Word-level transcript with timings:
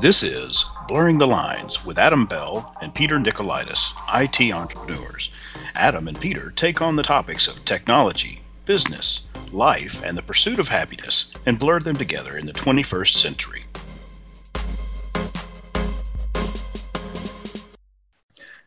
This 0.00 0.22
is 0.22 0.64
Blurring 0.88 1.18
the 1.18 1.26
Lines 1.26 1.84
with 1.84 1.98
Adam 1.98 2.24
Bell 2.24 2.74
and 2.80 2.94
Peter 2.94 3.18
Nicolaitis, 3.18 3.92
IT 4.14 4.50
entrepreneurs. 4.50 5.30
Adam 5.74 6.08
and 6.08 6.18
Peter 6.18 6.50
take 6.56 6.80
on 6.80 6.96
the 6.96 7.02
topics 7.02 7.46
of 7.46 7.62
technology, 7.66 8.40
business, 8.64 9.26
life, 9.52 10.02
and 10.02 10.16
the 10.16 10.22
pursuit 10.22 10.58
of 10.58 10.68
happiness 10.68 11.30
and 11.44 11.58
blur 11.58 11.80
them 11.80 11.96
together 11.96 12.38
in 12.38 12.46
the 12.46 12.54
21st 12.54 13.12
century. 13.12 13.64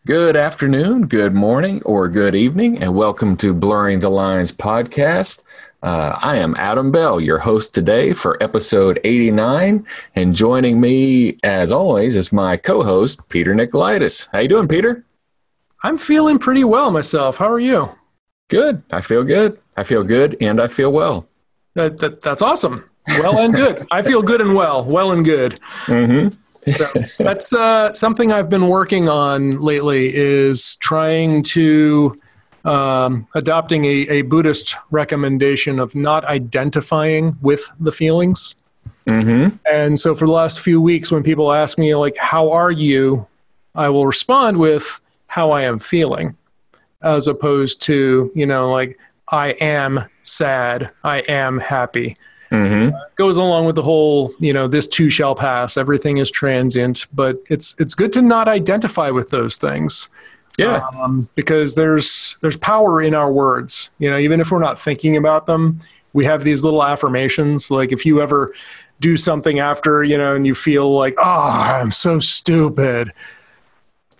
Good 0.06 0.36
afternoon, 0.36 1.08
good 1.08 1.34
morning, 1.34 1.82
or 1.84 2.10
good 2.10 2.36
evening, 2.36 2.84
and 2.84 2.94
welcome 2.94 3.38
to 3.38 3.56
Blurring 3.56 3.98
the 3.98 4.10
Lines 4.10 4.52
podcast. 4.52 5.42
Uh, 5.84 6.18
I 6.22 6.38
am 6.38 6.56
Adam 6.58 6.94
Bell, 6.94 7.20
your 7.20 7.40
host 7.40 7.76
today 7.76 8.14
for 8.14 8.42
episode 8.42 9.02
89, 9.04 9.86
and 10.16 10.34
joining 10.34 10.80
me, 10.80 11.38
as 11.44 11.74
always, 11.74 12.16
is 12.16 12.32
my 12.32 12.56
co-host 12.56 13.28
Peter 13.28 13.54
Nicolaitis. 13.54 14.30
How 14.32 14.40
you 14.40 14.48
doing, 14.48 14.70
Peter? 14.70 15.04
I'm 15.84 15.98
feeling 15.98 16.40
pretty 16.40 16.64
well 16.64 16.90
myself. 16.90 17.36
How 17.36 17.52
are 17.52 17.60
you? 17.60 17.90
Good. 18.50 18.82
I 18.92 19.02
feel 19.02 19.26
good. 19.26 19.60
I 19.76 19.84
feel 19.84 20.06
good, 20.06 20.38
and 20.40 20.62
I 20.62 20.68
feel 20.68 20.94
well. 20.94 21.28
That, 21.74 21.98
that 21.98 22.22
that's 22.22 22.42
awesome. 22.42 22.90
Well 23.20 23.38
and 23.40 23.54
good. 23.54 23.86
I 23.92 24.04
feel 24.04 24.22
good 24.22 24.40
and 24.40 24.56
well. 24.56 24.86
Well 24.86 25.12
and 25.12 25.26
good. 25.26 25.60
Mm-hmm. 25.88 26.30
So 26.72 26.88
that's 27.22 27.52
uh, 27.52 27.92
something 27.92 28.32
I've 28.32 28.50
been 28.50 28.70
working 28.70 29.10
on 29.10 29.60
lately. 29.60 30.16
Is 30.16 30.78
trying 30.78 31.44
to 31.44 32.16
um, 32.64 33.28
adopting 33.36 33.86
a, 33.86 34.08
a 34.10 34.22
Buddhist 34.24 34.76
recommendation 34.92 35.80
of 35.80 35.96
not 35.96 36.26
identifying 36.26 37.38
with 37.42 37.70
the 37.80 37.92
feelings. 37.92 38.56
Mm-hmm. 39.10 39.58
And 39.72 40.00
so 40.00 40.16
for 40.16 40.26
the 40.26 40.32
last 40.32 40.62
few 40.62 40.80
weeks, 40.80 41.12
when 41.12 41.24
people 41.24 41.52
ask 41.52 41.78
me 41.78 41.94
like, 41.96 42.18
"How 42.18 42.52
are 42.52 42.72
you?" 42.72 43.28
I 43.76 43.90
will 43.90 44.06
respond 44.06 44.58
with 44.58 45.00
how 45.28 45.52
I 45.52 45.64
am 45.64 45.80
feeling, 45.80 46.38
as 47.02 47.28
opposed 47.28 47.82
to 47.84 48.32
you 48.34 48.46
know 48.46 48.72
like 48.72 48.98
I 49.30 49.50
am 49.60 50.06
sad, 50.24 50.90
I 51.04 51.20
am 51.20 51.60
happy 51.60 52.18
Mm-hmm. 52.54 52.96
goes 53.16 53.38
along 53.38 53.66
with 53.66 53.76
the 53.76 53.82
whole 53.82 54.32
you 54.38 54.54
know 54.54 54.68
this 54.68 54.86
too 54.86 55.10
shall 55.10 55.34
pass 55.34 55.76
everything 55.76 56.18
is 56.20 56.30
transient 56.30 57.08
but 57.12 57.38
it's 57.50 57.76
it's 57.80 57.96
good 57.96 58.14
to 58.14 58.22
not 58.22 58.48
identify 58.48 59.10
with 59.10 59.32
those 59.32 59.58
things 59.58 60.08
Yeah. 60.58 60.82
um, 61.00 61.28
because 61.36 61.76
there's 61.76 62.38
there's 62.42 62.58
power 62.58 63.02
in 63.02 63.16
our 63.16 63.32
words 63.32 63.90
you 63.98 64.10
know 64.10 64.18
even 64.18 64.40
if 64.40 64.52
we're 64.52 64.60
not 64.60 64.80
thinking 64.80 65.18
about 65.18 65.46
them 65.48 65.80
we 66.14 66.26
have 66.26 66.44
these 66.44 66.64
little 66.64 66.84
affirmations 66.84 67.72
like 67.72 67.92
if 67.92 68.06
you 68.06 68.22
ever 68.22 68.54
do 69.00 69.18
something 69.18 69.60
after 69.60 70.04
you 70.04 70.18
know 70.18 70.36
and 70.36 70.46
you 70.46 70.54
feel 70.54 70.96
like 70.96 71.16
oh 71.18 71.24
i'm 71.50 71.92
so 71.92 72.20
stupid 72.20 73.12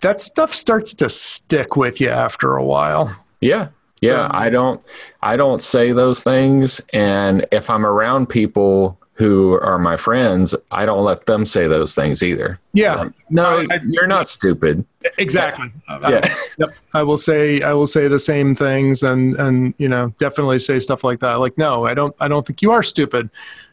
that 0.00 0.20
stuff 0.20 0.52
starts 0.54 0.92
to 0.94 1.08
stick 1.08 1.76
with 1.76 2.00
you 2.00 2.08
after 2.08 2.56
a 2.56 2.64
while 2.64 3.14
Yeah. 3.40 3.68
Yeah. 4.00 4.24
Um, 4.24 4.30
I 4.34 4.50
don't 4.50 4.82
I 5.22 5.36
don't 5.36 5.62
say 5.62 5.92
those 5.92 6.22
things. 6.22 6.80
And 6.92 7.46
if 7.52 7.70
I'm 7.70 7.86
around 7.86 8.28
people 8.28 8.98
who 9.16 9.60
are 9.60 9.78
my 9.78 9.96
friends, 9.96 10.56
I 10.72 10.84
don't 10.84 11.04
let 11.04 11.26
them 11.26 11.44
say 11.44 11.68
those 11.68 11.94
things 11.94 12.22
either. 12.22 12.58
yeah 12.72 12.94
Like, 12.96 13.12
no, 13.30 13.64
I- 13.70 13.78
you're 13.86 14.08
not 14.08 14.26
stupid. 14.28 14.84
exactly 15.18 15.70
Yeah. 15.88 15.94
Uh, 15.96 16.28
yep. 16.58 16.70
I 16.94 17.02
will 17.04 17.16
say 17.16 17.62
I 17.62 17.72
will 17.74 17.86
say 17.86 18.08
the 18.08 18.18
same 18.18 18.54
things 18.54 19.02
and 19.04 19.36
and 19.36 19.72
you 19.78 19.88
know 19.88 20.12
definitely 20.18 20.58
say 20.58 20.80
stuff 20.80 21.04
like 21.04 21.20
that. 21.20 21.34
Like 21.34 21.56
no, 21.58 21.86
I 21.86 21.94
don't 21.94 22.14
I 22.20 22.26
don't 22.28 22.44
think 22.46 22.60
you 22.62 22.72
are 22.72 22.82
stupid. 22.82 23.30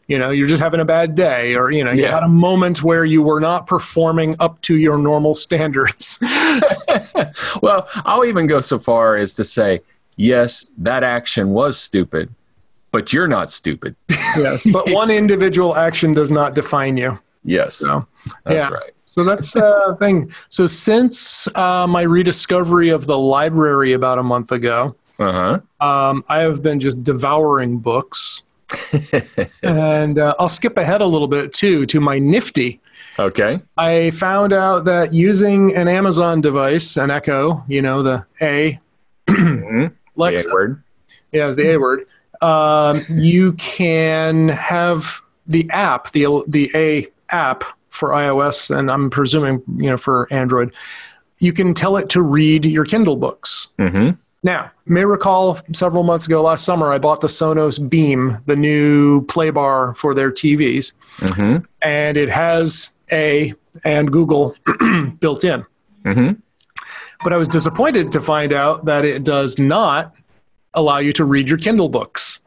You 0.08 0.18
know, 0.18 0.30
you're 0.30 0.48
just 0.48 0.62
having 0.62 0.80
a 0.80 0.84
bad 0.84 1.14
day 1.14 1.54
or 1.56 1.70
you 1.72 1.82
know, 1.84 1.90
you 1.92 2.02
Yeah. 2.02 2.10
had 2.12 2.22
a 2.22 2.28
moment 2.28 2.82
where 2.82 3.04
you 3.04 3.22
were 3.22 3.40
not 3.40 3.66
performing 3.66 4.36
up 4.40 4.60
to 4.62 4.76
your 4.76 4.96
normal 4.98 5.34
standards. 5.34 6.18
Well, 7.62 7.88
I'll 8.04 8.24
even 8.24 8.46
go 8.46 8.60
so 8.60 8.78
far 8.78 9.16
as 9.16 9.34
to 9.34 9.44
say, 9.44 9.80
yes, 10.16 10.66
that 10.78 11.02
action 11.02 11.50
was 11.50 11.78
stupid, 11.78 12.30
but 12.92 13.12
you're 13.12 13.28
not 13.28 13.50
stupid. 13.50 13.96
yes, 14.36 14.70
but 14.72 14.90
one 14.92 15.10
individual 15.10 15.74
action 15.76 16.12
does 16.12 16.30
not 16.30 16.54
define 16.54 16.96
you. 16.96 17.18
yes. 17.44 17.74
So, 17.76 18.06
That's 18.44 18.56
yeah. 18.56 18.68
right. 18.68 18.92
So 19.04 19.24
that's 19.24 19.52
the 19.52 19.96
thing. 19.98 20.32
So 20.48 20.66
since 20.66 21.46
uh, 21.56 21.86
my 21.86 22.02
rediscovery 22.02 22.88
of 22.90 23.04
the 23.06 23.18
library 23.18 23.92
about 23.92 24.18
a 24.18 24.22
month 24.22 24.52
ago, 24.52 24.94
Uh 25.18 25.58
um, 25.80 26.24
I 26.28 26.38
have 26.38 26.62
been 26.62 26.78
just 26.80 27.02
devouring 27.04 27.78
books. 27.78 28.42
And 29.62 30.18
uh, 30.18 30.34
I'll 30.38 30.48
skip 30.48 30.78
ahead 30.78 31.00
a 31.02 31.06
little 31.06 31.28
bit 31.28 31.52
too 31.52 31.84
to 31.86 32.00
my 32.00 32.18
nifty. 32.18 32.80
okay. 33.18 33.60
I 33.76 34.10
found 34.12 34.52
out 34.54 34.84
that 34.86 35.12
using 35.12 35.76
an 35.76 35.88
Amazon 35.88 36.40
device, 36.40 36.96
an 36.96 37.10
Echo, 37.10 37.62
you 37.68 37.82
know, 37.82 38.02
the 38.02 38.24
A, 38.40 38.80
Mhm. 39.28 39.92
Lexa, 40.16 40.44
The 40.44 40.50
word. 40.54 40.82
yeah, 41.32 41.50
the 41.50 41.72
A 41.74 41.76
word. 41.78 42.06
Um, 42.42 43.02
you 43.08 43.52
can 43.54 44.48
have 44.48 45.20
the 45.46 45.68
app, 45.70 46.12
the 46.12 46.42
the 46.48 46.70
A 46.74 47.06
app 47.30 47.64
for 47.88 48.10
iOS, 48.10 48.74
and 48.76 48.90
I'm 48.90 49.10
presuming 49.10 49.62
you 49.76 49.90
know 49.90 49.96
for 49.96 50.26
Android. 50.32 50.72
You 51.38 51.52
can 51.52 51.74
tell 51.74 51.96
it 51.96 52.08
to 52.10 52.22
read 52.22 52.64
your 52.64 52.84
Kindle 52.84 53.16
books. 53.16 53.68
Mm-hmm. 53.78 54.10
Now, 54.44 54.70
you 54.86 54.92
may 54.94 55.04
recall 55.04 55.60
several 55.72 56.02
months 56.02 56.26
ago, 56.26 56.42
last 56.42 56.64
summer, 56.64 56.92
I 56.92 56.98
bought 56.98 57.20
the 57.20 57.28
Sonos 57.28 57.88
Beam, 57.88 58.38
the 58.46 58.56
new 58.56 59.24
play 59.26 59.50
bar 59.50 59.94
for 59.94 60.14
their 60.14 60.30
TVs, 60.32 60.92
Mm-hmm. 61.18 61.64
and 61.82 62.16
it 62.16 62.28
has 62.28 62.90
A 63.12 63.54
and 63.84 64.10
Google 64.12 64.56
built 65.20 65.44
in. 65.44 65.64
Mm-hmm. 66.04 66.32
But 67.22 67.32
I 67.32 67.36
was 67.36 67.46
disappointed 67.48 68.10
to 68.12 68.20
find 68.20 68.52
out 68.52 68.84
that 68.86 69.04
it 69.04 69.22
does 69.22 69.58
not 69.60 70.12
allow 70.74 70.98
you 70.98 71.12
to 71.12 71.24
read 71.24 71.48
your 71.48 71.58
Kindle 71.58 71.88
books. 71.88 72.40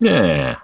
Yeah. 0.00 0.58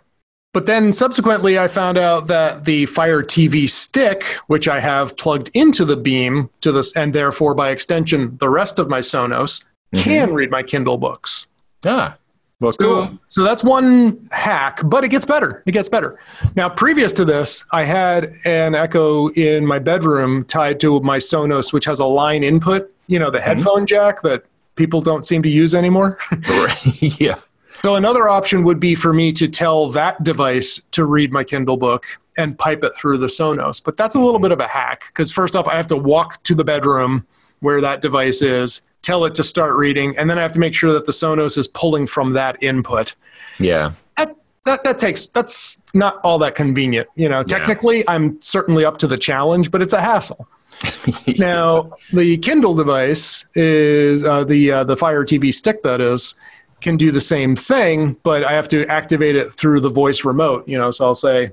But 0.53 0.67
then 0.67 0.93
subsequently, 0.93 1.59
I 1.59 1.67
found 1.67 1.99
out 1.99 2.29
that 2.29 2.65
the 2.65 2.87
Fire 2.87 3.23
TV 3.23 3.69
stick, 3.69 4.23
which 4.47 4.69
I 4.69 4.79
have 4.79 5.17
plugged 5.17 5.51
into 5.53 5.85
the 5.85 5.97
beam 5.97 6.49
to 6.61 6.71
this, 6.71 6.95
and 6.97 7.13
therefore 7.13 7.55
by 7.55 7.71
extension, 7.71 8.37
the 8.39 8.49
rest 8.49 8.79
of 8.79 8.89
my 8.89 9.01
Sonos 9.01 9.65
can 9.95 10.33
read 10.33 10.51
my 10.51 10.63
Kindle 10.63 10.97
books. 10.97 11.47
Ah. 11.85 12.17
Well, 12.61 12.71
cool. 12.73 13.05
So, 13.05 13.19
so 13.27 13.43
that's 13.43 13.65
one 13.65 14.29
hack, 14.31 14.81
but 14.85 15.03
it 15.03 15.09
gets 15.09 15.27
better. 15.27 15.63
It 15.67 15.73
gets 15.73 15.89
better. 15.89 16.19
Now, 16.55 16.69
previous 16.69 17.13
to 17.15 17.25
this, 17.25 17.65
I 17.73 17.85
had 17.85 18.33
an 18.45 18.75
Echo 18.75 19.29
in 19.31 19.67
my 19.67 19.81
bedroom 19.81 20.45
tied 20.45 20.79
to 20.81 21.01
my 21.01 21.19
Sonos, 21.19 21.73
which 21.73 21.85
has 21.85 21.99
a 21.99 22.07
line 22.07 22.45
input, 22.45 22.93
you 23.09 23.19
know, 23.19 23.31
the 23.31 23.41
headphone 23.41 23.87
jack 23.87 24.23
that 24.23 24.45
people 24.77 25.01
don't 25.01 25.25
seem 25.25 25.43
to 25.43 25.49
use 25.49 25.75
anymore. 25.75 26.19
Right. 26.49 27.21
yeah. 27.21 27.37
so, 27.83 27.97
another 27.97 28.29
option 28.29 28.65
would 28.65 28.81
be 28.81 28.95
for 28.95 29.13
me 29.13 29.33
to 29.33 29.49
tell 29.49 29.91
that 29.91 30.23
device 30.23 30.81
to 30.93 31.05
read 31.05 31.33
my 31.33 31.45
Kindle 31.45 31.77
book 31.77 32.07
and 32.37 32.59
pipe 32.59 32.83
it 32.85 32.93
through 32.97 33.19
the 33.19 33.27
Sonos. 33.29 33.83
But 33.85 33.97
that's 33.97 34.15
a 34.15 34.21
little 34.21 34.41
bit 34.41 34.53
of 34.53 34.61
a 34.61 34.67
hack 34.67 35.05
because, 35.09 35.31
first 35.33 35.55
off, 35.57 35.69
I 35.69 35.77
have 35.77 35.87
to 35.89 35.97
walk 35.97 36.43
to 36.45 36.55
the 36.55 36.65
bedroom 36.65 37.27
where 37.61 37.81
that 37.81 38.01
device 38.01 38.43
is, 38.43 38.91
tell 39.03 39.25
it 39.25 39.35
to 39.35 39.43
start 39.45 39.75
reading, 39.77 40.17
and 40.19 40.29
then 40.29 40.39
I 40.39 40.43
have 40.43 40.53
to 40.53 40.59
make 40.61 40.75
sure 40.75 40.93
that 40.93 41.07
the 41.07 41.13
Sonos 41.13 41.57
is 41.57 41.67
pulling 41.69 42.07
from 42.07 42.33
that 42.35 42.63
input 42.63 43.15
Yeah. 43.59 43.93
that, 44.19 44.37
that 44.65 44.85
that 44.85 44.99
takes 44.99 45.27
that's 45.27 45.83
not 45.95 46.19
all 46.25 46.39
that 46.39 46.55
convenient 46.55 47.07
you 47.17 47.29
know 47.29 47.43
technically 47.43 48.07
i'm 48.09 48.41
certainly 48.41 48.83
up 48.85 48.97
to 48.99 49.07
the 49.07 49.19
challenge 49.19 49.71
but 49.71 49.83
it's 49.83 49.93
a 49.93 50.01
hassle 50.01 50.49
now 51.39 51.91
the 52.13 52.39
kindle 52.39 52.75
device 52.75 53.47
is 53.55 54.25
uh, 54.25 54.45
the 54.45 54.71
uh, 54.71 54.85
the 54.85 54.97
fire 54.97 55.25
tv 55.25 55.53
stick 55.53 55.83
that 55.83 56.01
is 56.01 56.35
can 56.81 56.97
do 56.97 57.11
the 57.11 57.21
same 57.21 57.57
thing 57.57 58.17
but 58.23 58.45
i 58.45 58.53
have 58.53 58.69
to 58.69 58.87
activate 58.87 59.37
it 59.37 59.51
through 59.51 59.81
the 59.81 59.89
voice 59.89 60.25
remote 60.25 60.67
you 60.69 60.77
know 60.77 60.91
so 60.91 61.07
i'll 61.07 61.15
say 61.15 61.51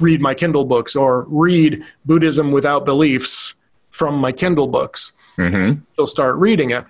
read 0.00 0.20
my 0.20 0.34
kindle 0.34 0.64
books 0.64 0.96
or 0.96 1.22
read 1.28 1.82
buddhism 2.04 2.52
without 2.52 2.84
beliefs 2.84 3.54
from 3.90 4.18
my 4.18 4.32
kindle 4.32 4.66
books 4.66 5.12
Mm-hmm. 5.36 5.80
she'll 5.94 6.06
start 6.06 6.36
reading 6.36 6.70
it. 6.70 6.84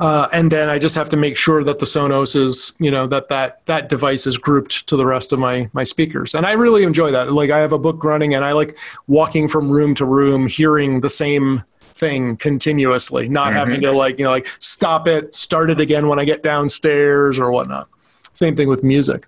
Uh, 0.00 0.28
and 0.32 0.50
then 0.50 0.68
I 0.68 0.78
just 0.78 0.96
have 0.96 1.08
to 1.10 1.16
make 1.16 1.36
sure 1.36 1.62
that 1.62 1.78
the 1.78 1.86
Sonos 1.86 2.34
is, 2.34 2.72
you 2.80 2.90
know, 2.90 3.06
that 3.06 3.28
that 3.28 3.64
that 3.66 3.88
device 3.88 4.26
is 4.26 4.36
grouped 4.36 4.86
to 4.88 4.96
the 4.96 5.06
rest 5.06 5.32
of 5.32 5.38
my 5.38 5.70
my 5.72 5.84
speakers. 5.84 6.34
And 6.34 6.44
I 6.44 6.52
really 6.52 6.82
enjoy 6.82 7.12
that. 7.12 7.32
Like 7.32 7.50
I 7.50 7.58
have 7.58 7.72
a 7.72 7.78
book 7.78 8.02
running, 8.02 8.34
and 8.34 8.44
I 8.44 8.52
like 8.52 8.76
walking 9.06 9.46
from 9.46 9.70
room 9.70 9.94
to 9.96 10.04
room, 10.04 10.48
hearing 10.48 11.00
the 11.00 11.10
same 11.10 11.62
thing 11.94 12.36
continuously, 12.36 13.28
not 13.28 13.52
having 13.52 13.80
to 13.82 13.92
like 13.92 14.18
you 14.18 14.24
know 14.24 14.32
like 14.32 14.48
stop 14.58 15.06
it, 15.06 15.32
start 15.32 15.70
it 15.70 15.80
again 15.80 16.08
when 16.08 16.18
I 16.18 16.24
get 16.24 16.42
downstairs 16.42 17.38
or 17.38 17.52
whatnot. 17.52 17.88
Same 18.32 18.56
thing 18.56 18.68
with 18.68 18.82
music. 18.82 19.26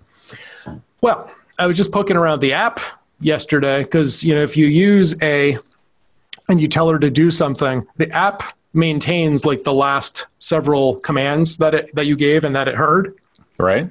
Well, 0.99 1.31
I 1.57 1.65
was 1.65 1.77
just 1.77 1.93
poking 1.93 2.17
around 2.17 2.41
the 2.41 2.51
app 2.51 2.81
yesterday 3.21 3.83
because 3.83 4.21
you 4.21 4.35
know 4.35 4.43
if 4.43 4.57
you 4.57 4.67
use 4.67 5.21
a 5.23 5.57
and 6.49 6.59
you 6.59 6.67
tell 6.67 6.89
her 6.89 6.99
to 6.99 7.09
do 7.09 7.31
something, 7.31 7.85
the 7.95 8.09
app 8.11 8.43
maintains 8.77 9.45
like 9.45 9.63
the 9.63 9.73
last 9.73 10.27
several 10.39 10.99
commands 10.99 11.57
that 11.57 11.73
it 11.73 11.95
that 11.95 12.05
you 12.05 12.15
gave 12.15 12.43
and 12.43 12.55
that 12.55 12.67
it 12.67 12.75
heard. 12.75 13.15
Right. 13.57 13.89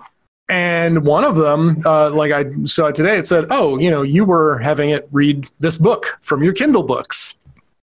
And 0.49 1.05
one 1.05 1.25
of 1.25 1.35
them, 1.35 1.83
uh, 1.85 2.11
like 2.11 2.31
I 2.31 2.45
saw 2.65 2.93
today, 2.93 3.19
it 3.19 3.27
said, 3.27 3.47
"Oh, 3.51 3.79
you 3.79 3.91
know, 3.91 4.03
you 4.03 4.25
were 4.25 4.59
having 4.59 4.91
it 4.91 5.09
read 5.11 5.49
this 5.59 5.77
book 5.77 6.19
from 6.21 6.43
your 6.43 6.53
Kindle 6.53 6.85
books." 6.85 7.35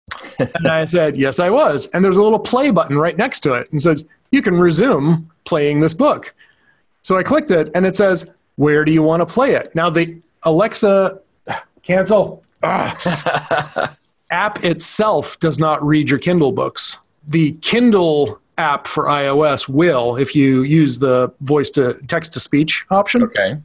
and 0.38 0.68
I 0.68 0.84
said, 0.84 1.16
"Yes, 1.16 1.40
I 1.40 1.48
was." 1.48 1.88
And 1.88 2.04
there's 2.04 2.18
a 2.18 2.22
little 2.22 2.38
play 2.38 2.70
button 2.70 2.98
right 2.98 3.16
next 3.16 3.40
to 3.40 3.54
it, 3.54 3.70
and 3.72 3.80
says, 3.80 4.06
"You 4.30 4.42
can 4.42 4.54
resume 4.54 5.30
playing 5.44 5.80
this 5.80 5.94
book." 5.94 6.34
So 7.02 7.16
I 7.16 7.22
clicked 7.22 7.50
it, 7.50 7.70
and 7.74 7.86
it 7.86 7.96
says, 7.96 8.30
"Where 8.56 8.84
do 8.84 8.92
you 8.92 9.02
want 9.02 9.20
to 9.20 9.26
play 9.26 9.52
it?" 9.52 9.74
Now 9.74 9.88
the 9.88 10.16
Alexa 10.42 11.18
cancel 11.82 12.42
app 14.30 14.64
itself 14.64 15.38
does 15.40 15.58
not 15.58 15.82
read 15.84 16.08
your 16.08 16.18
Kindle 16.18 16.52
books. 16.52 16.98
The 17.26 17.52
Kindle 17.60 18.40
app 18.58 18.86
for 18.86 19.04
iOS 19.04 19.68
will 19.68 20.16
if 20.16 20.36
you 20.36 20.62
use 20.62 20.98
the 20.98 21.32
voice 21.40 21.70
to 21.70 21.94
text 22.06 22.32
to 22.34 22.40
speech 22.40 22.84
option. 22.90 23.22
Okay. 23.22 23.58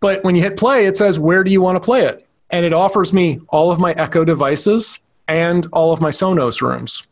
But 0.00 0.22
when 0.22 0.36
you 0.36 0.42
hit 0.42 0.56
play, 0.56 0.86
it 0.86 0.96
says, 0.96 1.18
Where 1.18 1.42
do 1.42 1.50
you 1.50 1.60
want 1.60 1.76
to 1.76 1.80
play 1.80 2.04
it? 2.04 2.26
And 2.50 2.64
it 2.64 2.72
offers 2.72 3.12
me 3.12 3.40
all 3.48 3.70
of 3.70 3.78
my 3.78 3.92
Echo 3.92 4.24
devices 4.24 5.00
and 5.26 5.66
all 5.72 5.92
of 5.92 6.00
my 6.00 6.10
Sonos 6.10 6.62
rooms. 6.62 7.06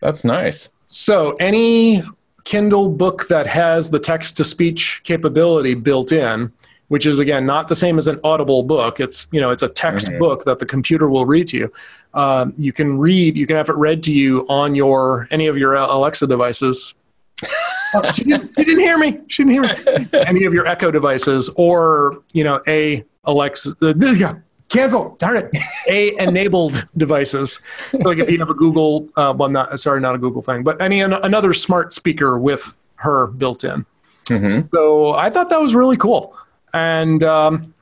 That's 0.00 0.24
nice. 0.24 0.70
So 0.86 1.32
any 1.40 2.02
Kindle 2.44 2.88
book 2.88 3.28
that 3.28 3.46
has 3.46 3.90
the 3.90 3.98
text 3.98 4.36
to 4.36 4.44
speech 4.44 5.00
capability 5.04 5.74
built 5.74 6.12
in, 6.12 6.52
which 6.92 7.06
is 7.06 7.18
again 7.18 7.46
not 7.46 7.68
the 7.68 7.74
same 7.74 7.96
as 7.96 8.06
an 8.06 8.20
audible 8.22 8.62
book. 8.62 9.00
It's 9.00 9.26
you 9.32 9.40
know 9.40 9.48
it's 9.48 9.62
a 9.62 9.68
text 9.70 10.08
mm-hmm. 10.08 10.18
book 10.18 10.44
that 10.44 10.58
the 10.58 10.66
computer 10.66 11.08
will 11.08 11.24
read 11.24 11.46
to 11.46 11.56
you. 11.56 11.72
Um, 12.12 12.52
you 12.58 12.70
can 12.70 12.98
read, 12.98 13.34
you 13.34 13.46
can 13.46 13.56
have 13.56 13.70
it 13.70 13.76
read 13.76 14.02
to 14.02 14.12
you 14.12 14.44
on 14.50 14.74
your 14.74 15.26
any 15.30 15.46
of 15.46 15.56
your 15.56 15.72
Alexa 15.72 16.26
devices. 16.26 16.94
oh, 17.94 18.12
she, 18.12 18.24
didn't, 18.24 18.54
she, 18.54 18.64
didn't, 18.64 18.80
hear 18.80 18.98
me. 18.98 19.18
She 19.28 19.42
didn't 19.42 19.52
hear 19.52 19.62
me. 19.62 20.08
any 20.26 20.44
of 20.44 20.52
your 20.52 20.66
Echo 20.66 20.90
devices, 20.90 21.48
or 21.56 22.22
you 22.32 22.44
know 22.44 22.60
a 22.68 23.02
Alexa. 23.24 23.74
Uh, 23.80 24.34
cancel. 24.68 25.16
Darn 25.18 25.38
it. 25.38 25.50
A 25.88 26.14
enabled 26.22 26.86
devices. 26.98 27.60
So 27.88 27.98
like 28.00 28.18
if 28.18 28.28
you 28.28 28.38
have 28.38 28.50
a 28.50 28.54
Google, 28.54 29.08
uh, 29.16 29.32
well, 29.34 29.48
not 29.48 29.80
sorry, 29.80 30.02
not 30.02 30.14
a 30.14 30.18
Google 30.18 30.42
thing, 30.42 30.62
but 30.62 30.78
any 30.82 31.00
another 31.00 31.54
smart 31.54 31.94
speaker 31.94 32.38
with 32.38 32.76
her 32.96 33.28
built 33.28 33.64
in. 33.64 33.86
Mm-hmm. 34.26 34.68
So 34.74 35.14
I 35.14 35.30
thought 35.30 35.48
that 35.48 35.60
was 35.60 35.74
really 35.74 35.96
cool. 35.96 36.36
And 36.74 37.22
um, 37.22 37.74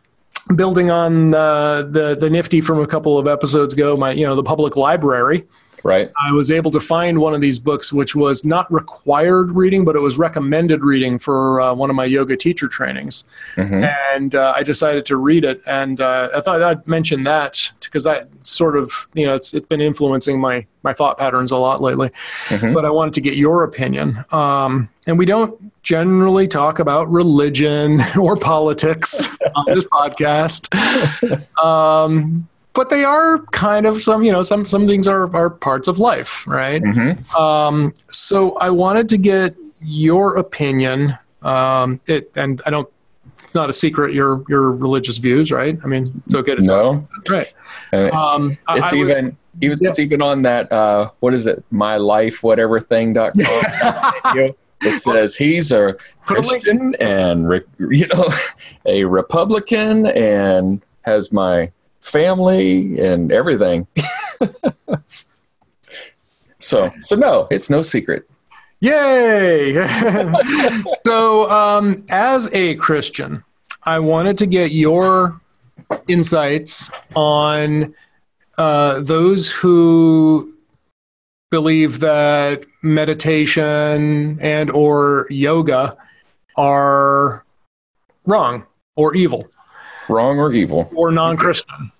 building 0.54 0.90
on 0.90 1.34
uh, 1.34 1.82
the 1.82 2.16
the 2.18 2.30
nifty 2.30 2.60
from 2.60 2.80
a 2.80 2.86
couple 2.86 3.18
of 3.18 3.26
episodes 3.26 3.72
ago, 3.72 3.96
my 3.96 4.12
you 4.12 4.26
know 4.26 4.34
the 4.34 4.42
public 4.42 4.76
library. 4.76 5.46
Right. 5.82 6.10
I 6.22 6.32
was 6.32 6.50
able 6.50 6.70
to 6.72 6.80
find 6.80 7.18
one 7.18 7.34
of 7.34 7.40
these 7.40 7.58
books, 7.58 7.92
which 7.92 8.14
was 8.14 8.44
not 8.44 8.70
required 8.72 9.52
reading, 9.52 9.84
but 9.84 9.96
it 9.96 10.00
was 10.00 10.18
recommended 10.18 10.84
reading 10.84 11.18
for 11.18 11.60
uh, 11.60 11.74
one 11.74 11.90
of 11.90 11.96
my 11.96 12.04
yoga 12.04 12.36
teacher 12.36 12.68
trainings. 12.68 13.24
Mm-hmm. 13.56 13.84
And 14.14 14.34
uh, 14.34 14.54
I 14.56 14.62
decided 14.62 15.06
to 15.06 15.16
read 15.16 15.44
it. 15.44 15.60
And 15.66 16.00
uh, 16.00 16.28
I 16.34 16.40
thought 16.40 16.62
I'd 16.62 16.86
mention 16.86 17.24
that 17.24 17.72
because 17.82 18.04
that 18.04 18.28
sort 18.42 18.76
of, 18.76 19.08
you 19.14 19.26
know, 19.26 19.34
it's, 19.34 19.54
it's 19.54 19.66
been 19.66 19.80
influencing 19.80 20.40
my, 20.40 20.66
my 20.82 20.92
thought 20.92 21.18
patterns 21.18 21.50
a 21.50 21.56
lot 21.56 21.80
lately. 21.80 22.10
Mm-hmm. 22.48 22.74
But 22.74 22.84
I 22.84 22.90
wanted 22.90 23.14
to 23.14 23.20
get 23.20 23.36
your 23.36 23.64
opinion. 23.64 24.24
Um, 24.32 24.88
and 25.06 25.18
we 25.18 25.24
don't 25.24 25.82
generally 25.82 26.46
talk 26.46 26.78
about 26.78 27.10
religion 27.10 28.00
or 28.18 28.36
politics 28.36 29.26
on 29.54 29.64
this 29.68 29.86
podcast. 29.86 30.68
Um, 31.60 32.48
but 32.72 32.88
they 32.88 33.04
are 33.04 33.38
kind 33.52 33.86
of 33.86 34.02
some 34.02 34.22
you 34.22 34.32
know 34.32 34.42
some 34.42 34.64
some 34.64 34.86
things 34.86 35.06
are 35.06 35.34
are 35.34 35.50
parts 35.50 35.88
of 35.88 35.98
life 35.98 36.46
right? 36.46 36.82
Mm-hmm. 36.82 37.36
um, 37.36 37.94
so 38.08 38.56
i 38.58 38.70
wanted 38.70 39.08
to 39.10 39.16
get 39.16 39.54
your 39.82 40.36
opinion. 40.36 41.16
Um, 41.42 42.00
it 42.06 42.30
and 42.36 42.60
i 42.66 42.70
don't 42.70 42.86
it's 43.42 43.54
not 43.54 43.70
a 43.70 43.72
secret 43.72 44.14
your 44.14 44.44
your 44.48 44.70
religious 44.70 45.18
views 45.18 45.50
right? 45.50 45.78
I 45.82 45.86
mean 45.86 46.22
it's 46.26 46.34
okay 46.34 46.54
to 46.54 46.62
no. 46.62 47.08
right. 47.28 47.52
Um, 48.12 48.58
it's 48.68 48.92
I, 48.92 48.96
even 48.96 49.36
would, 49.60 49.68
was, 49.68 49.82
yeah. 49.82 49.88
it's 49.88 49.98
even 49.98 50.22
on 50.22 50.42
that 50.42 50.70
uh, 50.70 51.10
what 51.20 51.34
is 51.34 51.46
it? 51.46 51.64
my 51.70 51.96
life 51.96 52.42
whatever 52.42 52.78
thing 52.78 53.12
dot 53.14 53.32
com 53.32 54.54
it 54.82 55.02
says 55.02 55.34
he's 55.34 55.72
a 55.72 55.96
christian 56.22 56.94
and 57.00 57.62
you 57.78 58.06
know 58.14 58.28
a 58.86 59.04
republican 59.04 60.06
and 60.06 60.82
has 61.02 61.32
my 61.32 61.72
family 62.00 62.98
and 62.98 63.32
everything. 63.32 63.86
so, 66.58 66.90
so 67.00 67.16
no, 67.16 67.46
it's 67.50 67.70
no 67.70 67.82
secret. 67.82 68.28
Yay! 68.80 69.74
so, 71.06 71.50
um, 71.50 72.04
as 72.08 72.52
a 72.54 72.76
Christian, 72.76 73.44
I 73.84 73.98
wanted 73.98 74.38
to 74.38 74.46
get 74.46 74.72
your 74.72 75.40
insights 76.08 76.90
on 77.14 77.94
uh, 78.56 79.00
those 79.00 79.50
who 79.50 80.54
believe 81.50 82.00
that 82.00 82.62
meditation 82.82 84.38
and 84.40 84.70
or 84.70 85.26
yoga 85.30 85.96
are 86.56 87.44
wrong 88.24 88.64
or 88.96 89.14
evil 89.14 89.50
wrong 90.10 90.38
or 90.38 90.52
evil. 90.52 90.90
Or 90.94 91.10
non-christian. 91.10 91.92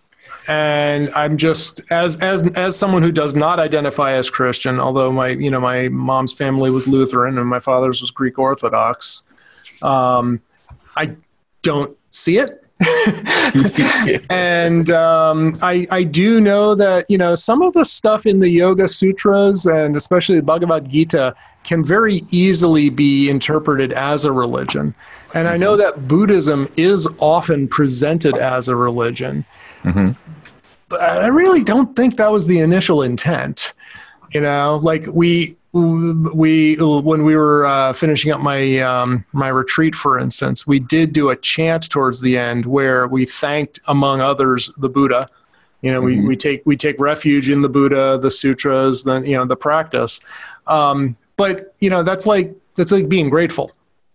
And 0.49 1.11
i'm 1.15 1.37
just 1.37 1.81
as 1.91 2.21
as 2.21 2.43
as 2.55 2.77
someone 2.77 3.03
who 3.03 3.13
does 3.13 3.37
not 3.37 3.61
identify 3.61 4.13
as 4.13 4.31
christian 4.31 4.81
although 4.81 5.13
my 5.13 5.29
you 5.29 5.51
know 5.51 5.61
my 5.61 5.89
mom's 5.91 6.33
family 6.33 6.71
was 6.71 6.89
lutheran 6.89 7.39
and 7.39 7.47
my 7.47 7.61
father's 7.61 8.01
was 8.01 8.11
greek 8.11 8.39
orthodox 8.39 9.29
um, 9.83 10.41
i 10.97 11.15
don't 11.63 11.97
see 12.11 12.39
it. 12.39 12.57
And 14.31 14.89
um, 14.91 15.55
I, 15.61 15.87
I 15.91 16.03
do 16.03 16.41
know 16.41 16.75
that 16.77 17.11
you 17.11 17.19
know 17.19 17.35
some 17.35 17.63
of 17.63 17.75
the 17.75 17.85
stuff 17.85 18.25
in 18.25 18.41
the 18.41 18.49
Yoga 18.49 18.89
Sutras 18.89 19.67
and 19.67 19.97
especially 19.97 20.37
the 20.37 20.43
Bhagavad 20.43 20.89
Gita 20.89 21.35
can 21.65 21.85
very 21.85 22.23
easily 22.31 22.89
be 22.89 23.29
interpreted 23.29 23.93
as 23.93 24.25
a 24.25 24.33
religion. 24.33 24.95
And 25.35 25.49
I 25.49 25.57
know 25.57 25.77
that 25.77 26.09
Buddhism 26.09 26.69
is 26.77 27.07
often 27.19 27.69
presented 27.69 28.37
as 28.37 28.69
a 28.69 28.77
religion. 28.77 29.45
Mm-hmm. 29.83 30.13
But 30.89 31.01
I 31.01 31.29
really 31.29 31.63
don't 31.63 31.95
think 31.95 32.17
that 32.17 32.33
was 32.33 32.47
the 32.47 32.59
initial 32.59 33.03
intent. 33.03 33.73
You 34.33 34.41
know, 34.41 34.81
like 34.83 35.07
we 35.07 35.57
we 35.73 36.75
when 36.77 37.25
we 37.25 37.37
were 37.37 37.65
uh, 37.65 37.93
finishing 37.93 38.33
up 38.33 38.41
my 38.41 38.81
um, 38.81 39.25
my 39.33 39.49
retreat, 39.49 39.95
for 39.95 40.19
instance, 40.19 40.67
we 40.67 40.81
did 40.81 41.13
do 41.13 41.31
a 41.31 41.37
chant 41.37 41.89
towards 41.91 42.21
the 42.21 42.37
end 42.37 42.67
where 42.67 43.07
we 43.07 43.25
thanked, 43.25 43.79
among 43.87 44.21
others, 44.21 44.71
the 44.79 44.89
Buddha. 44.89 45.29
You 45.83 45.93
know, 45.93 46.01
mm-hmm. 46.01 46.23
we, 46.23 46.29
we 46.29 46.37
take 46.37 46.63
we 46.67 46.77
take 46.77 46.99
refuge 46.99 47.49
in 47.49 47.63
the 47.63 47.69
Buddha, 47.69 48.19
the 48.21 48.31
sutras, 48.31 49.05
then 49.05 49.25
you 49.25 49.37
know 49.37 49.45
the 49.45 49.57
practice. 49.57 50.19
Um, 50.67 51.17
but 51.37 51.75
you 51.79 51.89
know, 51.89 52.03
that's 52.03 52.27
like 52.27 52.53
that's 52.75 52.91
like 52.91 53.09
being 53.09 53.31
grateful. 53.31 53.71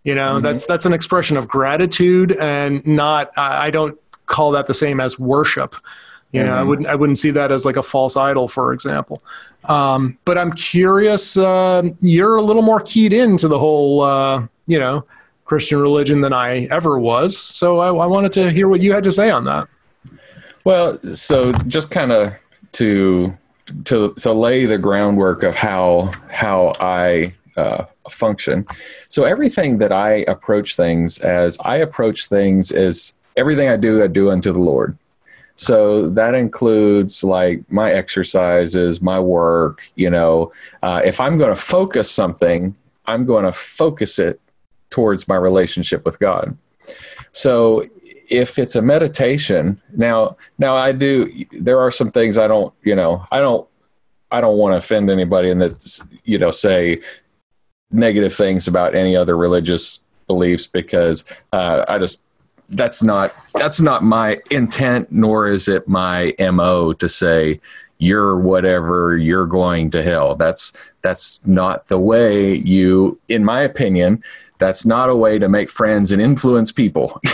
You 0.05 0.13
know, 0.15 0.35
mm-hmm. 0.35 0.45
that's 0.45 0.65
that's 0.65 0.85
an 0.85 0.93
expression 0.93 1.35
of 1.35 1.47
gratitude 1.47 2.31
and 2.33 2.85
not. 2.85 3.31
I 3.35 3.71
don't 3.71 3.99
call 4.27 4.51
that 4.51 4.67
the 4.67 4.73
same 4.73 4.99
as 5.01 5.19
worship. 5.19 5.75
You 6.31 6.43
know, 6.43 6.51
mm-hmm. 6.51 6.59
I 6.59 6.63
wouldn't 6.63 6.87
I 6.87 6.95
wouldn't 6.95 7.17
see 7.17 7.31
that 7.31 7.51
as 7.51 7.65
like 7.65 7.75
a 7.75 7.83
false 7.83 8.15
idol, 8.15 8.47
for 8.47 8.71
example. 8.71 9.23
Um, 9.65 10.17
but 10.23 10.37
I'm 10.37 10.53
curious. 10.53 11.37
Uh, 11.37 11.89
you're 12.01 12.35
a 12.35 12.41
little 12.41 12.61
more 12.61 12.81
keyed 12.81 13.13
into 13.13 13.47
the 13.47 13.57
whole, 13.57 14.01
uh, 14.01 14.45
you 14.67 14.79
know, 14.79 15.05
Christian 15.45 15.79
religion 15.79 16.21
than 16.21 16.33
I 16.33 16.65
ever 16.65 16.99
was. 16.99 17.35
So 17.37 17.79
I, 17.79 17.87
I 17.87 18.05
wanted 18.05 18.31
to 18.33 18.51
hear 18.51 18.67
what 18.67 18.81
you 18.81 18.93
had 18.93 19.03
to 19.05 19.11
say 19.11 19.31
on 19.31 19.45
that. 19.45 19.67
Well, 20.65 20.99
so 21.15 21.51
just 21.67 21.89
kind 21.89 22.11
of 22.11 22.33
to 22.73 23.35
to 23.85 24.13
to 24.13 24.33
lay 24.33 24.65
the 24.65 24.77
groundwork 24.77 25.41
of 25.41 25.55
how 25.55 26.11
how 26.29 26.73
I 26.79 27.33
uh, 27.57 27.85
function. 28.09 28.65
So 29.09 29.23
everything 29.23 29.77
that 29.79 29.91
I 29.91 30.25
approach 30.27 30.75
things 30.75 31.19
as 31.19 31.57
I 31.63 31.77
approach 31.77 32.27
things 32.27 32.71
as 32.71 33.13
everything 33.35 33.67
I 33.67 33.77
do, 33.77 34.03
I 34.03 34.07
do 34.07 34.31
unto 34.31 34.51
the 34.51 34.59
Lord. 34.59 34.97
So 35.57 36.09
that 36.09 36.35
includes 36.35 37.23
like 37.23 37.69
my 37.71 37.91
exercises, 37.91 39.01
my 39.01 39.19
work. 39.19 39.89
You 39.95 40.09
know, 40.09 40.51
uh, 40.83 41.01
if 41.05 41.21
I'm 41.21 41.37
going 41.37 41.53
to 41.53 41.61
focus 41.61 42.11
something, 42.11 42.75
I'm 43.05 43.25
going 43.25 43.45
to 43.45 43.53
focus 43.53 44.19
it 44.19 44.41
towards 44.89 45.27
my 45.27 45.35
relationship 45.35 46.03
with 46.05 46.19
God. 46.19 46.57
So 47.31 47.87
if 48.29 48.59
it's 48.59 48.75
a 48.75 48.81
meditation, 48.81 49.81
now 49.95 50.37
now 50.57 50.75
I 50.75 50.91
do. 50.91 51.45
There 51.51 51.79
are 51.79 51.91
some 51.91 52.11
things 52.11 52.37
I 52.37 52.47
don't. 52.47 52.73
You 52.83 52.95
know, 52.95 53.25
I 53.31 53.39
don't. 53.39 53.67
I 54.31 54.41
don't 54.41 54.57
want 54.57 54.73
to 54.73 54.77
offend 54.77 55.09
anybody 55.09 55.51
and 55.51 55.61
that 55.61 56.01
you 56.25 56.37
know 56.37 56.51
say 56.51 56.99
negative 57.91 58.33
things 58.33 58.67
about 58.67 58.95
any 58.95 59.15
other 59.15 59.37
religious 59.37 60.01
beliefs 60.27 60.67
because 60.67 61.25
uh, 61.53 61.85
I 61.87 61.99
just 61.99 62.23
that's 62.69 63.03
not 63.03 63.33
that's 63.53 63.79
not 63.79 64.03
my 64.03 64.39
intent 64.49 65.11
nor 65.11 65.47
is 65.47 65.67
it 65.67 65.87
my 65.87 66.33
mo 66.39 66.93
to 66.93 67.07
say 67.07 67.59
you're 67.99 68.37
whatever 68.37 69.17
you're 69.17 69.45
going 69.45 69.89
to 69.91 70.03
hell. 70.03 70.35
That's 70.35 70.93
that's 71.01 71.45
not 71.45 71.87
the 71.87 71.99
way 71.99 72.55
you 72.55 73.19
in 73.29 73.45
my 73.45 73.61
opinion 73.61 74.23
that's 74.57 74.85
not 74.85 75.09
a 75.09 75.15
way 75.15 75.37
to 75.37 75.49
make 75.49 75.69
friends 75.69 76.11
and 76.11 76.21
influence 76.21 76.71
people. 76.71 77.21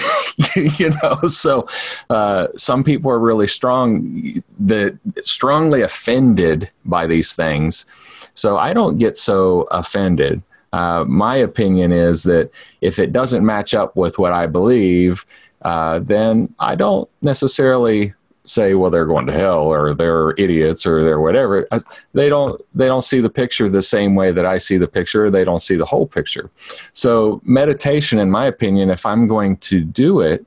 You 0.55 0.89
know 1.03 1.19
so 1.27 1.67
uh, 2.09 2.47
some 2.55 2.83
people 2.83 3.11
are 3.11 3.19
really 3.19 3.47
strong 3.47 4.41
that 4.59 4.97
strongly 5.19 5.81
offended 5.81 6.69
by 6.83 7.05
these 7.05 7.35
things 7.35 7.85
so 8.33 8.57
i 8.57 8.73
don't 8.73 8.97
get 8.97 9.17
so 9.17 9.67
offended. 9.71 10.41
Uh, 10.73 11.03
my 11.05 11.35
opinion 11.35 11.91
is 11.91 12.23
that 12.23 12.49
if 12.79 12.97
it 12.97 13.11
doesn't 13.11 13.45
match 13.45 13.73
up 13.73 13.95
with 13.95 14.17
what 14.17 14.31
i 14.31 14.47
believe 14.47 15.25
uh, 15.63 15.99
then 15.99 16.53
i 16.59 16.75
don't 16.75 17.09
necessarily 17.21 18.13
say 18.43 18.73
well 18.73 18.89
they're 18.89 19.05
going 19.05 19.25
to 19.25 19.33
hell 19.33 19.59
or 19.59 19.93
they're 19.93 20.31
idiots 20.31 20.85
or 20.85 21.03
they're 21.03 21.19
whatever. 21.21 21.67
Uh, 21.71 21.79
they 22.13 22.27
don't 22.29 22.59
they 22.73 22.87
don't 22.87 23.03
see 23.03 23.19
the 23.19 23.29
picture 23.29 23.69
the 23.69 23.81
same 23.81 24.15
way 24.15 24.31
that 24.31 24.45
i 24.45 24.57
see 24.57 24.77
the 24.77 24.87
picture. 24.87 25.29
They 25.29 25.43
don't 25.43 25.61
see 25.61 25.75
the 25.75 25.85
whole 25.85 26.07
picture. 26.07 26.49
So 26.93 27.41
meditation 27.43 28.19
in 28.19 28.31
my 28.31 28.45
opinion 28.45 28.89
if 28.89 29.05
i'm 29.05 29.27
going 29.27 29.57
to 29.57 29.83
do 29.83 30.21
it 30.21 30.45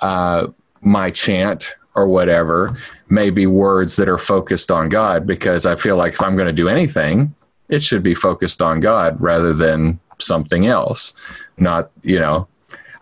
uh, 0.00 0.48
my 0.80 1.10
chant 1.10 1.74
or 1.98 2.06
whatever 2.06 2.76
may 3.08 3.30
be 3.30 3.46
words 3.46 3.96
that 3.96 4.08
are 4.08 4.18
focused 4.18 4.70
on 4.70 4.88
god 4.88 5.26
because 5.26 5.66
i 5.66 5.74
feel 5.74 5.96
like 5.96 6.12
if 6.12 6.22
i'm 6.22 6.36
going 6.36 6.46
to 6.46 6.52
do 6.52 6.68
anything 6.68 7.34
it 7.68 7.82
should 7.82 8.02
be 8.02 8.14
focused 8.14 8.62
on 8.62 8.80
god 8.80 9.20
rather 9.20 9.52
than 9.52 9.98
something 10.18 10.66
else 10.66 11.12
not 11.56 11.90
you 12.02 12.18
know 12.18 12.46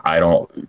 i 0.03 0.19
don't 0.19 0.67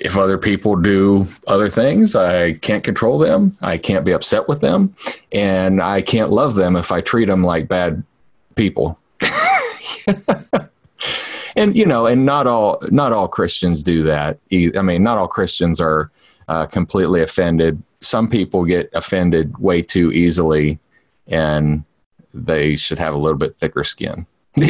if 0.00 0.16
other 0.16 0.38
people 0.38 0.76
do 0.76 1.26
other 1.46 1.68
things, 1.68 2.14
I 2.14 2.54
can't 2.54 2.84
control 2.84 3.18
them. 3.18 3.52
I 3.60 3.78
can't 3.78 4.04
be 4.04 4.12
upset 4.12 4.48
with 4.48 4.60
them. 4.60 4.94
And 5.32 5.82
I 5.82 6.02
can't 6.02 6.30
love 6.30 6.54
them 6.54 6.76
if 6.76 6.92
I 6.92 7.00
treat 7.00 7.26
them 7.26 7.42
like 7.42 7.68
bad 7.68 8.04
people. 8.54 8.98
and 11.56 11.76
you 11.76 11.84
know, 11.84 12.06
and 12.06 12.24
not 12.24 12.46
all 12.46 12.80
not 12.90 13.12
all 13.12 13.28
Christians 13.28 13.82
do 13.82 14.02
that. 14.04 14.38
I 14.52 14.82
mean, 14.82 15.02
not 15.02 15.18
all 15.18 15.28
Christians 15.28 15.80
are 15.80 16.08
uh, 16.48 16.66
completely 16.66 17.22
offended. 17.22 17.82
Some 18.00 18.28
people 18.28 18.64
get 18.64 18.90
offended 18.94 19.56
way 19.58 19.82
too 19.82 20.12
easily, 20.12 20.78
and 21.26 21.84
they 22.34 22.76
should 22.76 22.98
have 22.98 23.14
a 23.14 23.18
little 23.18 23.38
bit 23.38 23.56
thicker 23.56 23.84
skin. 23.84 24.26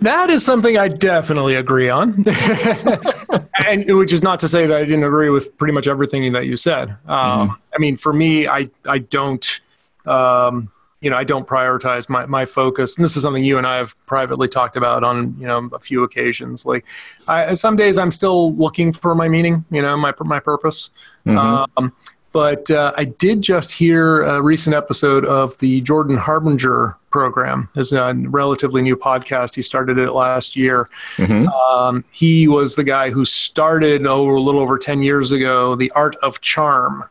That 0.00 0.30
is 0.30 0.44
something 0.44 0.78
I 0.78 0.88
definitely 0.88 1.56
agree 1.56 1.88
on. 1.88 2.24
and 3.66 3.96
which 3.98 4.12
is 4.12 4.22
not 4.22 4.38
to 4.40 4.48
say 4.48 4.66
that 4.66 4.76
I 4.76 4.84
didn't 4.84 5.02
agree 5.02 5.28
with 5.28 5.56
pretty 5.58 5.72
much 5.72 5.88
everything 5.88 6.32
that 6.32 6.46
you 6.46 6.56
said. 6.56 6.90
Um, 7.06 7.48
mm-hmm. 7.48 7.52
I 7.74 7.78
mean, 7.78 7.96
for 7.96 8.12
me, 8.12 8.46
I, 8.46 8.70
I 8.86 8.98
don't, 8.98 9.60
um, 10.06 10.70
you 11.00 11.10
know, 11.10 11.16
I 11.16 11.24
don't 11.24 11.46
prioritize 11.46 12.08
my, 12.08 12.26
my 12.26 12.44
focus. 12.44 12.96
And 12.96 13.04
this 13.04 13.16
is 13.16 13.22
something 13.22 13.44
you 13.44 13.58
and 13.58 13.66
I 13.66 13.76
have 13.76 13.94
privately 14.06 14.48
talked 14.48 14.76
about 14.76 15.04
on, 15.04 15.36
you 15.38 15.46
know, 15.46 15.68
a 15.72 15.78
few 15.78 16.02
occasions. 16.02 16.66
Like 16.66 16.84
I, 17.28 17.54
some 17.54 17.76
days 17.76 17.98
I'm 17.98 18.10
still 18.10 18.54
looking 18.54 18.92
for 18.92 19.14
my 19.14 19.28
meaning, 19.28 19.64
you 19.70 19.80
know, 19.80 19.96
my, 19.96 20.12
my 20.20 20.40
purpose. 20.40 20.90
Mm-hmm. 21.24 21.64
Um, 21.76 21.92
but 22.32 22.70
uh, 22.70 22.92
I 22.96 23.04
did 23.04 23.42
just 23.42 23.72
hear 23.72 24.22
a 24.22 24.42
recent 24.42 24.74
episode 24.74 25.24
of 25.24 25.56
the 25.58 25.80
Jordan 25.80 26.16
Harbinger 26.16 26.96
program. 27.10 27.68
It's 27.74 27.92
a 27.92 28.14
relatively 28.14 28.82
new 28.82 28.96
podcast. 28.96 29.54
He 29.54 29.62
started 29.62 29.98
it 29.98 30.12
last 30.12 30.54
year. 30.54 30.90
Mm-hmm. 31.16 31.48
Um, 31.48 32.04
he 32.10 32.46
was 32.46 32.74
the 32.74 32.84
guy 32.84 33.10
who 33.10 33.24
started 33.24 34.06
over 34.06 34.34
a 34.34 34.40
little 34.40 34.60
over 34.60 34.76
10 34.76 35.02
years 35.02 35.32
ago, 35.32 35.74
The 35.74 35.90
Art 35.92 36.16
of 36.16 36.40
Charm. 36.40 37.08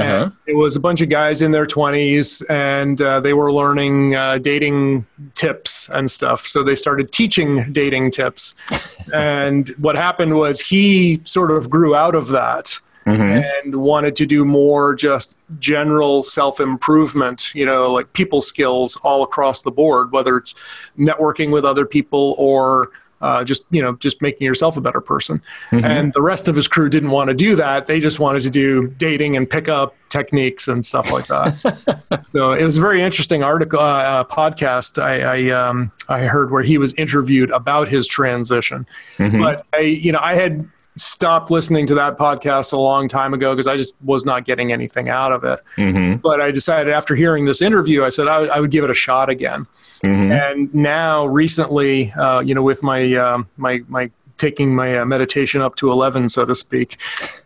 Uh-huh. 0.00 0.30
It 0.46 0.54
was 0.54 0.76
a 0.76 0.80
bunch 0.80 1.00
of 1.00 1.08
guys 1.08 1.42
in 1.42 1.52
their 1.52 1.66
20s, 1.66 2.48
and 2.50 3.00
uh, 3.00 3.20
they 3.20 3.32
were 3.32 3.52
learning 3.52 4.14
uh, 4.14 4.38
dating 4.38 5.06
tips 5.34 5.88
and 5.90 6.10
stuff. 6.10 6.46
So 6.46 6.62
they 6.62 6.74
started 6.74 7.12
teaching 7.12 7.72
dating 7.72 8.10
tips. 8.12 8.54
and 9.14 9.68
what 9.78 9.96
happened 9.96 10.34
was 10.36 10.60
he 10.60 11.20
sort 11.24 11.50
of 11.50 11.70
grew 11.70 11.94
out 11.94 12.14
of 12.14 12.28
that 12.28 12.78
mm-hmm. 13.06 13.66
and 13.66 13.76
wanted 13.76 14.16
to 14.16 14.26
do 14.26 14.44
more 14.44 14.94
just 14.94 15.38
general 15.58 16.22
self 16.22 16.60
improvement, 16.60 17.54
you 17.54 17.66
know, 17.66 17.92
like 17.92 18.12
people 18.12 18.40
skills 18.40 18.96
all 19.02 19.22
across 19.22 19.62
the 19.62 19.70
board, 19.70 20.12
whether 20.12 20.36
it's 20.36 20.54
networking 20.98 21.50
with 21.50 21.64
other 21.64 21.86
people 21.86 22.34
or 22.38 22.88
uh, 23.24 23.42
just 23.42 23.64
you 23.70 23.80
know 23.80 23.94
just 23.94 24.20
making 24.20 24.44
yourself 24.44 24.76
a 24.76 24.80
better 24.82 25.00
person 25.00 25.40
mm-hmm. 25.70 25.82
and 25.84 26.12
the 26.12 26.20
rest 26.20 26.46
of 26.46 26.54
his 26.54 26.68
crew 26.68 26.90
didn't 26.90 27.10
want 27.10 27.28
to 27.28 27.34
do 27.34 27.56
that 27.56 27.86
they 27.86 27.98
just 27.98 28.20
wanted 28.20 28.42
to 28.42 28.50
do 28.50 28.88
dating 28.98 29.34
and 29.34 29.48
pickup 29.48 29.96
techniques 30.10 30.68
and 30.68 30.84
stuff 30.84 31.10
like 31.10 31.26
that 31.26 32.22
so 32.32 32.52
it 32.52 32.64
was 32.64 32.76
a 32.76 32.80
very 32.80 33.02
interesting 33.02 33.42
article 33.42 33.80
uh, 33.80 33.82
uh, 33.82 34.24
podcast 34.24 35.02
I 35.02 35.20
I, 35.20 35.50
um, 35.50 35.90
I 36.08 36.20
heard 36.20 36.50
where 36.50 36.62
he 36.62 36.76
was 36.76 36.92
interviewed 36.94 37.50
about 37.50 37.88
his 37.88 38.06
transition 38.06 38.86
mm-hmm. 39.16 39.42
but 39.42 39.64
I 39.72 39.80
you 39.80 40.12
know 40.12 40.20
I 40.20 40.34
had 40.34 40.68
stopped 40.96 41.50
listening 41.50 41.86
to 41.88 41.94
that 41.94 42.16
podcast 42.18 42.72
a 42.72 42.76
long 42.76 43.08
time 43.08 43.34
ago 43.34 43.52
because 43.52 43.66
I 43.66 43.76
just 43.76 43.94
was 44.02 44.24
not 44.24 44.44
getting 44.44 44.72
anything 44.72 45.08
out 45.08 45.32
of 45.32 45.44
it. 45.44 45.60
Mm-hmm. 45.76 46.16
But 46.16 46.40
I 46.40 46.50
decided 46.50 46.92
after 46.92 47.14
hearing 47.14 47.44
this 47.44 47.60
interview, 47.60 48.04
I 48.04 48.08
said 48.08 48.28
I, 48.28 48.44
I 48.46 48.60
would 48.60 48.70
give 48.70 48.84
it 48.84 48.90
a 48.90 48.94
shot 48.94 49.28
again. 49.28 49.66
Mm-hmm. 50.04 50.32
And 50.32 50.74
now, 50.74 51.26
recently, 51.26 52.12
uh, 52.12 52.40
you 52.40 52.54
know, 52.54 52.62
with 52.62 52.82
my 52.82 53.14
um, 53.14 53.48
my 53.56 53.82
my 53.88 54.10
taking 54.36 54.74
my 54.74 54.98
uh, 54.98 55.04
meditation 55.04 55.62
up 55.62 55.76
to 55.76 55.92
11 55.92 56.28
so 56.28 56.44
to 56.44 56.56
speak 56.56 56.98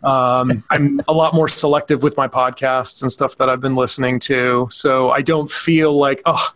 um, 0.02 0.64
i'm 0.71 1.00
a 1.07 1.12
lot 1.12 1.35
more 1.35 1.47
selective 1.47 2.02
with 2.02 2.17
my 2.17 2.26
podcasts 2.26 3.02
and 3.02 3.12
stuff 3.12 3.37
that 3.37 3.49
i've 3.50 3.61
been 3.61 3.76
listening 3.76 4.19
to 4.19 4.67
so 4.71 5.11
i 5.11 5.21
don't 5.21 5.50
feel 5.52 5.97
like 5.97 6.23
oh 6.25 6.50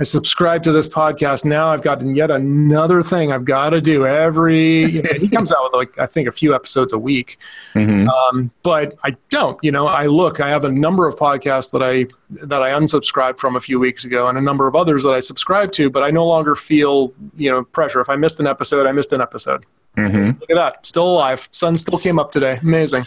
I 0.00 0.02
subscribe 0.02 0.62
to 0.62 0.72
this 0.72 0.88
podcast. 0.88 1.44
Now 1.44 1.68
I've 1.68 1.82
got 1.82 2.00
yet 2.00 2.30
another 2.30 3.02
thing 3.02 3.32
I've 3.32 3.44
got 3.44 3.70
to 3.70 3.82
do 3.82 4.06
every. 4.06 4.90
You 4.90 5.02
know, 5.02 5.10
he 5.18 5.28
comes 5.28 5.52
out 5.52 5.62
with 5.64 5.74
like 5.74 5.98
I 5.98 6.06
think 6.06 6.26
a 6.26 6.32
few 6.32 6.54
episodes 6.54 6.94
a 6.94 6.98
week, 6.98 7.36
mm-hmm. 7.74 8.08
um, 8.08 8.50
but 8.62 8.94
I 9.04 9.14
don't. 9.28 9.62
You 9.62 9.72
know, 9.72 9.86
I 9.86 10.06
look. 10.06 10.40
I 10.40 10.48
have 10.48 10.64
a 10.64 10.70
number 10.70 11.06
of 11.06 11.16
podcasts 11.16 11.70
that 11.72 11.82
I 11.82 12.06
that 12.46 12.62
I 12.62 12.70
unsubscribed 12.70 13.38
from 13.38 13.56
a 13.56 13.60
few 13.60 13.78
weeks 13.78 14.04
ago, 14.04 14.26
and 14.26 14.38
a 14.38 14.40
number 14.40 14.66
of 14.66 14.74
others 14.74 15.02
that 15.02 15.12
I 15.12 15.20
subscribe 15.20 15.70
to. 15.72 15.90
But 15.90 16.02
I 16.02 16.10
no 16.10 16.26
longer 16.26 16.54
feel 16.54 17.12
you 17.36 17.50
know 17.50 17.64
pressure. 17.64 18.00
If 18.00 18.08
I 18.08 18.16
missed 18.16 18.40
an 18.40 18.46
episode, 18.46 18.86
I 18.86 18.92
missed 18.92 19.12
an 19.12 19.20
episode. 19.20 19.66
Mm-hmm. 19.98 20.40
Look 20.40 20.50
at 20.50 20.54
that, 20.54 20.86
still 20.86 21.06
alive. 21.06 21.46
Sun 21.52 21.76
still 21.76 21.98
came 21.98 22.18
up 22.18 22.32
today. 22.32 22.58
Amazing. 22.62 23.02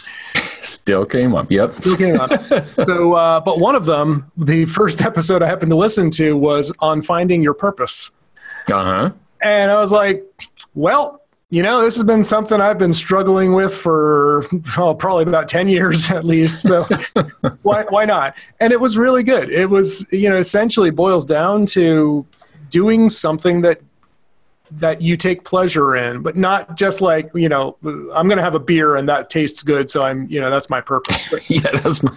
Still 0.64 1.04
came 1.04 1.34
up. 1.34 1.50
Yep. 1.50 1.72
Still 1.72 1.96
came 1.96 2.20
up. 2.20 2.30
so, 2.68 3.12
uh, 3.14 3.40
but 3.40 3.60
one 3.60 3.74
of 3.74 3.86
them, 3.86 4.30
the 4.36 4.64
first 4.64 5.02
episode 5.02 5.42
I 5.42 5.46
happened 5.46 5.70
to 5.70 5.76
listen 5.76 6.10
to 6.12 6.36
was 6.36 6.72
on 6.80 7.02
finding 7.02 7.42
your 7.42 7.54
purpose. 7.54 8.10
Uh 8.72 8.84
huh. 8.84 9.10
And 9.42 9.70
I 9.70 9.78
was 9.78 9.92
like, 9.92 10.24
well, 10.74 11.20
you 11.50 11.62
know, 11.62 11.82
this 11.82 11.94
has 11.94 12.04
been 12.04 12.24
something 12.24 12.60
I've 12.60 12.78
been 12.78 12.92
struggling 12.92 13.52
with 13.52 13.72
for 13.72 14.44
oh, 14.76 14.94
probably 14.94 15.22
about 15.22 15.46
10 15.46 15.68
years 15.68 16.10
at 16.10 16.24
least. 16.24 16.62
So 16.62 16.84
why, 17.62 17.84
why 17.88 18.04
not? 18.06 18.34
And 18.58 18.72
it 18.72 18.80
was 18.80 18.98
really 18.98 19.22
good. 19.22 19.50
It 19.50 19.70
was, 19.70 20.10
you 20.12 20.28
know, 20.28 20.36
essentially 20.36 20.90
boils 20.90 21.26
down 21.26 21.66
to 21.66 22.26
doing 22.70 23.08
something 23.08 23.60
that 23.60 23.80
that 24.70 25.02
you 25.02 25.16
take 25.16 25.44
pleasure 25.44 25.96
in, 25.96 26.22
but 26.22 26.36
not 26.36 26.76
just 26.76 27.00
like, 27.00 27.30
you 27.34 27.48
know, 27.48 27.76
I'm 27.84 28.28
going 28.28 28.38
to 28.38 28.42
have 28.42 28.54
a 28.54 28.60
beer 28.60 28.96
and 28.96 29.08
that 29.08 29.28
tastes 29.28 29.62
good. 29.62 29.90
So 29.90 30.02
I'm, 30.02 30.26
you 30.28 30.40
know, 30.40 30.50
that's 30.50 30.70
my 30.70 30.80
purpose. 30.80 31.28
But, 31.30 31.48
yeah, 31.50 31.70
that's 31.72 32.02
my. 32.02 32.16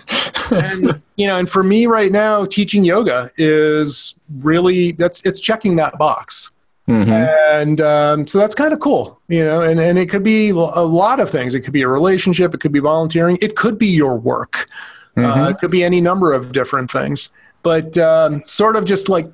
and, 0.52 1.02
you 1.18 1.28
know, 1.28 1.38
and 1.38 1.50
for 1.50 1.64
me 1.64 1.88
right 1.88 2.12
now, 2.12 2.46
teaching 2.46 2.86
yoga 2.86 3.30
is 3.38 4.16
really, 4.40 4.94
that's, 4.94 5.26
it's 5.26 5.40
checking 5.40 5.76
that 5.76 5.98
box. 5.98 6.52
Mm-hmm. 6.88 7.12
And 7.12 7.82
um, 7.82 8.28
so 8.28 8.38
that's 8.38 8.56
kind 8.56 8.72
of 8.72 8.80
cool, 8.80 9.20
you 9.28 9.44
know, 9.44 9.60
and, 9.60 9.78
and 9.80 10.00
it 10.00 10.10
could 10.10 10.24
be 10.24 10.50
a 10.52 10.56
lot 10.56 11.20
of 11.20 11.30
things. 11.30 11.54
It 11.54 11.62
could 11.62 11.74
be 11.74 11.82
a 11.82 11.88
relationship. 11.88 12.54
It 12.54 12.62
could 12.62 12.72
be 12.72 12.80
volunteering. 12.80 13.38
It 13.42 13.58
could 13.58 13.78
be 13.78 13.88
your 13.88 14.16
work. 14.16 14.70
Uh, 15.18 15.22
mm-hmm. 15.22 15.42
Uh, 15.42 15.50
it 15.50 15.58
could 15.58 15.72
be 15.72 15.84
any 15.84 16.00
number 16.00 16.32
of 16.32 16.54
different 16.54 16.90
things. 16.90 17.30
But 17.62 17.98
um, 17.98 18.42
sort 18.48 18.78
of 18.78 18.86
just 18.86 19.10
like 19.10 19.30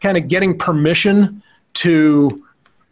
kind 0.00 0.16
of 0.16 0.28
getting 0.28 0.56
permission 0.56 1.42
to 1.82 2.44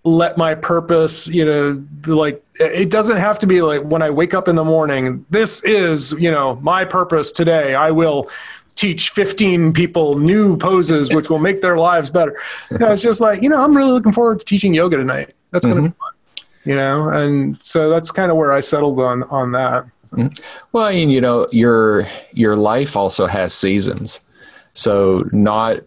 let 0.03 0.37
my 0.37 0.55
purpose, 0.55 1.29
you 1.29 1.45
know, 1.45 1.85
like 2.07 2.45
it 2.55 2.91
doesn't 2.91 3.19
have 3.19 3.39
to 3.39 3.47
be 3.47 3.63
like 3.63 3.83
when 3.83 4.03
I 4.03 4.11
wake 4.11 4.35
up 4.35 4.49
in 4.49 4.57
the 4.57 4.65
morning, 4.65 5.25
this 5.31 5.63
is, 5.65 6.13
you 6.13 6.31
know, 6.31 6.57
my 6.57 6.85
purpose 6.85 7.33
today. 7.33 7.75
I 7.75 7.91
will 7.91 8.29
teach 8.75 9.11
15 9.11 9.75
people 9.75 10.19
new 10.19 10.57
poses 10.57 11.13
which 11.13 11.29
will 11.29 11.39
make 11.39 11.61
their 11.61 11.77
lives 11.77 12.09
better. 12.09 12.35
You 12.71 12.79
know, 12.79 12.93
it's 12.93 13.03
just 13.03 13.21
like, 13.21 13.43
you 13.43 13.49
know, 13.49 13.63
I'm 13.63 13.77
really 13.77 13.91
looking 13.91 14.13
forward 14.13 14.39
to 14.41 14.45
teaching 14.45 14.73
yoga 14.73 14.97
tonight. 14.97 15.35
That's 15.51 15.67
going 15.67 15.77
to 15.77 15.83
mm-hmm. 15.83 15.91
be 15.91 15.99
fun. 15.99 16.47
You 16.65 16.75
know, 16.75 17.09
and 17.09 17.63
so 17.63 17.89
that's 17.89 18.11
kind 18.11 18.31
of 18.31 18.37
where 18.37 18.53
I 18.53 18.61
settled 18.61 19.01
on 19.01 19.23
on 19.25 19.53
that. 19.53 19.85
Mm-hmm. 20.13 20.43
Well, 20.73 20.89
and 20.89 21.11
you 21.11 21.21
know, 21.21 21.47
your 21.53 22.07
your 22.33 22.57
life 22.57 22.97
also 22.97 23.27
has 23.27 23.55
seasons. 23.55 24.21
So 24.75 25.25
not 25.33 25.81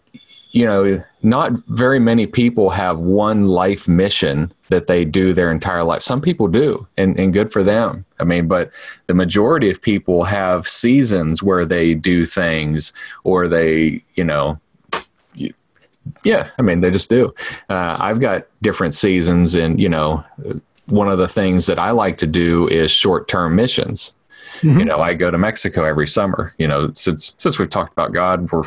you 0.53 0.65
know, 0.65 1.03
not 1.23 1.51
very 1.67 1.99
many 1.99 2.27
people 2.27 2.69
have 2.69 2.99
one 2.99 3.47
life 3.47 3.87
mission 3.87 4.53
that 4.69 4.85
they 4.85 5.03
do 5.03 5.33
their 5.33 5.51
entire 5.51 5.83
life. 5.83 6.03
Some 6.03 6.21
people 6.21 6.47
do, 6.47 6.79
and, 6.95 7.19
and 7.19 7.33
good 7.33 7.51
for 7.51 7.63
them. 7.63 8.05
I 8.19 8.23
mean, 8.23 8.47
but 8.47 8.69
the 9.07 9.15
majority 9.15 9.71
of 9.71 9.81
people 9.81 10.23
have 10.23 10.67
seasons 10.67 11.41
where 11.41 11.65
they 11.65 11.95
do 11.95 12.27
things 12.27 12.93
or 13.23 13.47
they, 13.47 14.03
you 14.13 14.23
know, 14.23 14.59
yeah, 16.23 16.49
I 16.59 16.61
mean, 16.61 16.81
they 16.81 16.91
just 16.91 17.09
do. 17.09 17.31
Uh, 17.69 17.97
I've 17.99 18.19
got 18.19 18.45
different 18.61 18.93
seasons, 18.93 19.55
and, 19.55 19.79
you 19.79 19.89
know, 19.89 20.23
one 20.87 21.09
of 21.09 21.17
the 21.17 21.29
things 21.29 21.65
that 21.65 21.79
I 21.79 21.91
like 21.91 22.17
to 22.17 22.27
do 22.27 22.67
is 22.67 22.91
short 22.91 23.27
term 23.27 23.55
missions. 23.55 24.17
Mm-hmm. 24.59 24.79
You 24.79 24.85
know, 24.85 24.99
I 24.99 25.13
go 25.13 25.31
to 25.31 25.37
Mexico 25.37 25.85
every 25.85 26.07
summer. 26.07 26.53
You 26.57 26.67
know, 26.67 26.91
since 26.93 27.33
since 27.37 27.57
we've 27.57 27.69
talked 27.69 27.93
about 27.93 28.11
God, 28.11 28.51
we're 28.51 28.63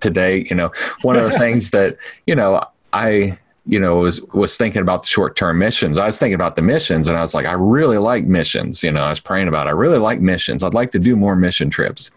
today. 0.00 0.46
You 0.48 0.56
know, 0.56 0.72
one 1.02 1.16
of 1.16 1.30
the 1.30 1.38
things 1.44 1.70
that 1.70 1.96
you 2.26 2.34
know 2.34 2.64
I 2.92 3.38
you 3.66 3.78
know 3.78 3.96
was 3.96 4.20
was 4.32 4.56
thinking 4.56 4.82
about 4.82 5.02
the 5.02 5.08
short 5.08 5.36
term 5.36 5.58
missions. 5.58 5.98
I 5.98 6.06
was 6.06 6.18
thinking 6.18 6.34
about 6.34 6.56
the 6.56 6.62
missions, 6.62 7.08
and 7.08 7.16
I 7.16 7.20
was 7.20 7.34
like, 7.34 7.46
I 7.46 7.52
really 7.52 7.98
like 7.98 8.24
missions. 8.24 8.82
You 8.82 8.90
know, 8.90 9.02
I 9.02 9.08
was 9.08 9.20
praying 9.20 9.48
about. 9.48 9.66
It. 9.66 9.70
I 9.70 9.72
really 9.72 9.98
like 9.98 10.20
missions. 10.20 10.62
I'd 10.62 10.74
like 10.74 10.92
to 10.92 10.98
do 10.98 11.16
more 11.16 11.36
mission 11.36 11.70
trips, 11.70 12.10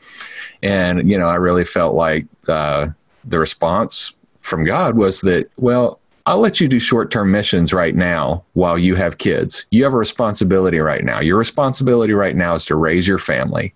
and 0.61 1.09
you 1.09 1.17
know, 1.17 1.27
I 1.27 1.35
really 1.35 1.65
felt 1.65 1.95
like 1.95 2.25
uh, 2.47 2.87
the 3.23 3.39
response 3.39 4.13
from 4.39 4.65
God 4.65 4.95
was 4.95 5.21
that 5.21 5.49
well. 5.57 5.99
I'll 6.25 6.39
let 6.39 6.59
you 6.59 6.67
do 6.67 6.77
short 6.77 7.09
term 7.09 7.31
missions 7.31 7.71
right 7.71 7.95
now 7.95 8.43
while 8.51 8.77
you 8.77 8.95
have 8.95 9.17
kids. 9.17 9.65
You 9.71 9.85
have 9.85 9.93
a 9.93 9.97
responsibility 9.97 10.79
right 10.79 11.05
now. 11.05 11.21
Your 11.21 11.37
responsibility 11.37 12.11
right 12.11 12.35
now 12.35 12.53
is 12.53 12.65
to 12.65 12.75
raise 12.75 13.07
your 13.07 13.17
family. 13.17 13.73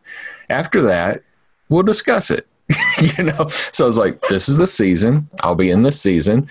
After 0.49 0.81
that, 0.81 1.21
we'll 1.69 1.83
discuss 1.83 2.29
it. 2.29 2.45
you 3.17 3.23
know, 3.25 3.47
so 3.71 3.85
I 3.85 3.87
was 3.87 3.97
like, 3.97 4.21
this 4.27 4.49
is 4.49 4.57
the 4.57 4.67
season. 4.67 5.29
I'll 5.39 5.55
be 5.55 5.71
in 5.71 5.83
this 5.83 6.01
season. 6.01 6.47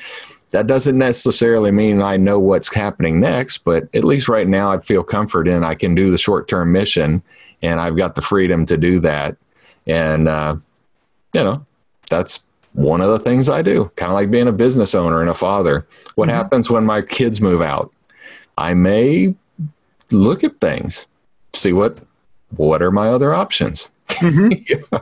That 0.50 0.66
doesn't 0.66 0.98
necessarily 0.98 1.70
mean 1.70 2.02
I 2.02 2.16
know 2.16 2.38
what's 2.38 2.74
happening 2.74 3.20
next, 3.20 3.58
but 3.58 3.84
at 3.94 4.04
least 4.04 4.28
right 4.28 4.48
now 4.48 4.70
I 4.72 4.78
feel 4.78 5.04
comfort 5.04 5.46
in 5.46 5.62
I 5.62 5.74
can 5.74 5.94
do 5.94 6.10
the 6.10 6.18
short 6.18 6.48
term 6.48 6.72
mission 6.72 7.22
and 7.62 7.80
I've 7.80 7.96
got 7.96 8.14
the 8.14 8.22
freedom 8.22 8.66
to 8.66 8.76
do 8.76 8.98
that. 9.00 9.36
And, 9.86 10.28
uh, 10.28 10.56
you 11.32 11.44
know, 11.44 11.64
that's 12.08 12.46
one 12.72 13.00
of 13.00 13.10
the 13.10 13.18
things 13.18 13.48
I 13.48 13.62
do, 13.62 13.90
kind 13.96 14.10
of 14.10 14.14
like 14.14 14.30
being 14.30 14.48
a 14.48 14.52
business 14.52 14.94
owner 14.94 15.20
and 15.20 15.30
a 15.30 15.34
father. 15.34 15.86
What 16.16 16.28
mm-hmm. 16.28 16.36
happens 16.36 16.70
when 16.70 16.84
my 16.84 17.02
kids 17.02 17.40
move 17.40 17.62
out? 17.62 17.92
I 18.58 18.74
may 18.74 19.34
look 20.10 20.42
at 20.42 20.60
things, 20.60 21.06
see 21.54 21.72
what 21.72 22.00
what 22.56 22.82
are 22.82 22.90
my 22.90 23.08
other 23.08 23.32
options 23.32 23.92
Mm-hmm. 24.20 24.52
yeah. 24.68 25.00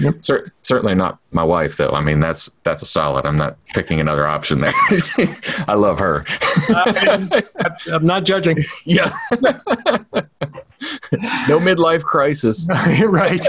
yep. 0.00 0.24
Cer- 0.24 0.52
certainly 0.62 0.94
not 0.94 1.18
my 1.30 1.44
wife, 1.44 1.76
though. 1.76 1.90
I 1.90 2.00
mean, 2.00 2.20
that's 2.20 2.50
that's 2.62 2.82
a 2.82 2.86
solid. 2.86 3.24
I'm 3.24 3.36
not 3.36 3.56
picking 3.74 4.00
another 4.00 4.26
option 4.26 4.60
there. 4.60 4.72
I 5.68 5.74
love 5.74 5.98
her. 5.98 6.24
uh, 6.68 7.40
I'm 7.92 8.04
not 8.06 8.24
judging. 8.24 8.58
Yeah. 8.84 9.12
no 11.48 11.58
midlife 11.60 12.02
crisis. 12.02 12.68
right. 13.00 13.44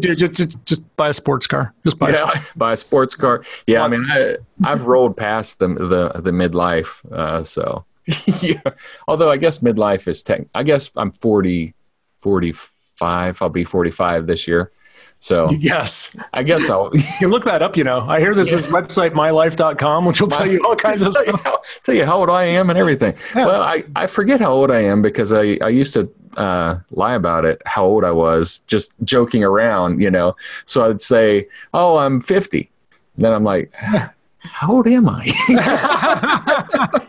just, 0.00 0.34
just, 0.34 0.64
just 0.66 0.96
buy 0.96 1.08
a 1.08 1.14
sports 1.14 1.46
car. 1.46 1.72
Just 1.84 1.98
buy. 1.98 2.10
Yeah, 2.10 2.30
a 2.30 2.58
buy 2.58 2.72
a 2.72 2.76
sports 2.76 3.14
car. 3.14 3.42
Yeah, 3.66 3.82
I 3.82 3.88
mean, 3.88 4.04
I, 4.10 4.36
I've 4.64 4.86
rolled 4.86 5.16
past 5.16 5.58
the 5.60 5.68
the 5.68 6.20
the 6.20 6.30
midlife. 6.32 7.04
Uh, 7.12 7.44
so, 7.44 7.84
yeah. 8.40 8.60
Although 9.06 9.30
I 9.30 9.36
guess 9.36 9.58
midlife 9.58 10.08
is 10.08 10.22
tech. 10.22 10.42
I 10.54 10.62
guess 10.62 10.90
I'm 10.96 11.12
40, 11.12 11.74
40 12.20 12.54
45. 13.00 13.42
I'll 13.42 13.48
be 13.48 13.64
45 13.64 14.26
this 14.26 14.46
year. 14.46 14.70
So 15.22 15.50
yes, 15.50 16.16
I 16.32 16.42
guess 16.42 16.70
I'll 16.70 16.90
you 17.20 17.28
look 17.28 17.44
that 17.44 17.60
up. 17.62 17.76
You 17.76 17.84
know, 17.84 18.00
I 18.08 18.20
hear 18.20 18.34
there's 18.34 18.50
yeah. 18.50 18.56
this 18.56 18.68
website 18.68 19.10
mylife.com, 19.10 20.06
which 20.06 20.20
will 20.20 20.28
My, 20.28 20.36
tell 20.36 20.46
you 20.46 20.64
all 20.66 20.76
kinds 20.76 21.02
of 21.02 21.12
tell 21.14 21.24
stuff. 21.24 21.26
You 21.26 21.50
how, 21.50 21.58
tell 21.82 21.94
you 21.94 22.06
how 22.06 22.20
old 22.20 22.30
I 22.30 22.44
am 22.44 22.70
and 22.70 22.78
everything. 22.78 23.14
Yeah, 23.36 23.46
well, 23.46 23.62
I, 23.62 23.84
I 23.94 24.06
forget 24.06 24.40
how 24.40 24.52
old 24.52 24.70
I 24.70 24.80
am 24.80 25.02
because 25.02 25.34
I, 25.34 25.58
I 25.60 25.68
used 25.68 25.92
to 25.92 26.10
uh, 26.38 26.78
lie 26.90 27.14
about 27.14 27.44
it, 27.44 27.60
how 27.66 27.84
old 27.84 28.02
I 28.02 28.12
was, 28.12 28.60
just 28.60 28.94
joking 29.04 29.44
around, 29.44 30.00
you 30.00 30.10
know. 30.10 30.36
So 30.64 30.84
I'd 30.84 31.02
say, 31.02 31.46
oh, 31.74 31.98
I'm 31.98 32.22
50. 32.22 32.70
And 33.16 33.24
then 33.24 33.34
I'm 33.34 33.44
like, 33.44 33.70
how 34.42 34.72
old 34.72 34.86
am 34.86 35.08
I? 35.08 35.26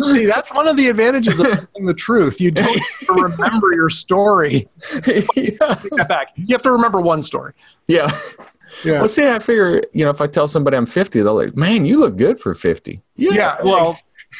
See, 0.00 0.24
that's 0.24 0.52
one 0.52 0.66
of 0.66 0.76
the 0.76 0.88
advantages 0.88 1.38
of 1.38 1.46
telling 1.46 1.86
the 1.86 1.94
truth. 1.94 2.40
You 2.40 2.50
don't 2.50 2.78
have 2.78 3.06
to 3.06 3.12
remember 3.12 3.72
your 3.72 3.90
story. 3.90 4.68
Yeah. 5.36 6.04
back. 6.08 6.28
You 6.36 6.54
have 6.54 6.62
to 6.62 6.72
remember 6.72 7.00
one 7.00 7.22
story. 7.22 7.52
Yeah. 7.86 8.10
Yeah. 8.84 8.98
Well, 8.98 9.08
see, 9.08 9.26
I 9.26 9.38
figure, 9.38 9.82
you 9.92 10.04
know, 10.04 10.10
if 10.10 10.20
I 10.20 10.26
tell 10.26 10.48
somebody 10.48 10.76
I'm 10.76 10.86
50, 10.86 11.20
they'll 11.22 11.34
like, 11.34 11.56
man, 11.56 11.84
you 11.84 11.98
look 11.98 12.16
good 12.16 12.40
for 12.40 12.54
50. 12.54 13.02
Yeah. 13.16 13.32
yeah 13.32 13.62
well, 13.62 13.96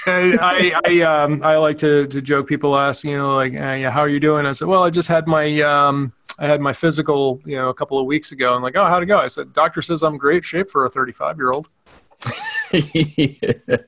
I, 0.07 0.75
I, 0.85 1.01
um, 1.01 1.43
I 1.43 1.57
like 1.57 1.79
to, 1.79 2.07
to 2.07 2.23
joke. 2.23 2.47
People 2.49 2.77
ask, 2.77 3.05
you 3.05 3.17
know, 3.17 3.35
like, 3.35 3.53
uh, 3.55 3.73
yeah, 3.73 3.91
how 3.91 4.01
are 4.01 4.09
you 4.09 4.21
doing? 4.21 4.47
I 4.47 4.53
said, 4.53 4.69
well, 4.69 4.85
I 4.85 4.91
just 4.91 5.09
had 5.09 5.27
my, 5.27 5.61
um, 5.63 6.13
I 6.39 6.47
had 6.47 6.61
my 6.61 6.73
physical, 6.73 7.41
you 7.45 7.57
know, 7.57 7.69
a 7.69 7.75
couple 7.75 7.99
of 7.99 8.07
weeks 8.07 8.31
ago. 8.33 8.55
And 8.55 8.63
like, 8.63 8.77
oh, 8.77 8.87
how'd 8.87 9.03
it 9.03 9.07
go? 9.07 9.19
I 9.19 9.27
said, 9.27 9.53
doctor 9.53 9.83
says 9.83 10.03
I'm 10.03 10.17
great 10.17 10.45
shape 10.45 10.71
for 10.71 10.85
a 10.85 10.91
35 10.91 11.37
year 11.37 11.51
old. 11.51 11.69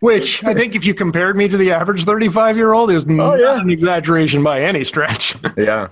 Which 0.00 0.44
I 0.44 0.52
think, 0.52 0.74
if 0.74 0.84
you 0.84 0.92
compared 0.94 1.36
me 1.36 1.48
to 1.48 1.56
the 1.56 1.72
average 1.72 2.04
35 2.04 2.56
year 2.56 2.74
old, 2.74 2.90
is 2.90 3.06
oh, 3.08 3.12
not 3.12 3.38
yeah. 3.38 3.60
an 3.60 3.70
exaggeration 3.70 4.42
by 4.42 4.60
any 4.62 4.84
stretch. 4.84 5.34
yeah. 5.56 5.88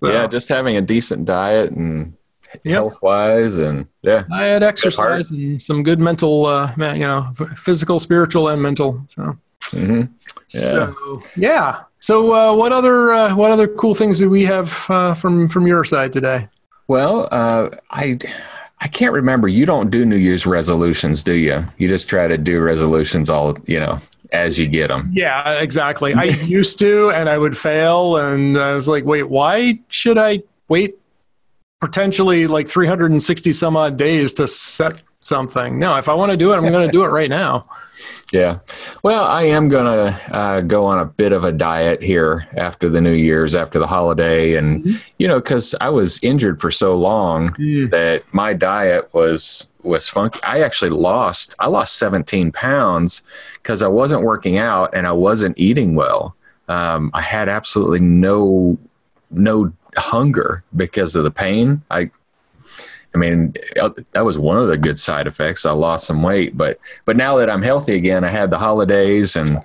So. 0.00 0.12
Yeah. 0.12 0.26
Just 0.28 0.48
having 0.48 0.76
a 0.76 0.80
decent 0.80 1.24
diet 1.24 1.72
and 1.72 2.16
yep. 2.64 2.74
health 2.74 3.02
wise, 3.02 3.56
and 3.56 3.88
yeah. 4.02 4.24
Diet, 4.28 4.62
exercise, 4.62 5.30
and 5.30 5.60
some 5.60 5.82
good 5.82 5.98
mental, 5.98 6.46
uh, 6.46 6.72
you 6.76 7.00
know, 7.00 7.32
physical, 7.56 7.98
spiritual, 7.98 8.48
and 8.48 8.62
mental. 8.62 9.02
So. 9.08 9.36
Mm-hmm. 9.72 10.00
Yeah. 10.54 10.60
So 10.60 11.20
yeah. 11.36 11.82
So 11.98 12.32
uh, 12.32 12.54
what 12.54 12.72
other 12.72 13.12
uh, 13.12 13.34
what 13.34 13.50
other 13.50 13.68
cool 13.68 13.94
things 13.94 14.18
do 14.18 14.30
we 14.30 14.44
have 14.44 14.86
uh, 14.88 15.14
from 15.14 15.48
from 15.48 15.66
your 15.66 15.84
side 15.84 16.12
today? 16.12 16.48
Well, 16.86 17.28
uh, 17.30 17.70
I 17.90 18.18
I 18.80 18.88
can't 18.88 19.12
remember. 19.12 19.48
You 19.48 19.66
don't 19.66 19.90
do 19.90 20.04
New 20.04 20.16
Year's 20.16 20.46
resolutions, 20.46 21.22
do 21.22 21.32
you? 21.32 21.64
You 21.78 21.88
just 21.88 22.08
try 22.08 22.28
to 22.28 22.38
do 22.38 22.60
resolutions 22.60 23.28
all, 23.28 23.56
you 23.66 23.80
know, 23.80 23.98
as 24.32 24.58
you 24.58 24.68
get 24.68 24.88
them. 24.88 25.10
Yeah, 25.12 25.60
exactly. 25.60 26.14
I 26.14 26.24
used 26.44 26.78
to, 26.78 27.10
and 27.10 27.28
I 27.28 27.38
would 27.38 27.56
fail. 27.56 28.16
And 28.16 28.56
I 28.56 28.74
was 28.74 28.86
like, 28.86 29.04
wait, 29.04 29.24
why 29.24 29.80
should 29.88 30.16
I 30.16 30.42
wait 30.68 30.98
potentially 31.80 32.46
like 32.46 32.68
360 32.68 33.52
some 33.52 33.76
odd 33.76 33.96
days 33.96 34.32
to 34.34 34.46
set 34.48 35.00
something? 35.28 35.78
No, 35.78 35.96
if 35.96 36.08
I 36.08 36.14
want 36.14 36.30
to 36.30 36.36
do 36.36 36.52
it, 36.52 36.56
I'm 36.56 36.70
going 36.72 36.86
to 36.86 36.92
do 36.92 37.04
it 37.04 37.08
right 37.08 37.30
now. 37.30 37.68
Yeah. 38.32 38.58
Well, 39.02 39.24
I 39.24 39.44
am 39.44 39.68
going 39.68 39.86
to 39.86 40.36
uh, 40.36 40.60
go 40.60 40.84
on 40.84 40.98
a 40.98 41.04
bit 41.04 41.32
of 41.32 41.44
a 41.44 41.50
diet 41.50 42.02
here 42.02 42.46
after 42.56 42.88
the 42.88 43.00
New 43.00 43.14
Year's, 43.14 43.56
after 43.56 43.78
the 43.78 43.86
holiday. 43.86 44.54
And, 44.54 44.84
mm-hmm. 44.84 44.96
you 45.18 45.26
know, 45.26 45.40
because 45.40 45.74
I 45.80 45.88
was 45.88 46.22
injured 46.22 46.60
for 46.60 46.70
so 46.70 46.94
long 46.94 47.50
mm. 47.54 47.90
that 47.90 48.22
my 48.32 48.52
diet 48.52 49.12
was 49.14 49.66
was 49.82 50.08
funky. 50.08 50.40
I 50.42 50.60
actually 50.60 50.90
lost, 50.90 51.54
I 51.58 51.68
lost 51.68 51.96
17 51.96 52.52
pounds 52.52 53.22
because 53.54 53.82
I 53.82 53.88
wasn't 53.88 54.22
working 54.22 54.58
out 54.58 54.94
and 54.94 55.06
I 55.06 55.12
wasn't 55.12 55.58
eating 55.58 55.94
well. 55.94 56.36
Um, 56.68 57.10
I 57.14 57.22
had 57.22 57.48
absolutely 57.48 58.00
no, 58.00 58.78
no 59.30 59.72
hunger 59.96 60.62
because 60.76 61.16
of 61.16 61.24
the 61.24 61.30
pain. 61.30 61.82
I, 61.90 62.10
I 63.14 63.18
mean, 63.18 63.54
that 64.12 64.24
was 64.24 64.38
one 64.38 64.58
of 64.58 64.68
the 64.68 64.76
good 64.76 64.98
side 64.98 65.26
effects. 65.26 65.64
I 65.64 65.72
lost 65.72 66.06
some 66.06 66.22
weight, 66.22 66.56
but 66.56 66.78
but 67.04 67.16
now 67.16 67.36
that 67.36 67.48
I'm 67.48 67.62
healthy 67.62 67.94
again, 67.94 68.22
I 68.22 68.28
had 68.28 68.50
the 68.50 68.58
holidays, 68.58 69.34
and 69.34 69.58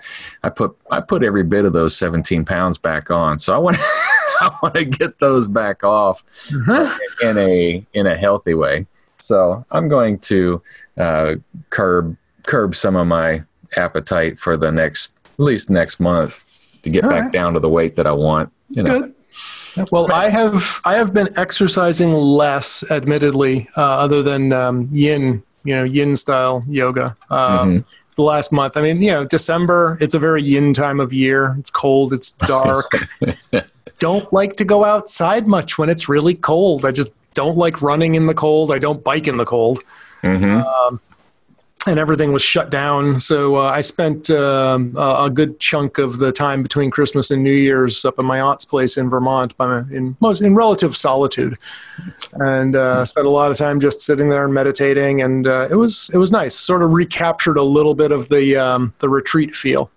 I 0.44 0.50
put 0.50 0.76
I 0.90 1.02
put 1.02 1.24
every 1.24 1.44
bit 1.44 1.66
of 1.66 1.74
those 1.74 1.96
17 1.96 2.46
pounds 2.46 2.78
back 2.78 3.12
on. 3.12 3.38
So 3.38 3.54
I 3.54 3.58
want 3.58 3.78
I 4.42 4.58
want 4.64 4.76
to 4.76 4.86
get 4.86 5.20
those 5.20 5.48
back 5.48 5.84
off 5.84 6.24
mm-hmm. 6.50 7.28
in 7.28 7.38
a 7.38 7.86
in 7.94 8.08
a 8.08 8.16
healthy 8.16 8.54
way. 8.54 8.86
So 9.20 9.66
I'm 9.72 9.90
going 9.90 10.20
to 10.20 10.62
uh, 10.98 11.36
curb 11.70 12.16
curb 12.44 12.76
some 12.76 12.96
of 12.96 13.08
my 13.08 13.44
appetite 13.76 14.40
for 14.40 14.56
the 14.58 14.72
next 14.72 15.18
at 15.26 15.40
least 15.40 15.70
next 15.70 16.00
month 16.00 16.80
to 16.84 16.90
get 16.90 17.04
All 17.04 17.10
back 17.10 17.24
right. 17.24 17.32
down 17.32 17.54
to 17.54 17.60
the 17.60 17.70
weight 17.70 17.96
that 17.98 18.08
I 18.08 18.14
want. 18.14 18.52
You 18.70 18.84
know. 18.84 19.02
Good. 19.02 19.16
Well, 19.92 20.12
I 20.12 20.30
have 20.30 20.82
I 20.86 20.96
have 20.96 21.14
been 21.14 21.30
exercising 21.38 22.12
less, 22.12 22.84
admittedly, 22.92 23.70
uh, 23.78 23.82
other 23.82 24.24
than 24.24 24.54
um, 24.54 24.90
yin, 24.92 25.44
you 25.64 25.76
know, 25.76 25.84
yin 25.84 26.16
style 26.16 26.64
yoga. 26.68 27.16
Um, 27.30 27.40
mm-hmm. 27.40 27.90
The 28.16 28.22
last 28.22 28.52
month, 28.52 28.78
I 28.78 28.82
mean, 28.82 29.02
you 29.02 29.12
know, 29.12 29.26
December. 29.26 29.98
It's 30.00 30.14
a 30.14 30.20
very 30.20 30.44
yin 30.44 30.74
time 30.74 31.00
of 31.00 31.12
year. 31.12 31.56
It's 31.58 31.72
cold. 31.72 32.14
It's 32.14 32.32
dark. 32.32 32.92
don't 34.00 34.32
like 34.32 34.56
to 34.58 34.66
go 34.66 34.84
outside 34.84 35.48
much 35.48 35.78
when 35.78 35.90
it's 35.90 36.08
really 36.08 36.36
cold. 36.36 36.86
I 36.86 36.92
just 36.92 37.12
don't 37.34 37.58
like 37.58 37.82
running 37.82 38.16
in 38.16 38.28
the 38.28 38.34
cold. 38.34 38.72
I 38.72 38.78
don't 38.78 39.04
bike 39.04 39.28
in 39.28 39.38
the 39.38 39.46
cold. 39.46 39.80
Mm-hmm. 40.22 40.62
Um, 40.62 41.00
and 41.86 42.00
everything 42.00 42.32
was 42.32 42.41
shut 42.41 42.69
down. 42.69 43.19
So 43.19 43.58
uh, 43.58 43.63
I 43.63 43.82
spent 43.82 44.30
um, 44.30 44.96
a, 44.98 45.26
a 45.26 45.30
good 45.30 45.60
chunk 45.60 45.98
of 45.98 46.17
the 46.17 46.32
time 46.32 46.63
between 46.63 46.89
Christmas 46.89 47.30
and 47.30 47.43
New 47.43 47.52
Year's 47.52 48.06
up 48.06 48.17
at 48.17 48.26
my 48.26 48.39
aunt's 48.39 48.65
place 48.65 48.98
in 48.98 49.10
Vermont, 49.10 49.56
by 49.58 49.65
my, 49.65 49.96
in 49.96 50.15
most 50.22 50.41
in 50.41 50.56
relative 50.56 50.96
solitude, 50.96 51.58
and 52.34 52.76
uh, 52.76 53.04
spent 53.06 53.28
a 53.28 53.30
lot 53.30 53.52
of 53.52 53.58
time 53.58 53.80
just 53.80 54.02
sitting 54.02 54.30
there 54.30 54.46
and 54.46 54.54
meditating. 54.54 55.22
And 55.22 55.46
uh, 55.46 55.67
it 55.69 55.76
was 55.76 56.10
it 56.13 56.17
was 56.17 56.32
nice. 56.32 56.56
Sort 56.56 56.84
of 56.84 56.93
recaptured 56.93 57.58
a 57.58 57.63
little 57.63 57.96
bit 57.96 58.12
of 58.12 58.30
the 58.30 58.56
um, 58.56 58.93
the 59.00 59.10
retreat 59.10 59.56
feel. 59.56 59.91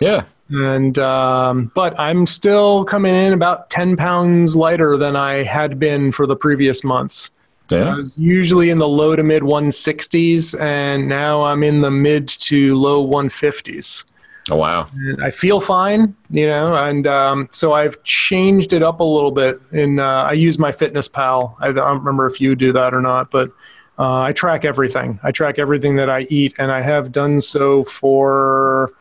Yeah. 0.00 0.24
And 0.50 0.98
um, 0.98 1.70
but 1.74 1.98
I'm 2.00 2.24
still 2.24 2.84
coming 2.84 3.14
in 3.14 3.32
about 3.32 3.70
ten 3.70 3.96
pounds 3.96 4.56
lighter 4.56 4.96
than 4.96 5.14
I 5.14 5.42
had 5.44 5.78
been 5.78 6.10
for 6.10 6.26
the 6.26 6.36
previous 6.36 6.82
months. 6.82 7.30
Yeah. 7.70 7.92
I 7.92 7.96
was 7.96 8.16
usually 8.16 8.70
in 8.70 8.78
the 8.78 8.88
low 8.88 9.14
to 9.16 9.22
mid 9.22 9.42
160s, 9.42 10.58
and 10.60 11.08
now 11.08 11.42
I'm 11.42 11.62
in 11.62 11.80
the 11.80 11.90
mid 11.90 12.28
to 12.28 12.74
low 12.74 13.06
150s. 13.06 14.04
Oh 14.50 14.56
wow. 14.56 14.86
And 14.94 15.22
I 15.22 15.30
feel 15.30 15.60
fine, 15.60 16.16
you 16.30 16.46
know, 16.46 16.74
and 16.74 17.06
um, 17.06 17.48
so 17.50 17.74
I've 17.74 18.02
changed 18.04 18.72
it 18.72 18.82
up 18.82 19.00
a 19.00 19.04
little 19.04 19.30
bit. 19.30 19.56
And 19.72 20.00
uh, 20.00 20.26
I 20.30 20.32
use 20.32 20.56
MyFitnessPal. 20.56 21.56
I 21.60 21.72
don't 21.72 21.98
remember 21.98 22.26
if 22.26 22.40
you 22.40 22.54
do 22.54 22.72
that 22.72 22.94
or 22.94 23.02
not, 23.02 23.30
but 23.30 23.50
uh, 23.98 24.22
I 24.22 24.32
track 24.32 24.64
everything. 24.64 25.18
I 25.22 25.32
track 25.32 25.58
everything 25.58 25.96
that 25.96 26.08
I 26.08 26.20
eat, 26.30 26.54
and 26.58 26.70
I 26.70 26.80
have 26.80 27.12
done 27.12 27.40
so 27.40 27.84
for 27.84 28.92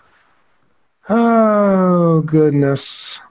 oh 1.08 2.22
goodness, 2.22 3.22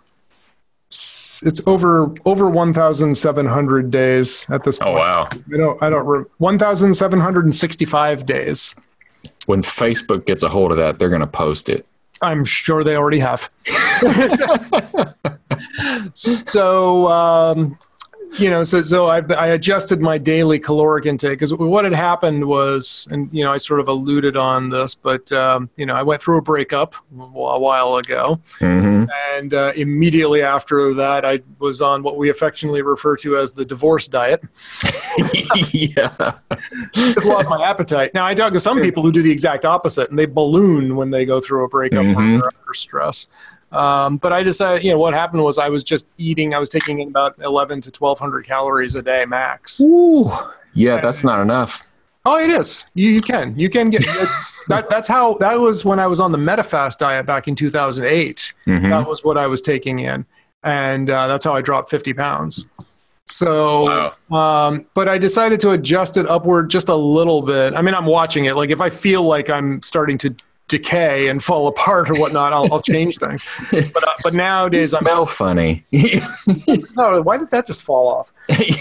it's 1.42 1.66
over 1.66 2.12
over 2.24 2.48
1,700 2.48 3.90
days 3.90 4.48
at 4.50 4.64
this 4.64 4.78
point. 4.78 4.90
Oh 4.90 4.98
wow. 4.98 5.28
I 5.52 5.56
don't 5.56 5.82
I 5.82 5.90
don't 5.90 6.06
re- 6.06 6.24
1,765 6.38 8.26
days. 8.26 8.74
When 9.46 9.62
Facebook 9.62 10.26
gets 10.26 10.42
a 10.42 10.48
hold 10.48 10.72
of 10.72 10.76
that, 10.78 10.98
they're 10.98 11.08
going 11.08 11.20
to 11.20 11.26
post 11.26 11.68
it. 11.68 11.86
I'm 12.22 12.44
sure 12.44 12.82
they 12.82 12.96
already 12.96 13.18
have. 13.18 13.50
so, 16.14 17.08
um, 17.08 17.78
you 18.38 18.50
know, 18.50 18.62
so 18.64 18.82
so 18.82 19.06
I, 19.06 19.18
I 19.34 19.48
adjusted 19.48 20.00
my 20.00 20.18
daily 20.18 20.58
caloric 20.58 21.06
intake 21.06 21.38
because 21.38 21.52
what 21.54 21.84
had 21.84 21.94
happened 21.94 22.44
was, 22.44 23.08
and 23.10 23.28
you 23.32 23.44
know, 23.44 23.52
I 23.52 23.56
sort 23.56 23.80
of 23.80 23.88
alluded 23.88 24.36
on 24.36 24.70
this, 24.70 24.94
but 24.94 25.30
um, 25.32 25.70
you 25.76 25.86
know, 25.86 25.94
I 25.94 26.02
went 26.02 26.20
through 26.22 26.38
a 26.38 26.42
breakup 26.42 26.94
a 26.94 27.58
while 27.58 27.96
ago, 27.96 28.40
hmm 28.58 29.04
and 29.34 29.52
uh, 29.54 29.72
immediately 29.76 30.42
after 30.42 30.94
that, 30.94 31.24
I 31.24 31.40
was 31.58 31.80
on 31.82 32.02
what 32.02 32.16
we 32.16 32.30
affectionately 32.30 32.82
refer 32.82 33.16
to 33.18 33.36
as 33.36 33.52
the 33.52 33.64
divorce 33.64 34.08
diet. 34.08 34.42
yeah. 35.72 36.32
Just 36.92 37.26
lost 37.26 37.48
my 37.48 37.62
appetite. 37.62 38.12
Now 38.14 38.26
I 38.26 38.34
talk 38.34 38.52
to 38.54 38.60
some 38.60 38.80
people 38.80 39.02
who 39.02 39.12
do 39.12 39.22
the 39.22 39.30
exact 39.30 39.64
opposite, 39.64 40.10
and 40.10 40.18
they 40.18 40.26
balloon 40.26 40.96
when 40.96 41.10
they 41.10 41.24
go 41.24 41.40
through 41.40 41.64
a 41.64 41.68
breakup 41.68 42.00
Mhm. 42.04 42.16
or 42.40 42.46
under 42.46 42.74
stress. 42.74 43.26
Um, 43.72 44.16
but 44.18 44.32
I 44.32 44.42
decided, 44.42 44.84
you 44.84 44.90
know, 44.92 44.98
what 44.98 45.12
happened 45.14 45.42
was 45.42 45.58
I 45.58 45.68
was 45.68 45.82
just 45.84 46.08
eating. 46.18 46.54
I 46.54 46.58
was 46.58 46.70
taking 46.70 47.00
in 47.00 47.08
about 47.08 47.36
eleven 47.40 47.80
to 47.82 47.90
twelve 47.90 48.18
hundred 48.18 48.46
calories 48.46 48.94
a 48.94 49.02
day 49.02 49.24
max. 49.26 49.80
Ooh. 49.80 50.30
Yeah, 50.74 51.00
that's 51.00 51.24
not 51.24 51.40
enough. 51.40 51.82
Oh, 52.24 52.38
it 52.38 52.50
is. 52.50 52.84
You, 52.94 53.10
you 53.10 53.20
can. 53.20 53.56
You 53.58 53.70
can 53.70 53.90
get. 53.90 54.02
It's 54.04 54.64
that. 54.68 54.88
That's 54.90 55.08
how. 55.08 55.34
That 55.34 55.58
was 55.60 55.84
when 55.84 55.98
I 55.98 56.06
was 56.06 56.20
on 56.20 56.32
the 56.32 56.38
Medifast 56.38 56.98
diet 56.98 57.26
back 57.26 57.48
in 57.48 57.54
two 57.54 57.70
thousand 57.70 58.04
eight. 58.06 58.52
Mhm. 58.66 58.90
That 58.90 59.08
was 59.08 59.24
what 59.24 59.36
I 59.38 59.46
was 59.46 59.60
taking 59.62 60.00
in, 60.00 60.24
and 60.62 61.10
uh, 61.10 61.26
that's 61.26 61.44
how 61.44 61.54
I 61.54 61.60
dropped 61.60 61.90
fifty 61.90 62.12
pounds. 62.12 62.66
So, 63.28 64.12
um, 64.30 64.86
but 64.94 65.08
I 65.08 65.18
decided 65.18 65.58
to 65.60 65.70
adjust 65.72 66.16
it 66.16 66.28
upward 66.28 66.70
just 66.70 66.88
a 66.88 66.94
little 66.94 67.42
bit. 67.42 67.74
I 67.74 67.82
mean, 67.82 67.94
I'm 67.94 68.06
watching 68.06 68.44
it. 68.44 68.54
Like, 68.54 68.70
if 68.70 68.80
I 68.80 68.88
feel 68.88 69.24
like 69.24 69.50
I'm 69.50 69.82
starting 69.82 70.16
to 70.18 70.34
decay 70.68 71.28
and 71.28 71.42
fall 71.42 71.68
apart 71.68 72.10
or 72.10 72.14
whatnot, 72.14 72.52
I'll, 72.52 72.72
I'll 72.72 72.82
change 72.82 73.18
things. 73.18 73.44
But 73.70 74.02
uh, 74.02 74.10
but 74.22 74.34
nowadays, 74.34 74.94
I'm 74.94 75.02
Smell 75.02 75.26
funny. 75.26 75.84
no. 76.96 77.22
Why 77.22 77.36
did 77.38 77.50
that 77.50 77.66
just 77.66 77.82
fall 77.82 78.08
off? 78.08 78.32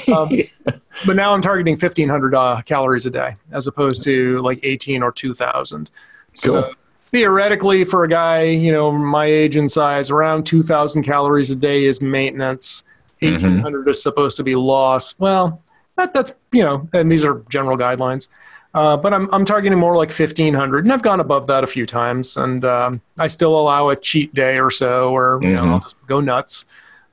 Um, 0.09 0.29
but 1.05 1.15
now 1.15 1.33
I'm 1.33 1.41
targeting 1.41 1.73
1,500 1.73 2.33
uh, 2.33 2.61
calories 2.63 3.05
a 3.05 3.09
day 3.11 3.35
as 3.51 3.67
opposed 3.67 4.03
to 4.03 4.39
like 4.39 4.59
18 4.63 5.03
or 5.03 5.11
2,000. 5.11 5.89
So 6.33 6.61
Cool. 6.63 6.73
theoretically, 7.09 7.83
for 7.85 8.03
a 8.03 8.09
guy 8.09 8.43
you 8.43 8.71
know 8.71 8.91
my 8.91 9.25
age 9.25 9.55
and 9.55 9.69
size, 9.69 10.09
around 10.09 10.45
2,000 10.45 11.03
calories 11.03 11.51
a 11.51 11.55
day 11.55 11.85
is 11.85 12.01
maintenance. 12.01 12.83
1,800 13.21 13.87
is 13.87 14.01
supposed 14.03 14.35
to 14.37 14.43
be 14.43 14.55
loss. 14.55 15.17
Well, 15.19 15.61
that, 15.95 16.13
that's 16.13 16.33
you 16.51 16.63
know, 16.63 16.87
and 16.93 17.11
these 17.11 17.23
are 17.23 17.41
general 17.49 17.77
guidelines. 17.77 18.27
Uh, 18.75 18.97
but 18.97 19.13
I'm 19.13 19.29
I'm 19.33 19.45
targeting 19.45 19.79
more 19.79 19.95
like 19.95 20.09
1,500, 20.11 20.83
and 20.83 20.91
I've 20.93 21.01
gone 21.01 21.21
above 21.21 21.47
that 21.47 21.63
a 21.63 21.67
few 21.67 21.85
times, 21.85 22.35
and 22.35 22.65
um, 22.65 22.99
I 23.17 23.27
still 23.27 23.57
allow 23.57 23.87
a 23.87 23.95
cheat 23.95 24.33
day 24.33 24.59
or 24.59 24.69
so, 24.69 25.15
or 25.15 25.39
you 25.41 25.53
know, 25.53 25.63
Mhm. 25.63 25.71
I'll 25.71 25.79
just 25.79 25.95
go 26.07 26.19
nuts. 26.19 26.65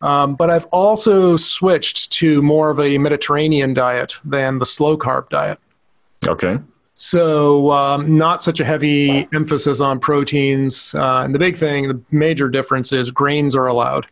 Um, 0.02 0.34
but 0.34 0.50
I've 0.50 0.64
also 0.66 1.36
switched 1.36 2.10
to 2.14 2.42
more 2.42 2.70
of 2.70 2.80
a 2.80 2.98
Mediterranean 2.98 3.72
diet 3.74 4.16
than 4.24 4.58
the 4.58 4.66
slow 4.66 4.96
carb 4.98 5.28
diet. 5.30 5.58
okay. 6.28 6.58
So, 6.94 7.70
um, 7.72 8.18
not 8.18 8.42
such 8.42 8.60
a 8.60 8.64
heavy 8.64 9.26
emphasis 9.32 9.80
on 9.80 9.98
proteins. 9.98 10.94
Uh, 10.94 11.22
and 11.24 11.34
the 11.34 11.38
big 11.38 11.56
thing, 11.56 11.88
the 11.88 11.98
major 12.10 12.48
difference 12.48 12.92
is 12.92 13.10
grains 13.10 13.56
are 13.56 13.66
allowed. 13.66 14.06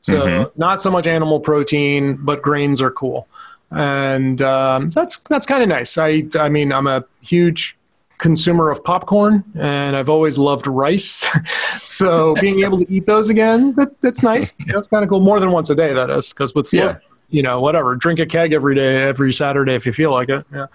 So, 0.00 0.26
Mhm. 0.26 0.50
not 0.56 0.80
so 0.80 0.90
much 0.90 1.06
animal 1.06 1.40
protein, 1.40 2.18
but 2.22 2.40
grains 2.40 2.80
are 2.80 2.90
cool. 2.92 3.26
And 3.74 4.40
um, 4.42 4.90
that's 4.90 5.18
that's 5.20 5.46
kind 5.46 5.62
of 5.62 5.68
nice. 5.68 5.96
I 5.98 6.24
I 6.38 6.48
mean, 6.48 6.72
I'm 6.72 6.86
a 6.86 7.04
huge 7.22 7.76
consumer 8.18 8.70
of 8.70 8.82
popcorn, 8.84 9.42
and 9.58 9.96
I've 9.96 10.08
always 10.08 10.38
loved 10.38 10.66
rice. 10.66 11.26
so, 11.82 12.34
being 12.34 12.62
able 12.62 12.78
to 12.78 12.92
eat 12.92 13.06
those 13.06 13.28
again, 13.28 13.72
that, 13.74 14.00
that's 14.00 14.22
nice. 14.22 14.52
That's 14.68 14.86
kind 14.86 15.02
of 15.02 15.10
cool. 15.10 15.20
More 15.20 15.40
than 15.40 15.50
once 15.50 15.70
a 15.70 15.74
day, 15.74 15.92
that 15.92 16.08
is, 16.08 16.30
because 16.30 16.54
with 16.54 16.68
slow, 16.68 16.90
Yeah. 16.90 16.98
you 17.30 17.42
know, 17.42 17.60
whatever, 17.60 17.96
drink 17.96 18.20
a 18.20 18.26
keg 18.26 18.52
every 18.52 18.76
day, 18.76 19.02
every 19.02 19.32
Saturday 19.32 19.74
if 19.74 19.86
you 19.86 19.92
feel 19.92 20.12
like 20.12 20.28
it. 20.28 20.46
Yeah. 20.52 20.66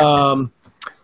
Um, 0.00 0.50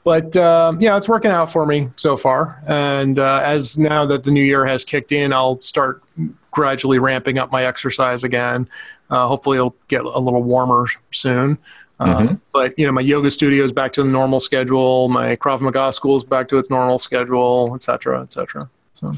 but 0.03 0.37
um, 0.37 0.81
yeah, 0.81 0.96
it's 0.96 1.09
working 1.09 1.31
out 1.31 1.53
for 1.53 1.66
me 1.66 1.90
so 1.96 2.16
far. 2.16 2.62
And 2.66 3.18
uh, 3.18 3.40
as 3.44 3.79
now 3.79 4.07
that 4.07 4.25
the 4.25 4.31
new 4.31 4.42
year 4.42 4.66
has 4.66 4.85
kicked 4.85 5.12
in, 5.12 5.33
I'll 5.33 5.61
start 5.61 6.03
gradually 6.51 6.99
ramping 6.99 7.38
up 7.38 7.53
my 7.53 7.64
exercise 7.64 8.25
again. 8.25 8.68
Uh, 9.11 9.27
hopefully, 9.29 9.57
it'll 9.59 9.77
get 9.88 10.03
a 10.05 10.19
little 10.19 10.42
warmer 10.42 10.87
soon. 11.12 11.59
Uh, 11.99 12.19
Mhm. 12.19 12.40
But 12.53 12.79
you 12.79 12.85
know, 12.87 12.92
my 12.92 13.01
yoga 13.01 13.31
studio 13.31 13.64
is 13.64 13.73
back 13.73 13.92
to 13.95 14.03
the 14.03 14.09
normal 14.09 14.38
schedule. 14.40 15.09
My 15.09 15.37
Krav 15.37 15.61
Maga 15.61 15.92
school 15.92 16.16
is 16.16 16.25
back 16.25 16.49
to 16.49 16.59
its 16.59 16.69
normal 16.69 16.99
schedule, 16.99 17.73
et 17.75 17.83
cetera, 17.83 18.21
et 18.23 18.31
cetera. 18.33 18.69
So 18.95 19.12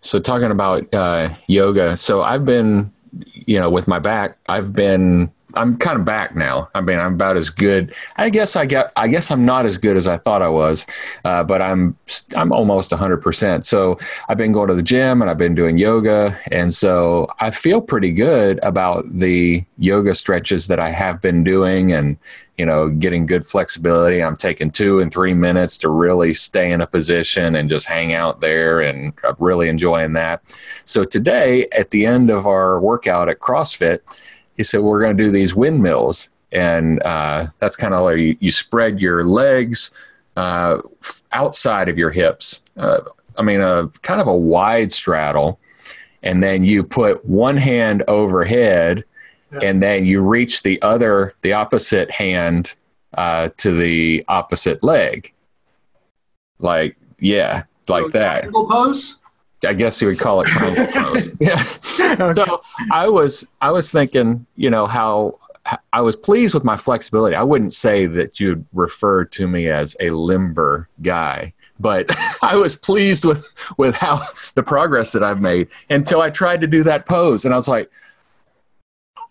So 0.00 0.18
talking 0.18 0.50
about 0.50 0.92
uh, 0.94 1.28
yoga, 1.46 1.96
so 1.96 2.22
I've 2.22 2.44
been, 2.44 2.90
you 3.46 3.60
know, 3.60 3.70
with 3.70 3.86
my 3.86 4.00
back, 4.00 4.36
I've 4.48 4.72
been, 4.72 5.30
I'm 5.54 5.76
kind 5.76 5.98
of 5.98 6.04
back 6.04 6.34
now. 6.34 6.68
I 6.74 6.80
mean, 6.80 6.98
I'm 6.98 7.14
about 7.14 7.36
as 7.36 7.50
good. 7.50 7.94
I 8.16 8.30
guess 8.30 8.56
I 8.56 8.66
got. 8.66 8.92
I 8.96 9.08
guess 9.08 9.30
I'm 9.30 9.44
not 9.44 9.66
as 9.66 9.78
good 9.78 9.96
as 9.96 10.08
I 10.08 10.18
thought 10.18 10.42
I 10.42 10.48
was, 10.48 10.86
uh, 11.24 11.44
but 11.44 11.62
I'm, 11.62 11.96
I'm 12.34 12.52
almost 12.52 12.90
100. 12.90 13.18
percent 13.18 13.64
So 13.64 13.98
I've 14.28 14.38
been 14.38 14.52
going 14.52 14.68
to 14.68 14.74
the 14.74 14.82
gym 14.82 15.22
and 15.22 15.30
I've 15.30 15.38
been 15.38 15.54
doing 15.54 15.78
yoga, 15.78 16.38
and 16.50 16.72
so 16.72 17.28
I 17.40 17.50
feel 17.50 17.80
pretty 17.80 18.12
good 18.12 18.58
about 18.62 19.04
the 19.08 19.64
yoga 19.78 20.14
stretches 20.14 20.68
that 20.68 20.80
I 20.80 20.90
have 20.90 21.20
been 21.20 21.44
doing, 21.44 21.92
and 21.92 22.16
you 22.58 22.66
know, 22.66 22.88
getting 22.90 23.26
good 23.26 23.46
flexibility. 23.46 24.22
I'm 24.22 24.36
taking 24.36 24.70
two 24.70 25.00
and 25.00 25.12
three 25.12 25.34
minutes 25.34 25.78
to 25.78 25.88
really 25.88 26.34
stay 26.34 26.70
in 26.70 26.80
a 26.80 26.86
position 26.86 27.56
and 27.56 27.68
just 27.68 27.86
hang 27.86 28.14
out 28.14 28.40
there, 28.40 28.80
and 28.80 29.12
I'm 29.24 29.36
really 29.38 29.68
enjoying 29.68 30.12
that. 30.12 30.42
So 30.84 31.04
today, 31.04 31.66
at 31.72 31.90
the 31.90 32.06
end 32.06 32.30
of 32.30 32.46
our 32.46 32.78
workout 32.78 33.28
at 33.28 33.40
CrossFit, 33.40 33.98
he 34.56 34.62
said 34.62 34.80
we're 34.80 35.00
going 35.00 35.16
to 35.16 35.22
do 35.24 35.30
these 35.30 35.54
windmills, 35.54 36.28
and 36.52 37.02
uh, 37.04 37.46
that's 37.58 37.76
kind 37.76 37.94
of 37.94 38.02
like 38.04 38.18
you, 38.18 38.36
you 38.40 38.52
spread 38.52 39.00
your 39.00 39.24
legs 39.24 39.90
uh, 40.36 40.78
outside 41.32 41.88
of 41.88 41.96
your 41.98 42.10
hips. 42.10 42.62
Uh, 42.76 43.00
I 43.38 43.42
mean, 43.42 43.60
a 43.60 43.88
kind 44.02 44.20
of 44.20 44.26
a 44.26 44.36
wide 44.36 44.92
straddle, 44.92 45.58
and 46.22 46.42
then 46.42 46.64
you 46.64 46.82
put 46.84 47.24
one 47.24 47.56
hand 47.56 48.02
overhead, 48.08 49.04
Yeah. 49.52 49.60
and 49.62 49.82
then 49.82 50.04
you 50.04 50.20
reach 50.20 50.62
the 50.62 50.80
other, 50.82 51.34
the 51.42 51.52
opposite 51.54 52.10
hand 52.10 52.74
uh, 53.14 53.48
to 53.58 53.76
the 53.76 54.24
opposite 54.28 54.82
leg, 54.82 55.32
like 56.58 56.96
yeah, 57.18 57.64
like 57.88 58.12
that. 58.12 58.40
Triangle 58.42 58.66
pose. 58.68 59.16
I 59.64 59.74
guess 59.74 60.00
you 60.00 60.08
would 60.08 60.18
call 60.18 60.40
it 60.40 60.46
triangle 60.48 60.86
pose. 60.92 61.30
Yeah. 61.40 61.62
So 62.34 62.62
I 62.90 63.08
was 63.08 63.48
I 63.60 63.70
was 63.70 63.92
thinking, 63.92 64.46
you 64.56 64.70
know, 64.70 64.86
how 64.86 65.38
I 65.92 66.00
was 66.00 66.16
pleased 66.16 66.54
with 66.54 66.64
my 66.64 66.76
flexibility. 66.76 67.36
I 67.36 67.42
wouldn't 67.42 67.72
say 67.72 68.06
that 68.06 68.40
you'd 68.40 68.66
refer 68.72 69.24
to 69.26 69.46
me 69.46 69.68
as 69.68 69.96
a 70.00 70.10
limber 70.10 70.88
guy, 71.00 71.52
but 71.78 72.10
I 72.42 72.56
was 72.56 72.74
pleased 72.74 73.24
with 73.24 73.46
with 73.78 73.94
how 73.94 74.22
the 74.54 74.62
progress 74.62 75.12
that 75.12 75.22
I've 75.22 75.40
made 75.40 75.68
until 75.90 76.20
I 76.20 76.30
tried 76.30 76.60
to 76.62 76.66
do 76.66 76.82
that 76.84 77.06
pose 77.06 77.44
and 77.44 77.54
I 77.54 77.56
was 77.56 77.68
like 77.68 77.90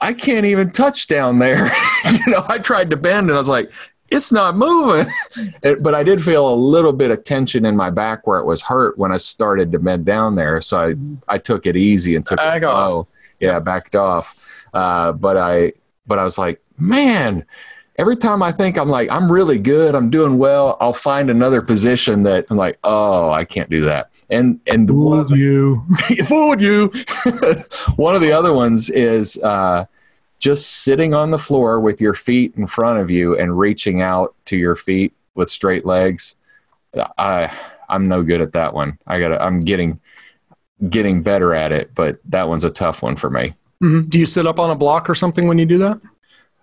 I 0.02 0.14
can't 0.14 0.48
even 0.48 0.72
touch 0.72 1.08
down 1.08 1.38
there. 1.38 1.72
you 2.26 2.32
know, 2.32 2.44
I 2.48 2.58
tried 2.58 2.90
to 2.90 2.98
bend 2.98 3.28
and 3.28 3.36
I 3.36 3.38
was 3.38 3.48
like 3.48 3.72
it's 4.12 4.32
not 4.32 4.56
moving. 4.58 5.12
It- 5.64 5.82
but 5.82 5.96
I 5.96 6.04
did 6.04 6.22
feel 6.24 6.48
a 6.54 6.56
little 6.56 6.94
bit 6.94 7.10
of 7.12 7.24
tension 7.24 7.66
in 7.66 7.76
my 7.76 7.90
back 7.90 8.28
where 8.28 8.40
it 8.40 8.46
was 8.46 8.62
hurt 8.62 8.98
when 8.98 9.12
I 9.12 9.18
started 9.18 9.72
to 9.72 9.80
bend 9.80 10.06
down 10.06 10.36
there. 10.36 10.60
So 10.62 10.78
I, 10.78 10.96
I 11.34 11.38
took 11.38 11.66
it 11.66 11.76
easy 11.76 12.16
and 12.16 12.26
took 12.26 12.38
Back 12.38 12.58
it 12.58 12.64
off. 12.66 12.90
slow. 12.90 13.08
Yeah, 13.40 13.60
backed 13.60 13.96
off. 13.96 14.68
Uh, 14.74 15.12
but 15.14 15.38
I, 15.38 15.74
but 16.08 16.20
I 16.20 16.24
was 16.24 16.38
like, 16.38 16.62
man, 16.78 17.46
every 17.98 18.16
time 18.16 18.42
I 18.44 18.52
think 18.52 18.78
I'm 18.78 18.90
like, 18.90 19.10
I'm 19.10 19.32
really 19.32 19.58
good, 19.60 19.96
I'm 19.96 20.10
doing 20.10 20.38
well, 20.38 20.78
I'll 20.82 20.94
find 20.94 21.30
another 21.30 21.62
position 21.62 22.24
that 22.24 22.46
I'm 22.50 22.58
like, 22.58 22.78
oh, 22.84 23.32
I 23.32 23.46
can't 23.46 23.70
do 23.70 23.82
that. 23.82 24.18
And, 24.30 24.60
and 24.68 24.88
the 24.88 24.94
one 24.94 25.20
of 25.20 25.30
the- 25.30 25.38
you. 25.38 25.84
fooled 26.26 26.62
you. 26.62 26.92
One 27.98 28.16
of 28.16 28.22
the 28.22 28.32
other 28.32 28.54
ones 28.54 28.90
is 28.90 29.38
uh, 29.44 29.86
just 30.42 30.84
sitting 30.84 31.14
on 31.14 31.32
the 31.32 31.38
floor 31.38 31.80
with 31.80 32.02
your 32.02 32.14
feet 32.16 32.54
in 32.58 32.68
front 32.68 33.00
of 33.00 33.10
you 33.10 33.38
and 33.38 33.58
reaching 33.58 34.02
out 34.02 34.36
to 34.46 34.58
your 34.58 34.76
feet 34.76 35.14
with 35.36 35.50
straight 35.50 35.86
legs. 35.86 36.36
I 37.18 37.50
I'm 37.88 38.08
no 38.10 38.24
good 38.24 38.42
at 38.42 38.52
that 38.54 38.74
one. 38.74 38.98
I 39.08 39.20
got 39.20 39.30
to 39.30 39.42
I'm 39.42 39.62
getting 39.62 40.02
getting 40.90 41.22
better 41.22 41.54
at 41.54 41.72
it, 41.72 41.92
but 41.96 42.18
that 42.26 42.50
one's 42.50 42.64
a 42.66 42.70
tough 42.72 43.02
one 43.04 43.16
for 43.16 43.30
me. 43.30 43.54
Mhm. 43.82 44.10
Do 44.10 44.20
you 44.20 44.26
sit 44.26 44.46
up 44.48 44.60
on 44.60 44.70
a 44.72 44.76
block 44.76 45.10
or 45.10 45.16
something 45.16 45.48
when 45.48 45.58
you 45.60 45.66
do 45.66 45.78
that? 45.78 46.02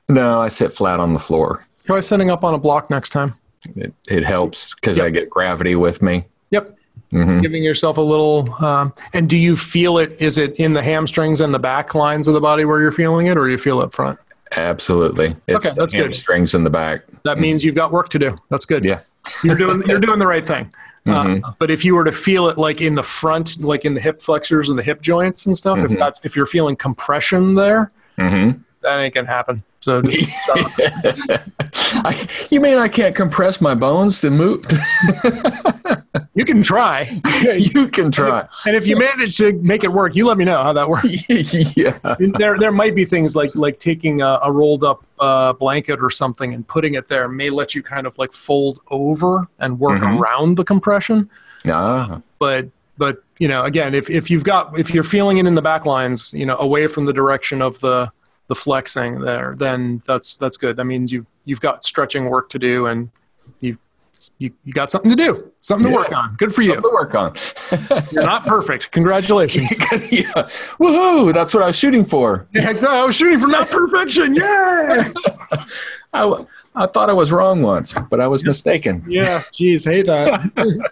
No, 0.09 0.41
I 0.41 0.49
sit 0.49 0.73
flat 0.73 1.01
on 1.01 1.13
the 1.13 1.19
floor. 1.21 1.65
Try 1.87 2.01
sitting 2.01 2.31
up 2.31 2.45
on 2.45 2.55
a 2.55 2.59
block 2.59 2.91
next 2.91 3.11
time. 3.11 3.35
It, 3.77 3.95
it 4.09 4.25
helps 4.25 4.75
because 4.75 4.99
Yep. 4.99 5.07
I 5.07 5.11
get 5.11 5.31
gravity 5.31 5.75
with 5.77 6.03
me. 6.03 6.27
Yep. 6.51 6.75
Hmm 7.11 7.41
Giving 7.41 7.63
yourself 7.63 7.97
a 7.97 8.01
little. 8.03 8.53
Um, 8.65 8.93
and 9.13 9.29
do 9.29 9.37
you 9.39 9.57
feel 9.57 9.99
it? 9.99 10.17
Is 10.21 10.39
it 10.39 10.55
in 10.57 10.73
the 10.75 10.83
hamstrings 10.83 11.41
and 11.41 11.53
the 11.55 11.59
back 11.59 11.95
lines 11.95 12.29
of 12.29 12.35
the 12.35 12.41
body 12.41 12.65
where 12.65 12.81
you're 12.81 12.93
feeling 12.93 13.27
it, 13.27 13.37
or 13.37 13.49
you 13.49 13.59
feel 13.59 13.81
it 13.81 13.85
up 13.85 13.95
front? 13.95 14.19
Absolutely. 14.57 15.37
It's 15.47 15.65
Okay, 15.67 15.75
that's 15.77 15.93
good. 15.95 16.05
hamstrings 16.05 16.55
in 16.55 16.65
the 16.65 16.71
back. 16.71 17.03
That 17.25 17.39
means 17.39 17.65
you've 17.65 17.75
got 17.75 17.93
work 17.93 18.09
to 18.11 18.19
do. 18.19 18.37
That's 18.49 18.65
good. 18.65 18.85
Yeah. 18.85 19.01
You're 19.45 19.57
doing 19.57 19.83
you're 19.87 19.99
doing 20.01 20.19
the 20.19 20.27
right 20.27 20.47
thing. 20.47 20.73
Mhm. 21.07 21.43
Uh, 21.45 21.53
but 21.59 21.71
if 21.71 21.85
you 21.85 21.95
were 21.95 22.05
to 22.05 22.13
feel 22.13 22.49
it 22.49 22.57
like 22.59 22.81
in 22.81 22.95
the 22.95 23.03
front, 23.03 23.63
like 23.63 23.85
in 23.85 23.95
the 23.95 24.01
hip 24.01 24.21
flexors 24.23 24.69
and 24.69 24.79
the 24.79 24.83
hip 24.83 25.01
joints 25.03 25.47
and 25.47 25.57
stuff, 25.57 25.79
if 25.79 25.91
Mhm. 25.91 25.99
that's 25.99 26.25
if 26.25 26.35
you're 26.37 26.47
feeling 26.47 26.77
compression 26.77 27.55
there, 27.55 27.91
hmm 28.19 28.51
that 28.83 28.99
ain't 28.99 29.15
gonna 29.15 29.27
happen. 29.27 29.63
So 29.81 30.03
just 30.03 30.29
I, 32.05 32.29
you 32.51 32.61
mean 32.61 32.79
I 32.79 32.89
can't 32.89 33.15
compress 33.15 33.61
my 33.61 33.75
bones 33.75 34.21
to 34.23 34.31
move? 34.31 34.65
you 36.35 36.45
can 36.45 36.63
try, 36.63 37.09
you 37.57 37.89
can 37.89 38.11
try. 38.11 38.47
and 38.67 38.77
if 38.77 38.87
you 38.87 38.97
manage 38.97 39.37
to 39.39 39.53
make 39.63 39.85
it 39.85 39.91
work, 39.93 40.15
you 40.17 40.27
let 40.27 40.37
me 40.37 40.45
know 40.45 40.63
how 40.63 40.73
that 40.73 40.89
works. 40.89 41.29
yeah. 41.77 41.99
there 42.39 42.59
there 42.59 42.73
might 42.73 42.95
be 42.95 43.05
things 43.05 43.37
like 43.37 43.55
like 43.55 43.79
taking 43.79 44.21
a, 44.23 44.39
a 44.43 44.51
rolled 44.53 44.85
up 44.85 45.05
uh, 45.21 45.53
blanket 45.53 46.01
or 46.03 46.11
something 46.11 46.55
and 46.55 46.67
putting 46.67 46.95
it 46.95 47.09
there 47.09 47.29
may 47.29 47.51
let 47.51 47.75
you 47.75 47.83
kind 47.83 48.07
of 48.07 48.17
like 48.19 48.33
fold 48.33 48.81
over 48.91 49.47
and 49.59 49.79
work 49.79 50.01
Mhm. 50.01 50.19
around 50.21 50.57
the 50.57 50.65
compression. 50.65 51.29
Ah, 51.69 52.21
But 52.39 52.69
but 52.97 53.23
you 53.39 53.47
know 53.49 53.63
again 53.63 53.95
if 53.95 54.11
if 54.11 54.31
you've 54.31 54.45
got 54.45 54.77
if 54.79 54.93
you're 54.93 55.03
feeling 55.05 55.39
it 55.39 55.47
in 55.47 55.55
the 55.55 55.63
back 55.63 55.87
lines 55.87 56.33
you 56.35 56.45
know 56.45 56.57
away 56.59 56.87
from 56.89 57.07
the 57.07 57.13
direction 57.13 57.63
of 57.63 57.79
the 57.81 58.11
the 58.49 58.55
flexing 58.55 59.21
there 59.21 59.55
then 59.59 60.03
that's 60.07 60.37
that's 60.37 60.57
good. 60.57 60.77
That 60.77 60.87
means 60.87 61.13
you 61.13 61.27
you've 61.45 61.61
got 61.61 61.85
stretching 61.85 62.27
work 62.27 62.49
to 62.51 62.59
do 62.59 62.87
and 62.87 63.11
you 63.61 63.77
you, 64.39 64.51
you 64.65 64.73
got 64.73 64.91
something 64.91 65.11
to 65.11 65.17
do, 65.17 65.53
something 65.61 65.89
to 65.91 65.95
work 65.97 66.11
on. 66.11 66.35
Good 66.35 66.53
for 66.53 66.63
you. 66.63 66.73
something 66.75 66.91
to 66.91 66.95
work 66.95 67.15
on. 67.15 67.35
You're 68.11 68.25
not 68.25 68.47
perfect. 68.47 68.91
Congratulations. 68.91 69.71
yeah. 70.11 70.33
Woohoo! 70.81 71.33
That's 71.33 71.55
what 71.55 71.63
I 71.63 71.69
was 71.69 71.77
shooting 71.77 72.05
for. 72.05 72.49
Yeah, 72.53 72.69
exactly. 72.69 72.99
I 72.99 73.05
was 73.05 73.15
shooting 73.15 73.39
for 73.39 73.47
not 73.47 73.69
perfection. 73.71 74.35
Yeah. 74.35 75.13
I, 76.13 76.45
I 76.75 76.87
thought 76.87 77.11
I 77.11 77.13
was 77.13 77.31
wrong 77.31 77.63
once, 77.63 77.95
but 78.11 78.19
I 78.19 78.27
was 78.27 78.43
mistaken. 78.45 79.05
Yeah, 79.09 79.43
geez, 79.53 79.85
hate 79.85 80.07
that. 80.07 80.91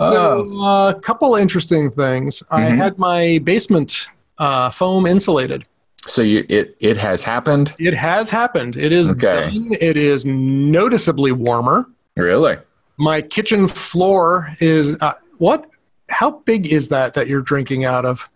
Oh, 0.00 0.44
So, 0.44 0.62
a 0.64 0.94
couple 1.00 1.34
interesting 1.34 1.90
things. 1.90 2.42
I 2.50 2.60
Mhm. 2.62 2.76
had 2.76 2.98
my 2.98 3.38
basement 3.44 4.06
uh, 4.38 4.70
foam 4.70 5.04
insulated. 5.06 5.66
So 6.08 6.22
you, 6.22 6.44
it 6.48 6.76
it 6.80 6.96
has 6.96 7.22
happened? 7.22 7.74
It 7.78 7.94
has 7.94 8.30
happened. 8.30 8.76
It 8.76 8.92
is 8.92 9.12
Okay. 9.12 9.50
done. 9.50 9.76
It 9.80 9.96
is 9.96 10.24
noticeably 10.24 11.32
warmer. 11.32 11.86
Really? 12.16 12.56
My 12.96 13.20
kitchen 13.22 13.68
floor 13.68 14.54
is 14.60 14.96
uh, 15.00 15.14
what? 15.38 15.70
How 16.08 16.30
big 16.46 16.72
is 16.72 16.88
that 16.88 17.14
that 17.14 17.28
you're 17.28 17.42
drinking 17.42 17.84
out 17.84 18.04
of? 18.04 18.28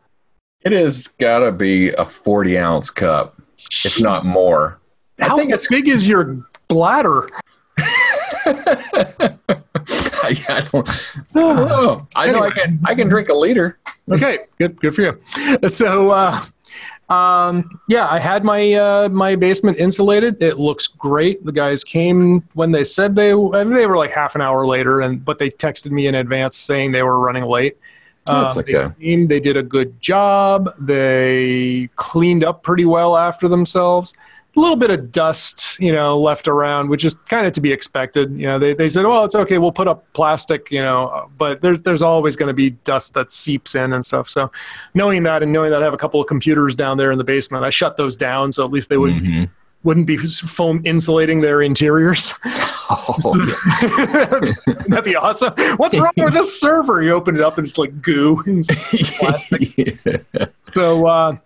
It 0.62 0.72
has 0.72 1.08
got 1.08 1.40
to 1.40 1.50
be 1.52 1.90
a 1.90 2.04
forty 2.04 2.56
ounce 2.58 2.90
cup, 2.90 3.36
if 3.84 4.00
not 4.00 4.24
more. 4.24 4.78
I 5.20 5.28
How 5.28 5.36
think 5.36 5.48
it's- 5.48 5.66
big 5.68 5.88
is 5.88 6.06
your 6.06 6.46
bladder? 6.68 7.28
I, 8.44 10.36
I 10.48 10.60
don't. 10.70 10.88
I 10.88 11.40
don't 11.40 11.56
know. 11.68 12.06
I 12.14 12.30
know 12.30 12.42
I 12.42 12.50
can. 12.50 12.80
I 12.84 12.94
can 12.94 13.08
drink 13.08 13.28
a 13.28 13.34
liter. 13.34 13.78
okay, 14.10 14.40
good, 14.58 14.80
good 14.80 14.94
for 14.94 15.02
you. 15.02 15.68
So, 15.68 16.10
uh, 16.10 16.44
um, 17.12 17.80
yeah, 17.88 18.08
I 18.08 18.18
had 18.18 18.42
my 18.42 18.72
uh, 18.72 19.08
my 19.10 19.36
basement 19.36 19.78
insulated. 19.78 20.42
It 20.42 20.58
looks 20.58 20.86
great. 20.86 21.44
The 21.44 21.52
guys 21.52 21.84
came 21.84 22.40
when 22.54 22.72
they 22.72 22.84
said 22.84 23.14
they. 23.14 23.32
I 23.32 23.34
mean, 23.64 23.74
they 23.74 23.86
were 23.86 23.98
like 23.98 24.12
half 24.12 24.34
an 24.34 24.40
hour 24.40 24.64
later, 24.66 25.02
and 25.02 25.22
but 25.22 25.38
they 25.38 25.50
texted 25.50 25.90
me 25.90 26.06
in 26.06 26.14
advance 26.14 26.56
saying 26.56 26.92
they 26.92 27.02
were 27.02 27.20
running 27.20 27.44
late. 27.44 27.76
That's 28.24 28.56
Um, 28.56 28.60
okay. 28.60 28.72
They, 28.98 29.04
came, 29.04 29.26
they 29.26 29.40
did 29.40 29.56
a 29.56 29.62
good 29.62 30.00
job. 30.00 30.70
They 30.80 31.90
cleaned 31.96 32.44
up 32.44 32.62
pretty 32.62 32.84
well 32.84 33.16
after 33.16 33.48
themselves. 33.48 34.14
A 34.54 34.60
little 34.60 34.76
bit 34.76 34.90
of 34.90 35.10
dust, 35.12 35.80
you 35.80 35.92
know, 35.92 36.20
left 36.20 36.46
around, 36.46 36.90
which 36.90 37.06
is 37.06 37.14
kind 37.14 37.46
of 37.46 37.54
to 37.54 37.60
be 37.62 37.72
expected. 37.72 38.32
You 38.38 38.46
know, 38.48 38.58
they, 38.58 38.74
they 38.74 38.86
said, 38.88 39.06
well, 39.06 39.24
it's 39.24 39.34
okay. 39.34 39.56
We'll 39.56 39.72
put 39.72 39.88
up 39.88 40.04
plastic, 40.12 40.70
you 40.70 40.82
know, 40.82 41.30
but 41.38 41.62
there, 41.62 41.74
there's 41.76 42.02
always 42.02 42.36
going 42.36 42.48
to 42.48 42.52
be 42.54 42.70
dust 42.70 43.14
that 43.14 43.30
seeps 43.30 43.74
in 43.74 43.94
and 43.94 44.04
stuff. 44.04 44.28
So 44.28 44.52
knowing 44.92 45.22
that 45.22 45.42
and 45.42 45.52
knowing 45.52 45.70
that 45.70 45.80
I 45.80 45.84
have 45.86 45.94
a 45.94 45.98
couple 45.98 46.20
of 46.20 46.26
computers 46.26 46.74
down 46.74 46.98
there 46.98 47.10
in 47.10 47.16
the 47.16 47.24
basement, 47.24 47.64
I 47.64 47.70
shut 47.70 47.96
those 47.96 48.14
down. 48.14 48.52
So 48.52 48.62
at 48.62 48.70
least 48.70 48.90
they 48.90 48.98
would, 48.98 49.14
Mhm. 49.14 49.48
wouldn't 49.84 50.06
be 50.06 50.18
foam 50.18 50.82
insulating 50.84 51.40
their 51.40 51.62
interiors. 51.62 52.34
Oh. 52.94 53.46
That'd 54.88 55.04
be 55.04 55.16
awesome. 55.16 55.54
What's 55.78 55.96
wrong 55.98 56.12
with 56.16 56.34
this 56.34 56.60
server? 56.60 57.02
You 57.02 57.12
open 57.12 57.36
it 57.36 57.40
up 57.40 57.56
and 57.56 57.66
it's 57.66 57.78
like 57.78 58.02
goo. 58.02 58.42
And 58.46 58.62
Yeah. 58.92 60.46
So, 60.74 61.06
uh, 61.06 61.36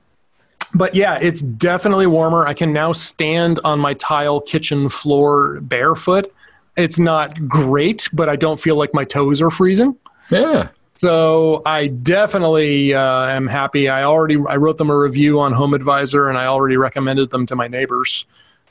but 0.76 0.94
yeah, 0.94 1.18
it's 1.20 1.42
definitely 1.42 2.06
warmer. 2.06 2.46
I 2.46 2.54
can 2.54 2.72
now 2.72 2.92
stand 2.92 3.60
on 3.64 3.78
my 3.80 3.94
tile 3.94 4.40
kitchen 4.40 4.88
floor 4.88 5.60
barefoot. 5.60 6.32
It's 6.76 6.98
not 6.98 7.48
great, 7.48 8.08
but 8.12 8.28
I 8.28 8.36
don't 8.36 8.60
feel 8.60 8.76
like 8.76 8.92
my 8.92 9.04
toes 9.04 9.40
are 9.40 9.50
freezing. 9.50 9.96
yeah. 10.30 10.68
So 10.96 11.60
I 11.66 11.88
definitely 11.88 12.94
uh, 12.94 13.26
am 13.26 13.46
happy. 13.46 13.88
I 13.88 14.04
already 14.04 14.38
I 14.48 14.56
wrote 14.56 14.78
them 14.78 14.88
a 14.88 14.98
review 14.98 15.40
on 15.40 15.52
HomeAdvisor, 15.52 16.28
and 16.28 16.38
I 16.38 16.46
already 16.46 16.78
recommended 16.78 17.30
them 17.30 17.44
to 17.46 17.56
my 17.56 17.68
neighbors. 17.68 18.24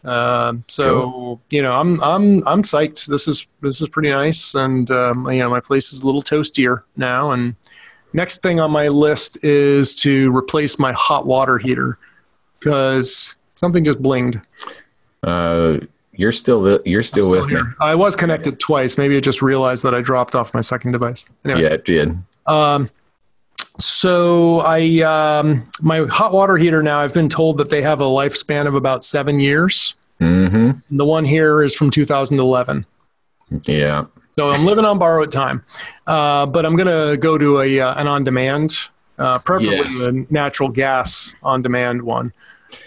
Um, 0.04 0.64
so 0.68 1.40
you 1.52 1.62
know, 1.62 1.74
I'm 1.74 2.02
I'm 2.04 2.48
I'm 2.48 2.62
psyched. 2.64 3.06
This 3.06 3.28
is 3.28 3.48
this 3.62 3.80
is 3.80 3.90
pretty 3.90 4.10
nice, 4.10 4.56
and 4.56 4.90
um, 4.90 5.30
you 5.32 5.40
know, 5.40 5.50
my 5.52 5.60
place 5.60 5.94
is 5.94 6.02
a 6.02 6.06
little 6.06 6.24
toastier 6.24 6.82
now. 6.96 7.30
And 7.30 7.56
next 8.16 8.42
thing 8.42 8.60
on 8.60 8.72
my 8.72 8.88
list 8.88 9.44
is 9.44 9.94
to 9.96 10.36
replace 10.36 10.80
my 10.80 10.94
hot 10.94 11.28
water 11.28 11.58
heater 11.58 11.98
because 12.60 13.36
something 13.56 13.84
just 13.84 14.02
blinged. 14.02 14.42
Uh, 15.22 15.80
you're 16.14 16.32
still 16.32 16.62
the, 16.62 16.82
you're 16.86 17.04
still 17.04 17.30
with 17.30 17.50
me. 17.50 17.60
I 17.82 17.94
was 17.94 18.16
connected 18.16 18.60
twice. 18.60 18.98
Maybe 18.98 19.18
I 19.18 19.20
just 19.20 19.42
realized 19.42 19.84
that 19.84 19.94
I 19.94 20.02
dropped 20.02 20.34
off 20.34 20.54
my 20.54 20.62
second 20.62 20.94
device. 20.94 21.26
Anyway. 21.44 21.62
Yeah, 21.64 21.70
it 21.70 21.86
did. 21.86 22.18
Um, 22.48 22.90
so 23.78 24.62
I 24.62 25.02
um, 25.02 25.70
my 25.82 26.06
hot 26.06 26.32
water 26.32 26.56
heater 26.56 26.82
now. 26.82 27.00
I've 27.02 27.14
been 27.14 27.28
told 27.28 27.58
that 27.58 27.70
they 27.70 27.82
have 27.82 28.00
a 28.00 28.06
lifespan 28.06 28.68
of 28.68 28.76
about 28.76 29.04
seven 29.04 29.40
years. 29.40 29.96
hmm 30.20 30.72
The 30.90 31.06
one 31.06 31.26
here 31.26 31.62
is 31.62 31.76
from 31.76 31.92
2011. 31.92 32.86
Yeah. 33.64 34.06
So 34.36 34.50
I'm 34.50 34.66
living 34.66 34.84
on 34.84 35.00
borrowed 35.00 35.32
time, 35.32 35.64
uh, 36.08 36.46
but 36.46 36.66
I'm 36.66 36.76
gonna 36.76 37.16
go 37.16 37.38
to 37.38 37.62
a 37.62 37.80
uh, 37.80 37.96
an 38.00 38.06
on 38.08 38.26
demand, 38.26 38.78
uh, 39.18 39.40
preferably 39.40 39.78
Yes. 39.78 40.04
a 40.04 40.12
natural 40.30 40.68
gas 40.68 41.34
on 41.42 41.62
demand 41.62 42.02
one, 42.02 42.34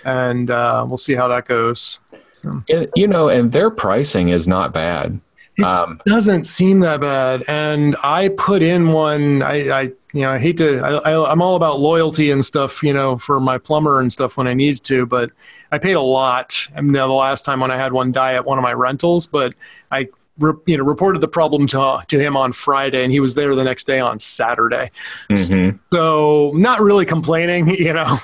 and 0.05 0.51
uh, 0.51 0.85
we'll 0.87 0.99
see 0.99 1.15
how 1.15 1.27
that 1.29 1.47
goes. 1.47 2.01
So. 2.33 2.63
It- 2.69 2.91
you 2.95 3.09
know, 3.09 3.31
and 3.31 3.51
their 3.51 3.71
pricing 3.71 4.29
is 4.29 4.47
not 4.47 4.75
bad. 4.75 5.21
Um, 5.65 6.01
doesn't 6.07 6.45
seem 6.45 6.79
that 6.81 7.01
bad 7.01 7.43
and 7.49 7.97
i 8.05 8.29
put 8.29 8.63
in 8.63 8.93
one 8.93 9.43
i, 9.43 9.69
I 9.69 9.81
you 10.13 10.21
know 10.23 10.31
i 10.31 10.39
hate 10.39 10.57
to 10.59 10.79
I, 10.79 11.11
I, 11.11 11.33
i'm 11.33 11.43
all 11.43 11.57
about 11.57 11.81
loyalty 11.81 12.31
and 12.31 12.45
stuff 12.45 12.81
you 12.81 12.93
know 12.93 13.17
for 13.17 13.41
my 13.41 13.59
plumber 13.59 13.99
and 13.99 14.13
stuff 14.13 14.37
when 14.37 14.47
i 14.47 14.55
need 14.55 14.77
to 14.85 15.05
but 15.05 15.33
i 15.73 15.79
paid 15.79 15.95
a 15.95 16.01
lot 16.01 16.69
I 16.77 16.81
mean, 16.81 16.93
the 16.93 17.05
last 17.09 17.45
time 17.45 17.59
when 17.59 17.73
i 17.73 17.77
had 17.77 17.93
one 17.93 18.13
die 18.13 18.35
at 18.35 18.45
one 18.47 18.57
of 18.57 18.63
my 18.63 18.73
rentals 18.73 19.27
but 19.27 19.53
i 19.91 20.07
re, 20.39 20.53
you 20.67 20.77
know 20.79 20.85
reported 20.85 21.21
the 21.21 21.29
problem 21.29 21.67
to 21.69 22.01
to 22.07 22.19
him 22.19 22.37
on 22.37 22.53
Friday, 22.53 23.03
and 23.05 23.13
he 23.13 23.21
was 23.21 23.35
there 23.35 23.55
the 23.55 23.65
next 23.65 23.85
day 23.85 24.01
on 24.01 24.19
Saturday. 24.19 24.91
Mm-hmm. 25.31 25.77
So 25.93 26.53
not 26.55 26.81
really 26.81 27.05
complaining. 27.05 27.69
You 27.79 27.93
know, 27.93 28.19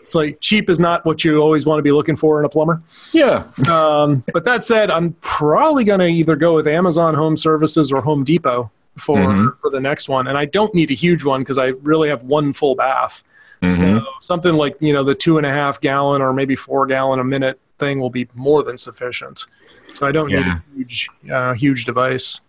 it's 0.00 0.14
like 0.14 0.40
cheap 0.40 0.68
is 0.68 0.78
not 0.80 1.04
what 1.06 1.24
you 1.24 1.38
always 1.40 1.64
want 1.64 1.78
to 1.78 1.82
be 1.82 1.92
looking 1.92 2.16
for 2.16 2.38
in 2.40 2.44
a 2.44 2.48
plumber. 2.48 2.82
Yeah. 3.12 3.44
Um, 3.70 4.24
but 4.32 4.44
that 4.44 4.64
said, 4.64 4.90
I'm 4.90 5.12
probably 5.20 5.84
going 5.84 6.00
to 6.00 6.06
either 6.06 6.34
go 6.36 6.54
with 6.54 6.66
Amazon 6.66 7.14
Home 7.14 7.36
Services 7.36 7.92
or 7.92 8.00
Home 8.02 8.24
Depot 8.24 8.70
for 8.98 9.16
Mhm. 9.18 9.58
for 9.60 9.70
the 9.70 9.80
next 9.80 10.08
one, 10.08 10.26
and 10.26 10.36
I 10.36 10.44
don't 10.46 10.74
need 10.74 10.90
a 10.90 10.94
huge 10.94 11.24
one 11.24 11.40
because 11.42 11.56
I 11.58 11.68
really 11.82 12.08
have 12.08 12.22
one 12.24 12.52
full 12.52 12.74
bath. 12.74 13.22
Mhm. 13.62 14.00
So 14.00 14.06
something 14.20 14.54
like 14.54 14.76
you 14.80 14.92
know 14.92 15.04
the 15.04 15.14
two 15.14 15.36
and 15.38 15.46
a 15.46 15.50
half 15.50 15.80
gallon 15.80 16.20
or 16.20 16.32
maybe 16.32 16.56
four 16.56 16.86
gallon 16.86 17.20
a 17.20 17.24
minute 17.24 17.58
thing 17.78 18.00
will 18.00 18.10
be 18.10 18.26
more 18.34 18.62
than 18.62 18.76
sufficient. 18.76 19.44
So 19.96 20.06
I 20.06 20.12
don't 20.12 20.28
need 20.28 20.38
a 20.38 20.62
huge 20.74 21.08
uh, 21.30 21.54
huge 21.54 21.84
device. 21.84 22.40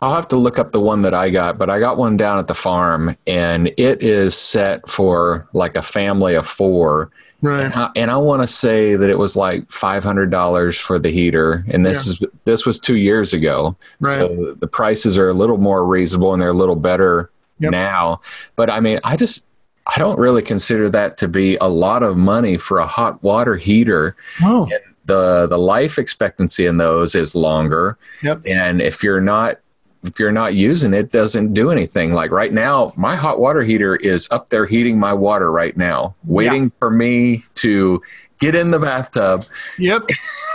I'll 0.00 0.14
have 0.14 0.28
to 0.28 0.36
look 0.36 0.58
up 0.58 0.72
the 0.72 0.80
one 0.80 1.02
that 1.02 1.14
I 1.14 1.30
got, 1.30 1.58
but 1.58 1.70
I 1.70 1.78
got 1.78 1.98
one 1.98 2.16
down 2.16 2.38
at 2.38 2.46
the 2.46 2.54
farm 2.54 3.16
and 3.26 3.68
it 3.76 4.02
is 4.02 4.36
set 4.36 4.88
for 4.88 5.48
like 5.52 5.76
a 5.76 5.82
family 5.82 6.34
of 6.34 6.46
four. 6.46 7.10
Right. 7.40 7.64
And 7.64 7.74
I, 7.74 7.90
and 7.94 8.10
I 8.10 8.16
want 8.16 8.42
to 8.42 8.48
say 8.48 8.96
that 8.96 9.08
it 9.08 9.18
was 9.18 9.36
like 9.36 9.70
five 9.70 10.02
hundred 10.02 10.30
dollars 10.30 10.76
for 10.76 10.98
the 10.98 11.10
heater, 11.10 11.64
and 11.68 11.86
this 11.86 12.06
is 12.06 12.20
this 12.44 12.66
was 12.66 12.80
two 12.80 12.96
years 12.96 13.32
ago. 13.32 13.76
Right. 14.00 14.18
So 14.18 14.56
the 14.58 14.66
prices 14.66 15.16
are 15.16 15.28
a 15.28 15.34
little 15.34 15.58
more 15.58 15.86
reasonable 15.86 16.32
and 16.32 16.42
they're 16.42 16.48
a 16.48 16.54
little 16.54 16.76
better 16.76 17.30
Yep. 17.60 17.72
now. 17.72 18.20
But 18.56 18.70
I 18.70 18.80
mean, 18.80 19.00
I 19.04 19.16
just 19.16 19.46
I 19.86 19.98
don't 19.98 20.18
really 20.18 20.42
consider 20.42 20.88
that 20.90 21.16
to 21.18 21.28
be 21.28 21.56
a 21.56 21.68
lot 21.68 22.02
of 22.02 22.16
money 22.16 22.56
for 22.56 22.78
a 22.78 22.86
hot 22.86 23.22
water 23.22 23.56
heater. 23.56 24.14
Oh. 24.42 24.68
The 25.08 25.46
the 25.48 25.58
life 25.58 25.98
expectancy 25.98 26.66
in 26.66 26.76
those 26.76 27.14
is 27.14 27.34
longer, 27.34 27.96
Yep. 28.22 28.42
and 28.46 28.80
if 28.82 29.02
you're 29.02 29.20
not 29.22 29.58
if 30.04 30.20
you're 30.20 30.30
not 30.30 30.54
using 30.54 30.94
it, 30.94 30.98
it 31.06 31.12
doesn't 31.12 31.54
do 31.54 31.70
anything. 31.72 32.12
Like 32.12 32.30
right 32.30 32.52
now, 32.52 32.92
my 32.96 33.16
hot 33.16 33.40
water 33.40 33.62
heater 33.62 33.96
is 33.96 34.28
up 34.30 34.50
there 34.50 34.64
heating 34.66 34.96
my 35.00 35.12
water 35.12 35.50
right 35.50 35.76
now, 35.76 36.14
waiting 36.24 36.70
for 36.78 36.88
me 36.90 37.42
to 37.56 37.98
get 38.38 38.54
in 38.54 38.70
the 38.70 38.78
bathtub. 38.78 39.44
Yep. 39.78 40.02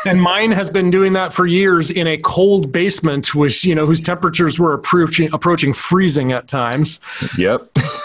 and 0.05 0.21
mine 0.21 0.51
has 0.51 0.69
been 0.69 0.89
doing 0.89 1.13
that 1.13 1.33
for 1.33 1.45
years 1.45 1.91
in 1.91 2.07
a 2.07 2.17
cold 2.17 2.71
basement, 2.71 3.33
which 3.35 3.63
you 3.63 3.75
know 3.75 3.85
whose 3.85 4.01
temperatures 4.01 4.59
were 4.59 4.73
approaching 4.73 5.29
approaching 5.33 5.73
freezing 5.73 6.31
at 6.31 6.47
times. 6.47 6.99
Yep. 7.37 7.61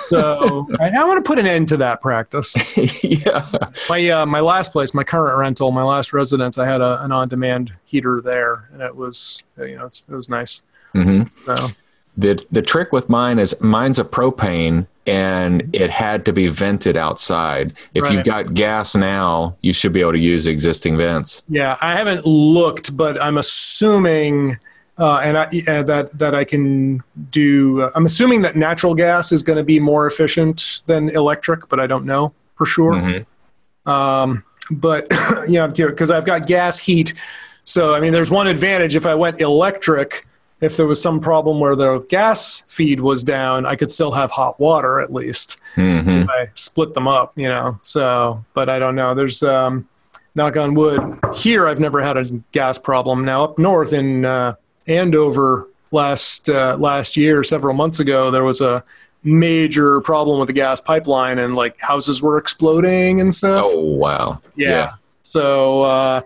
So 0.09 0.69
I, 0.81 0.88
I 0.88 1.05
want 1.05 1.23
to 1.23 1.27
put 1.27 1.38
an 1.38 1.47
end 1.47 1.69
to 1.69 1.77
that 1.79 2.01
practice. 2.01 2.57
yeah. 3.03 3.47
My 3.88 4.09
uh, 4.09 4.27
my 4.27 4.41
last 4.41 4.73
place, 4.73 4.95
my 4.95 5.05
current 5.05 5.38
rental, 5.38 5.71
my 5.71 5.83
last 5.83 6.12
residence, 6.12 6.59
I 6.59 6.67
had 6.67 6.81
a, 6.81 7.03
an 7.03 7.12
on 7.12 7.29
demand 7.29 7.73
heater 7.85 8.21
there, 8.21 8.69
and 8.73 8.83
it 8.83 8.97
was 8.97 9.43
uh, 9.59 9.64
you 9.64 9.77
know 9.77 9.87
it's, 9.87 10.05
it 10.09 10.14
was 10.14 10.29
nice. 10.29 10.62
hmm 10.93 11.23
So 11.45 11.69
The 12.17 12.45
the 12.51 12.62
trick 12.62 12.93
with 12.93 13.09
mine 13.11 13.38
is 13.38 13.61
mine's 13.62 13.99
a 13.99 14.05
propane 14.05 14.87
and 15.09 15.68
it 15.75 15.90
had 15.90 16.25
to 16.27 16.33
be 16.33 16.49
vented 16.49 16.97
outside. 16.97 17.73
If 17.94 18.05
Right. 18.05 18.12
you've 18.12 18.25
got 18.25 18.55
gas 18.55 18.94
now, 18.94 19.57
you 19.62 19.73
should 19.73 19.92
be 19.92 20.01
able 20.01 20.12
to 20.12 20.18
use 20.18 20.47
existing 20.47 20.97
vents. 20.99 21.42
yeah, 21.49 21.77
I 21.81 21.94
haven't 21.94 22.27
looked, 22.27 22.97
but 22.97 23.21
I'm 23.23 23.38
assuming. 23.38 24.59
Uh, 25.01 25.18
and 25.18 25.38
I, 25.38 25.44
uh, 25.68 25.83
that 25.85 26.18
that 26.18 26.35
I 26.35 26.42
can 26.42 27.05
do. 27.31 27.83
Uh, 27.83 27.90
I'm 27.94 28.05
assuming 28.05 28.42
that 28.42 28.57
natural 28.57 28.97
gas 28.97 29.31
is 29.31 29.44
going 29.44 29.57
to 29.57 29.62
be 29.62 29.79
more 29.79 30.09
efficient 30.09 30.83
than 30.87 31.09
electric, 31.11 31.68
but 31.68 31.79
I 31.79 31.87
don't 31.87 32.05
know 32.05 32.33
for 32.57 32.66
sure. 32.66 32.94
Mhm. 32.94 33.25
Um, 33.88 34.42
but 34.73 35.07
yeah, 35.49 35.68
because 35.68 36.11
I've 36.11 36.25
got 36.25 36.49
gas 36.49 36.81
heat. 36.81 37.14
So 37.62 37.94
I 37.94 38.01
mean, 38.01 38.12
there's 38.12 38.29
one 38.31 38.49
advantage 38.49 38.97
if 38.97 39.07
I 39.07 39.14
went 39.14 39.40
electric. 39.40 40.27
If 40.61 40.77
there 40.77 40.87
was 40.87 41.01
some 41.01 41.21
problem 41.21 41.61
where 41.61 41.77
the 41.77 42.01
gas 42.09 42.64
feed 42.66 43.01
was 43.01 43.23
down, 43.23 43.64
I 43.64 43.77
could 43.77 43.90
still 43.90 44.11
have 44.12 44.31
hot 44.31 44.59
water 44.59 45.01
at 45.01 45.12
least. 45.12 45.59
Mhm. 45.77 46.23
If 46.23 46.29
I 46.31 46.49
split 46.57 46.94
them 46.94 47.07
up, 47.07 47.33
you 47.37 47.49
know. 47.49 47.79
So, 47.83 48.44
but 48.55 48.68
I 48.68 48.79
don't 48.81 48.97
know. 48.97 49.14
There's 49.14 49.42
um, 49.42 49.87
knock 50.35 50.57
on 50.57 50.75
wood. 50.75 51.01
Here, 51.35 51.68
I've 51.68 51.79
never 51.79 52.01
had 52.01 52.16
a 52.16 52.25
gas 52.53 52.77
problem. 52.77 53.25
Now 53.25 53.44
up 53.44 53.59
north 53.59 53.92
in 53.92 54.25
uh, 54.25 54.55
Andover 54.88 55.68
last 55.92 56.49
uh, 56.49 56.77
last 56.79 57.16
year, 57.16 57.44
several 57.44 57.75
months 57.75 58.01
ago, 58.01 58.31
there 58.31 58.44
was 58.44 58.61
a 58.61 58.83
major 59.25 60.01
problem 60.01 60.38
with 60.38 60.49
the 60.49 60.53
gas 60.53 60.81
pipeline, 60.81 61.38
and 61.38 61.55
like 61.55 61.79
houses 61.81 62.21
were 62.21 62.37
exploding 62.37 63.21
and 63.21 63.33
stuff. 63.35 63.64
Oh 63.66 63.94
wow. 63.94 64.40
Yeah. 64.57 64.94
So, 65.23 65.83
uh, 65.83 66.21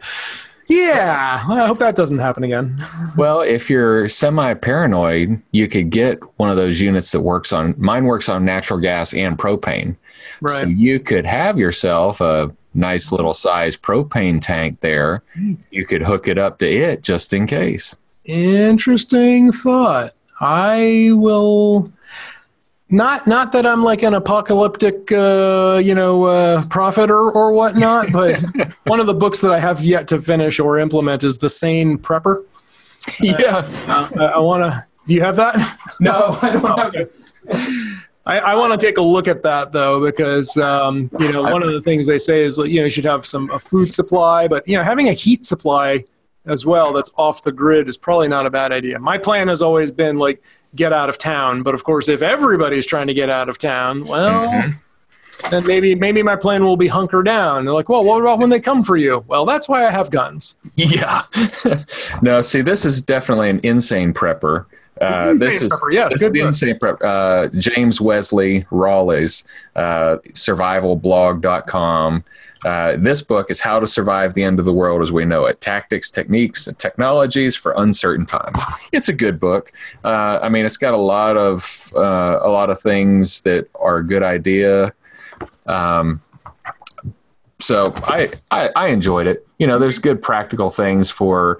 yeah, 0.68 1.44
I 1.48 1.66
hope 1.66 1.78
that 1.78 1.96
doesn't 1.96 2.18
happen 2.18 2.44
again. 2.44 2.84
Well, 3.16 3.42
if 3.42 3.68
you're 3.68 4.08
semi 4.08 4.54
paranoid, 4.54 5.42
you 5.50 5.68
could 5.68 5.90
get 5.90 6.18
one 6.38 6.48
of 6.48 6.56
those 6.56 6.80
units 6.80 7.12
that 7.12 7.20
works 7.20 7.52
on 7.52 7.74
mine 7.76 8.06
works 8.06 8.28
on 8.30 8.42
natural 8.44 8.80
gas 8.80 9.12
and 9.12 9.36
propane. 9.36 9.96
Right. 10.40 10.58
So 10.58 10.64
you 10.64 10.98
could 10.98 11.26
have 11.26 11.58
yourself 11.58 12.22
a 12.22 12.54
nice 12.74 13.12
little 13.12 13.34
size 13.34 13.76
propane 13.76 14.40
tank 14.40 14.80
there. 14.80 15.22
Hmm. 15.34 15.54
You 15.70 15.84
could 15.84 16.02
hook 16.02 16.26
it 16.26 16.38
up 16.38 16.58
to 16.60 16.66
it 16.66 17.02
just 17.02 17.34
in 17.34 17.46
case. 17.46 17.96
Interesting 18.24 19.52
thought. 19.52 20.14
I 20.40 21.10
will. 21.12 21.92
Not, 22.92 23.26
not 23.26 23.52
that 23.52 23.66
I'm 23.66 23.82
like 23.82 24.02
an 24.02 24.12
apocalyptic, 24.12 25.10
uh, 25.10 25.80
you 25.82 25.94
know, 25.94 26.24
uh, 26.24 26.66
prophet 26.66 27.10
or, 27.10 27.32
or 27.32 27.52
whatnot, 27.52 28.12
but 28.12 28.38
one 28.84 29.00
of 29.00 29.06
the 29.06 29.14
books 29.14 29.40
that 29.40 29.50
I 29.50 29.58
have 29.58 29.82
yet 29.82 30.06
to 30.08 30.20
finish 30.20 30.60
or 30.60 30.78
implement 30.78 31.24
is 31.24 31.38
The 31.38 31.48
Sane 31.48 31.96
Prepper. 31.96 32.44
yeah. 33.18 33.66
I, 33.88 34.34
I 34.34 34.38
want 34.38 34.70
to. 34.70 34.84
Do 35.06 35.14
you 35.14 35.22
have 35.22 35.36
that? 35.36 35.56
No, 36.00 36.38
I 36.42 36.50
don't 36.50 36.78
have 36.78 36.94
it. 36.94 37.14
I, 38.26 38.38
I 38.38 38.54
want 38.54 38.78
to 38.78 38.86
take 38.86 38.98
a 38.98 39.02
look 39.02 39.26
at 39.26 39.42
that 39.42 39.72
though, 39.72 40.04
because 40.04 40.56
um, 40.58 41.10
you 41.18 41.32
know 41.32 41.42
one 41.42 41.62
of 41.62 41.72
the 41.72 41.80
things 41.80 42.06
they 42.06 42.18
say 42.18 42.42
is 42.42 42.58
you 42.58 42.76
know 42.76 42.84
you 42.84 42.90
should 42.90 43.04
have 43.04 43.26
some 43.26 43.50
a 43.50 43.58
food 43.58 43.92
supply, 43.92 44.46
but 44.46 44.66
you 44.68 44.76
know 44.76 44.84
having 44.84 45.08
a 45.08 45.12
heat 45.12 45.44
supply 45.44 46.04
as 46.46 46.66
well 46.66 46.92
that's 46.92 47.10
off 47.16 47.42
the 47.42 47.52
grid 47.52 47.88
is 47.88 47.96
probably 47.96 48.28
not 48.28 48.46
a 48.46 48.50
bad 48.50 48.70
idea. 48.70 48.98
My 48.98 49.18
plan 49.18 49.48
has 49.48 49.62
always 49.62 49.90
been 49.90 50.18
like 50.18 50.42
get 50.74 50.92
out 50.92 51.08
of 51.08 51.18
town, 51.18 51.62
but 51.62 51.74
of 51.74 51.84
course 51.84 52.08
if 52.08 52.22
everybody's 52.22 52.86
trying 52.86 53.06
to 53.06 53.14
get 53.14 53.28
out 53.30 53.48
of 53.48 53.58
town, 53.58 54.04
well, 54.04 54.48
Mhm. 54.48 54.78
then 55.50 55.66
maybe 55.66 55.94
maybe 55.94 56.22
my 56.22 56.36
plan 56.36 56.64
will 56.64 56.76
be 56.76 56.86
hunker 56.88 57.22
down. 57.22 57.64
They're 57.64 57.74
like, 57.74 57.88
well, 57.88 58.04
what 58.04 58.20
about 58.20 58.38
when 58.38 58.50
they 58.50 58.60
come 58.60 58.82
for 58.82 58.96
you? 58.96 59.24
Well, 59.26 59.44
that's 59.44 59.68
why 59.68 59.86
I 59.86 59.90
have 59.90 60.10
guns. 60.10 60.56
Yeah. 60.76 61.22
no, 62.22 62.40
see, 62.40 62.62
this 62.62 62.84
is 62.86 63.02
definitely 63.02 63.50
an 63.50 63.60
insane 63.62 64.12
prepper. 64.14 64.66
Uh, 65.00 65.30
Insane 65.30 65.38
this 65.48 65.62
is 65.62 65.72
prepper, 65.72 65.92
yes, 65.92 66.12
this 66.12 66.22
is 66.22 66.32
the 66.32 66.40
insane 66.40 66.78
prep. 66.78 67.02
Uh, 67.02 67.48
James 67.58 68.00
Wesley 68.00 68.64
Rawles's 68.70 69.42
uh, 69.74 70.18
survivalblog.com. 70.34 72.24
Uh, 72.64 72.96
this 72.96 73.22
book 73.22 73.50
is 73.50 73.60
How 73.60 73.80
to 73.80 73.86
Survive 73.86 74.34
the 74.34 74.42
End 74.44 74.58
of 74.58 74.64
the 74.64 74.72
World 74.72 75.02
as 75.02 75.10
We 75.10 75.24
Know 75.24 75.46
It 75.46 75.60
Tactics, 75.60 76.10
Techniques, 76.10 76.66
and 76.66 76.78
Technologies 76.78 77.56
for 77.56 77.72
Uncertain 77.76 78.26
Times. 78.26 78.62
It's 78.92 79.08
a 79.08 79.12
good 79.12 79.40
book. 79.40 79.72
Uh, 80.04 80.38
I 80.42 80.48
mean, 80.48 80.64
it's 80.64 80.76
got 80.76 80.94
a 80.94 80.98
lot 80.98 81.36
of 81.36 81.92
uh, 81.96 82.38
a 82.42 82.50
lot 82.50 82.70
of 82.70 82.80
things 82.80 83.40
that 83.42 83.68
are 83.76 83.98
a 83.98 84.06
good 84.06 84.22
idea. 84.22 84.92
Um, 85.66 86.20
so 87.58 87.92
I, 88.04 88.30
I 88.50 88.70
I 88.76 88.86
enjoyed 88.88 89.26
it. 89.26 89.46
You 89.58 89.66
know, 89.66 89.78
there's 89.78 89.98
good 89.98 90.20
practical 90.20 90.68
things 90.68 91.10
for 91.10 91.58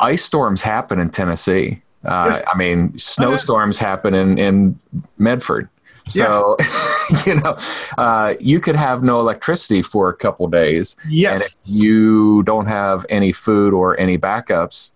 ice 0.00 0.24
storms 0.24 0.62
happen 0.62 1.00
in 1.00 1.10
Tennessee. 1.10 1.82
Uh, 2.04 2.42
I 2.46 2.56
mean, 2.56 2.96
snowstorms 2.96 3.78
happen 3.78 4.14
in 4.14 4.38
in 4.38 4.78
Medford. 5.18 5.68
So, 6.08 6.56
you 7.26 7.36
know, 7.36 7.56
uh, 7.96 8.34
you 8.40 8.60
could 8.60 8.76
have 8.76 9.02
no 9.02 9.20
electricity 9.20 9.82
for 9.82 10.08
a 10.08 10.14
couple 10.14 10.48
days, 10.48 10.96
and 11.04 11.12
Yes. 11.12 11.56
if 11.64 11.82
you 11.82 12.42
don't 12.44 12.66
have 12.66 13.04
any 13.08 13.32
food 13.32 13.72
or 13.72 13.98
any 14.00 14.18
backups, 14.18 14.94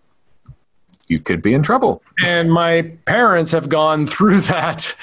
you 1.09 1.19
could 1.21 1.43
be 1.43 1.53
in 1.53 1.63
trouble. 1.63 2.03
and 2.25 2.51
my 2.53 2.83
parents 3.07 3.51
have 3.51 3.69
gone 3.69 4.07
through 4.07 4.41
that 4.53 4.95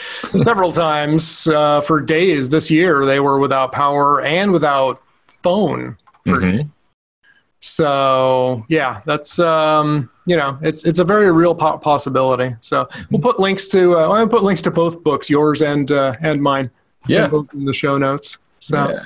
several 0.43 0.71
times 0.71 1.45
uh, 1.47 1.81
for 1.81 1.99
days 2.01 2.49
this 2.49 2.71
year. 2.71 3.05
They 3.05 3.19
were 3.19 3.37
without 3.37 3.71
power 3.71 4.21
and 4.21 4.51
without 4.51 5.01
phone. 5.43 5.97
For, 6.25 6.39
Mhm. 6.39 6.69
So 7.61 8.65
yeah, 8.69 9.01
that's 9.05 9.37
um, 9.39 10.09
you 10.29 10.37
know, 10.37 10.57
it's 10.61 10.85
it's 10.85 10.99
a 10.99 11.03
very 11.03 11.31
real 11.31 11.55
po- 11.55 11.77
possibility. 11.79 12.55
So 12.61 12.87
we'll 13.09 13.21
put 13.21 13.39
links 13.39 13.67
to 13.69 13.97
uh, 13.97 14.09
I'll 14.09 14.27
put 14.27 14.43
links 14.43 14.61
to 14.63 14.71
both 14.71 15.03
books, 15.03 15.29
yours 15.29 15.61
and 15.61 15.91
uh, 15.91 16.13
and 16.21 16.41
mine. 16.41 16.69
Yeah. 17.07 17.27
both 17.27 17.53
in 17.53 17.65
the 17.65 17.73
show 17.73 17.97
notes. 17.97 18.37
So 18.59 18.77
Yeah. 18.89 19.05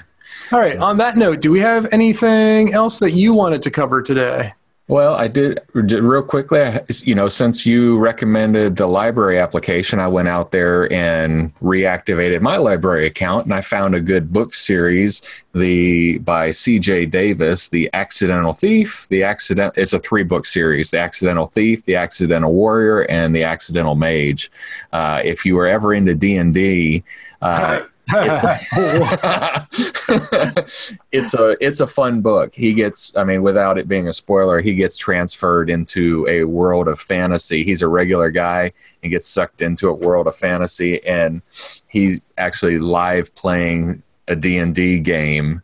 all 0.52 0.60
right. 0.60 0.78
On 0.78 0.98
that 0.98 1.16
note, 1.16 1.40
do 1.42 1.52
we 1.52 1.60
have 1.60 1.88
anything 1.94 2.74
else 2.74 3.00
that 3.00 3.12
you 3.12 3.34
wanted 3.34 3.62
to 3.62 3.72
cover 3.72 4.02
today? 4.02 4.54
Well, 4.90 5.16
I 5.16 5.30
did 5.30 5.62
real 5.74 6.24
quickly. 6.24 6.60
You 7.06 7.16
know, 7.16 7.30
since 7.30 7.66
you 7.66 7.98
recommended 8.00 8.76
the 8.76 8.86
library 8.86 9.40
application, 9.40 10.00
I 10.00 10.10
went 10.10 10.28
out 10.28 10.52
there 10.52 10.92
and 10.92 11.56
reactivated 11.62 12.42
my 12.42 12.58
library 12.58 13.06
account, 13.06 13.46
and 13.46 13.54
I 13.54 13.62
found 13.62 13.96
a 13.96 14.02
good 14.02 14.34
book 14.34 14.54
series, 14.54 15.22
the 15.54 16.18
by 16.18 16.52
C.J. 16.52 17.06
Davis, 17.06 17.70
"The 17.70 17.90
Accidental 17.94 18.52
Thief." 18.52 19.08
The 19.10 19.24
accident. 19.24 19.74
It's 19.78 19.94
a 19.94 20.00
three 20.00 20.24
book 20.24 20.46
series: 20.46 20.92
"The 20.92 21.00
Accidental 21.00 21.48
Thief," 21.48 21.86
"The 21.86 21.96
Accidental 21.96 22.52
Warrior," 22.52 23.04
and 23.04 23.34
"The 23.34 23.44
Accidental 23.44 23.96
Mage." 23.96 24.52
Uh, 24.92 25.22
if 25.24 25.46
you 25.46 25.56
were 25.56 25.68
ever 25.68 25.94
into 25.94 26.14
D 26.14 26.36
and 26.36 26.54
D. 26.54 27.06
Uh, 27.42 27.84
it's, 28.10 28.44
a, 28.44 29.68
it's 31.12 31.34
a 31.34 31.58
it's 31.66 31.80
a 31.80 31.88
fun 31.88 32.22
book. 32.22 32.54
He 32.54 32.74
gets, 32.74 33.16
I 33.16 33.24
mean, 33.24 33.44
without 33.44 33.78
it 33.78 33.88
being 33.88 34.08
a 34.08 34.14
spoiler, 34.14 34.60
he 34.60 34.76
gets 34.76 34.98
transferred 34.98 35.70
into 35.70 36.28
a 36.28 36.44
world 36.44 36.88
of 36.88 37.00
fantasy. 37.00 37.64
He's 37.64 37.82
a 37.82 37.88
regular 37.88 38.30
guy 38.30 38.74
and 39.02 39.12
gets 39.12 39.28
sucked 39.28 39.62
into 39.62 39.88
a 39.88 39.94
world 39.94 40.28
of 40.28 40.36
fantasy, 40.36 41.04
and 41.06 41.42
he's 41.88 42.20
actually 42.38 42.78
live 42.78 43.34
playing 43.36 44.04
a 44.28 44.36
D 44.36 44.58
and 44.58 44.76
D 44.76 45.00
game, 45.00 45.62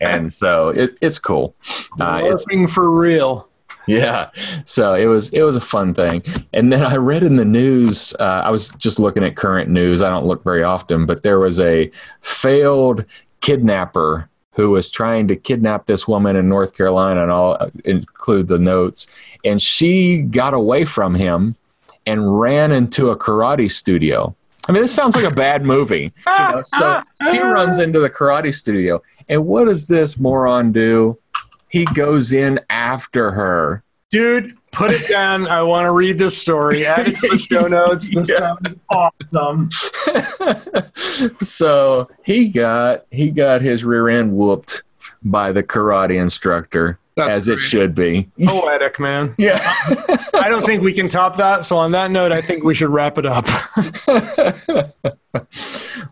and 0.00 0.32
so 0.32 0.68
it, 0.68 0.96
it's 1.00 1.18
cool. 1.18 1.54
Uh, 1.98 2.20
it's 2.24 2.44
being 2.44 2.68
for 2.68 2.90
real. 2.90 3.47
Yeah, 3.88 4.30
so 4.66 4.94
it 4.94 5.06
was 5.06 5.30
it 5.32 5.42
was 5.42 5.56
a 5.56 5.60
fun 5.60 5.94
thing, 5.94 6.22
and 6.52 6.72
then 6.72 6.84
I 6.84 6.96
read 6.96 7.22
in 7.22 7.36
the 7.36 7.44
news. 7.44 8.14
Uh, 8.20 8.42
I 8.44 8.50
was 8.50 8.68
just 8.70 8.98
looking 8.98 9.24
at 9.24 9.34
current 9.34 9.70
news. 9.70 10.02
I 10.02 10.08
don't 10.10 10.26
look 10.26 10.44
very 10.44 10.62
often, 10.62 11.06
but 11.06 11.22
there 11.22 11.38
was 11.38 11.58
a 11.58 11.90
failed 12.20 13.04
kidnapper 13.40 14.28
who 14.52 14.70
was 14.70 14.90
trying 14.90 15.28
to 15.28 15.36
kidnap 15.36 15.86
this 15.86 16.06
woman 16.08 16.36
in 16.36 16.48
North 16.48 16.76
Carolina, 16.76 17.22
and 17.22 17.32
I'll 17.32 17.56
uh, 17.60 17.70
include 17.84 18.48
the 18.48 18.58
notes. 18.58 19.06
And 19.44 19.62
she 19.62 20.22
got 20.22 20.52
away 20.52 20.84
from 20.84 21.14
him 21.14 21.54
and 22.06 22.40
ran 22.40 22.72
into 22.72 23.10
a 23.10 23.16
karate 23.16 23.70
studio. 23.70 24.34
I 24.68 24.72
mean, 24.72 24.82
this 24.82 24.92
sounds 24.92 25.14
like 25.14 25.24
a 25.24 25.34
bad 25.34 25.64
movie. 25.64 26.12
You 26.26 26.54
know? 26.56 26.62
So 26.64 27.02
he 27.30 27.38
runs 27.40 27.78
into 27.78 28.00
the 28.00 28.10
karate 28.10 28.52
studio, 28.52 29.00
and 29.28 29.46
what 29.46 29.64
does 29.64 29.86
this 29.86 30.18
moron 30.18 30.72
do? 30.72 31.18
He 31.68 31.84
goes 31.86 32.32
in 32.32 32.60
after 32.70 33.32
her. 33.32 33.82
Dude, 34.10 34.56
put 34.72 34.90
it 34.90 35.06
down. 35.08 35.46
I 35.46 35.62
want 35.62 35.86
to 35.86 35.92
read 35.92 36.18
this 36.18 36.36
story. 36.36 36.86
Add 36.86 37.08
it 37.08 37.16
to 37.16 37.28
the 37.28 37.38
show 37.38 37.66
notes. 37.68 38.12
This 38.12 38.30
yeah. 38.30 38.56
sounds 38.56 38.76
awesome. 38.90 39.70
so 41.42 42.08
he 42.24 42.48
got 42.48 43.04
he 43.10 43.30
got 43.30 43.60
his 43.60 43.84
rear 43.84 44.08
end 44.08 44.32
whooped 44.32 44.82
by 45.22 45.52
the 45.52 45.62
karate 45.62 46.20
instructor. 46.20 46.98
That's 47.16 47.30
as 47.30 47.46
great. 47.46 47.58
it 47.58 47.60
should 47.60 47.94
be. 47.96 48.30
Poetic, 48.46 49.00
man. 49.00 49.34
Yeah. 49.38 49.58
I 50.34 50.48
don't 50.48 50.64
think 50.64 50.82
we 50.84 50.92
can 50.92 51.08
top 51.08 51.36
that. 51.36 51.64
So, 51.64 51.76
on 51.76 51.90
that 51.92 52.12
note, 52.12 52.30
I 52.30 52.40
think 52.40 52.62
we 52.62 52.76
should 52.76 52.90
wrap 52.90 53.18
it 53.18 53.26
up. 53.26 53.48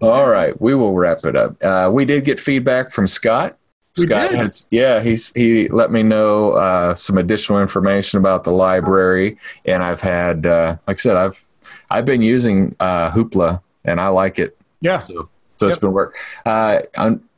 All 0.03 0.29
right. 0.29 0.61
We 0.61 0.75
will 0.75 0.95
wrap 0.95 1.25
it 1.25 1.37
up. 1.37 1.63
Uh, 1.63 1.91
we 1.93 2.05
did 2.05 2.25
get 2.25 2.41
feedback 2.41 2.91
from 2.91 3.07
Scott. 3.07 3.57
Scott 3.97 4.35
has, 4.35 4.67
yeah, 4.71 5.01
he's 5.01 5.33
he 5.33 5.69
let 5.69 5.91
me 5.91 6.03
know 6.03 6.53
uh, 6.53 6.95
some 6.95 7.17
additional 7.17 7.61
information 7.61 8.19
about 8.19 8.45
the 8.45 8.53
library, 8.53 9.39
and 9.65 9.83
I've 9.83 10.01
had, 10.01 10.47
uh, 10.47 10.77
like 10.87 10.97
I 10.97 11.01
said, 11.01 11.17
I've 11.17 11.43
I've 11.91 12.05
been 12.05 12.23
using 12.23 12.77
uh, 12.79 13.11
Hoopla, 13.11 13.63
and 13.85 14.01
I 14.01 14.09
like 14.09 14.39
it. 14.39 14.59
Yeah, 14.81 14.99
so, 14.99 15.29
so 15.57 15.67
yep. 15.67 15.73
it's 15.73 15.81
been 15.81 15.93
work. 15.93 16.17
Uh, 16.45 16.81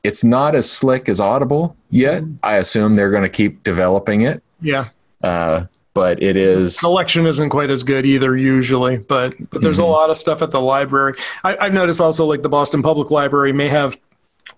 it's 0.03 0.25
not 0.25 0.55
as 0.55 0.71
slick 0.71 1.09
as 1.09 1.21
Audible 1.21 1.77
yet. 1.91 2.23
Mm-hmm. 2.23 2.37
I 2.43 2.57
assume 2.57 2.97
they're 2.97 3.11
going 3.11 3.23
to 3.23 3.29
keep 3.29 3.63
developing 3.63 4.23
it. 4.23 4.43
Yeah. 4.61 4.87
Uh, 5.23 5.67
but 5.95 6.23
it 6.23 6.37
is 6.37 6.77
the 6.77 6.81
collection 6.81 7.27
isn't 7.27 7.49
quite 7.51 7.71
as 7.71 7.83
good 7.83 8.07
either 8.07 8.37
usually 8.37 8.99
but 8.99 9.35
but 9.51 9.63
there's 9.63 9.79
mm-hmm. 9.79 9.87
a 9.87 9.91
lot 9.91 10.11
of 10.11 10.17
stuff 10.17 10.43
at 10.43 10.53
the 10.53 10.61
library 10.61 11.15
I, 11.43 11.57
i've 11.57 11.73
noticed 11.73 12.01
also 12.01 12.25
like 12.25 12.43
the 12.43 12.49
boston 12.49 12.83
public 12.83 13.11
library 13.11 13.53
may 13.53 13.69
have 13.69 13.97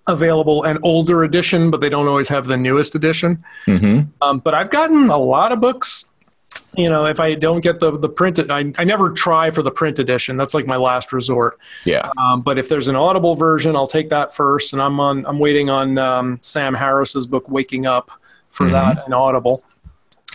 available 0.07 0.63
an 0.65 0.79
older 0.83 1.25
edition, 1.25 1.71
but 1.71 1.81
they 1.81 1.89
don't 1.89 2.09
always 2.09 2.29
have 2.29 2.47
the 2.47 2.57
newest 2.57 2.95
edition. 2.95 3.45
Mm-hmm. 3.67 4.11
Um, 4.23 4.39
but 4.39 4.55
I've 4.55 4.71
gotten 4.71 5.11
a 5.11 5.19
lot 5.19 5.53
of 5.53 5.61
books. 5.61 6.07
You 6.77 6.89
know, 6.89 7.05
if 7.05 7.19
I 7.19 7.35
don't 7.35 7.61
get 7.61 7.81
the 7.81 7.99
the 7.99 8.09
printed, 8.09 8.51
I, 8.51 8.73
I 8.79 8.85
never 8.85 9.11
try 9.11 9.51
for 9.51 9.63
the 9.63 9.73
print 9.73 9.99
edition. 9.99 10.37
That's 10.37 10.55
like 10.55 10.67
my 10.67 10.77
last 10.77 11.13
resort. 11.13 11.59
Yeah. 11.85 12.11
Um, 12.17 12.43
but 12.43 12.59
if 12.59 12.69
there's 12.69 12.87
an 12.87 12.97
Audible 12.97 13.35
version, 13.35 13.75
I'll 13.77 13.89
take 13.89 14.09
that 14.11 14.35
first. 14.35 14.73
And 14.73 14.81
I'm 14.81 15.01
on. 15.01 15.27
I'm 15.27 15.39
waiting 15.39 15.69
on 15.69 15.99
um, 15.99 16.39
Sam 16.43 16.75
Harris's 16.75 17.27
book, 17.27 17.49
Waking 17.49 17.87
Up, 17.87 18.11
for 18.51 18.65
mm-hmm. 18.65 18.75
that 18.75 19.05
and 19.05 19.15
Audible. 19.15 19.65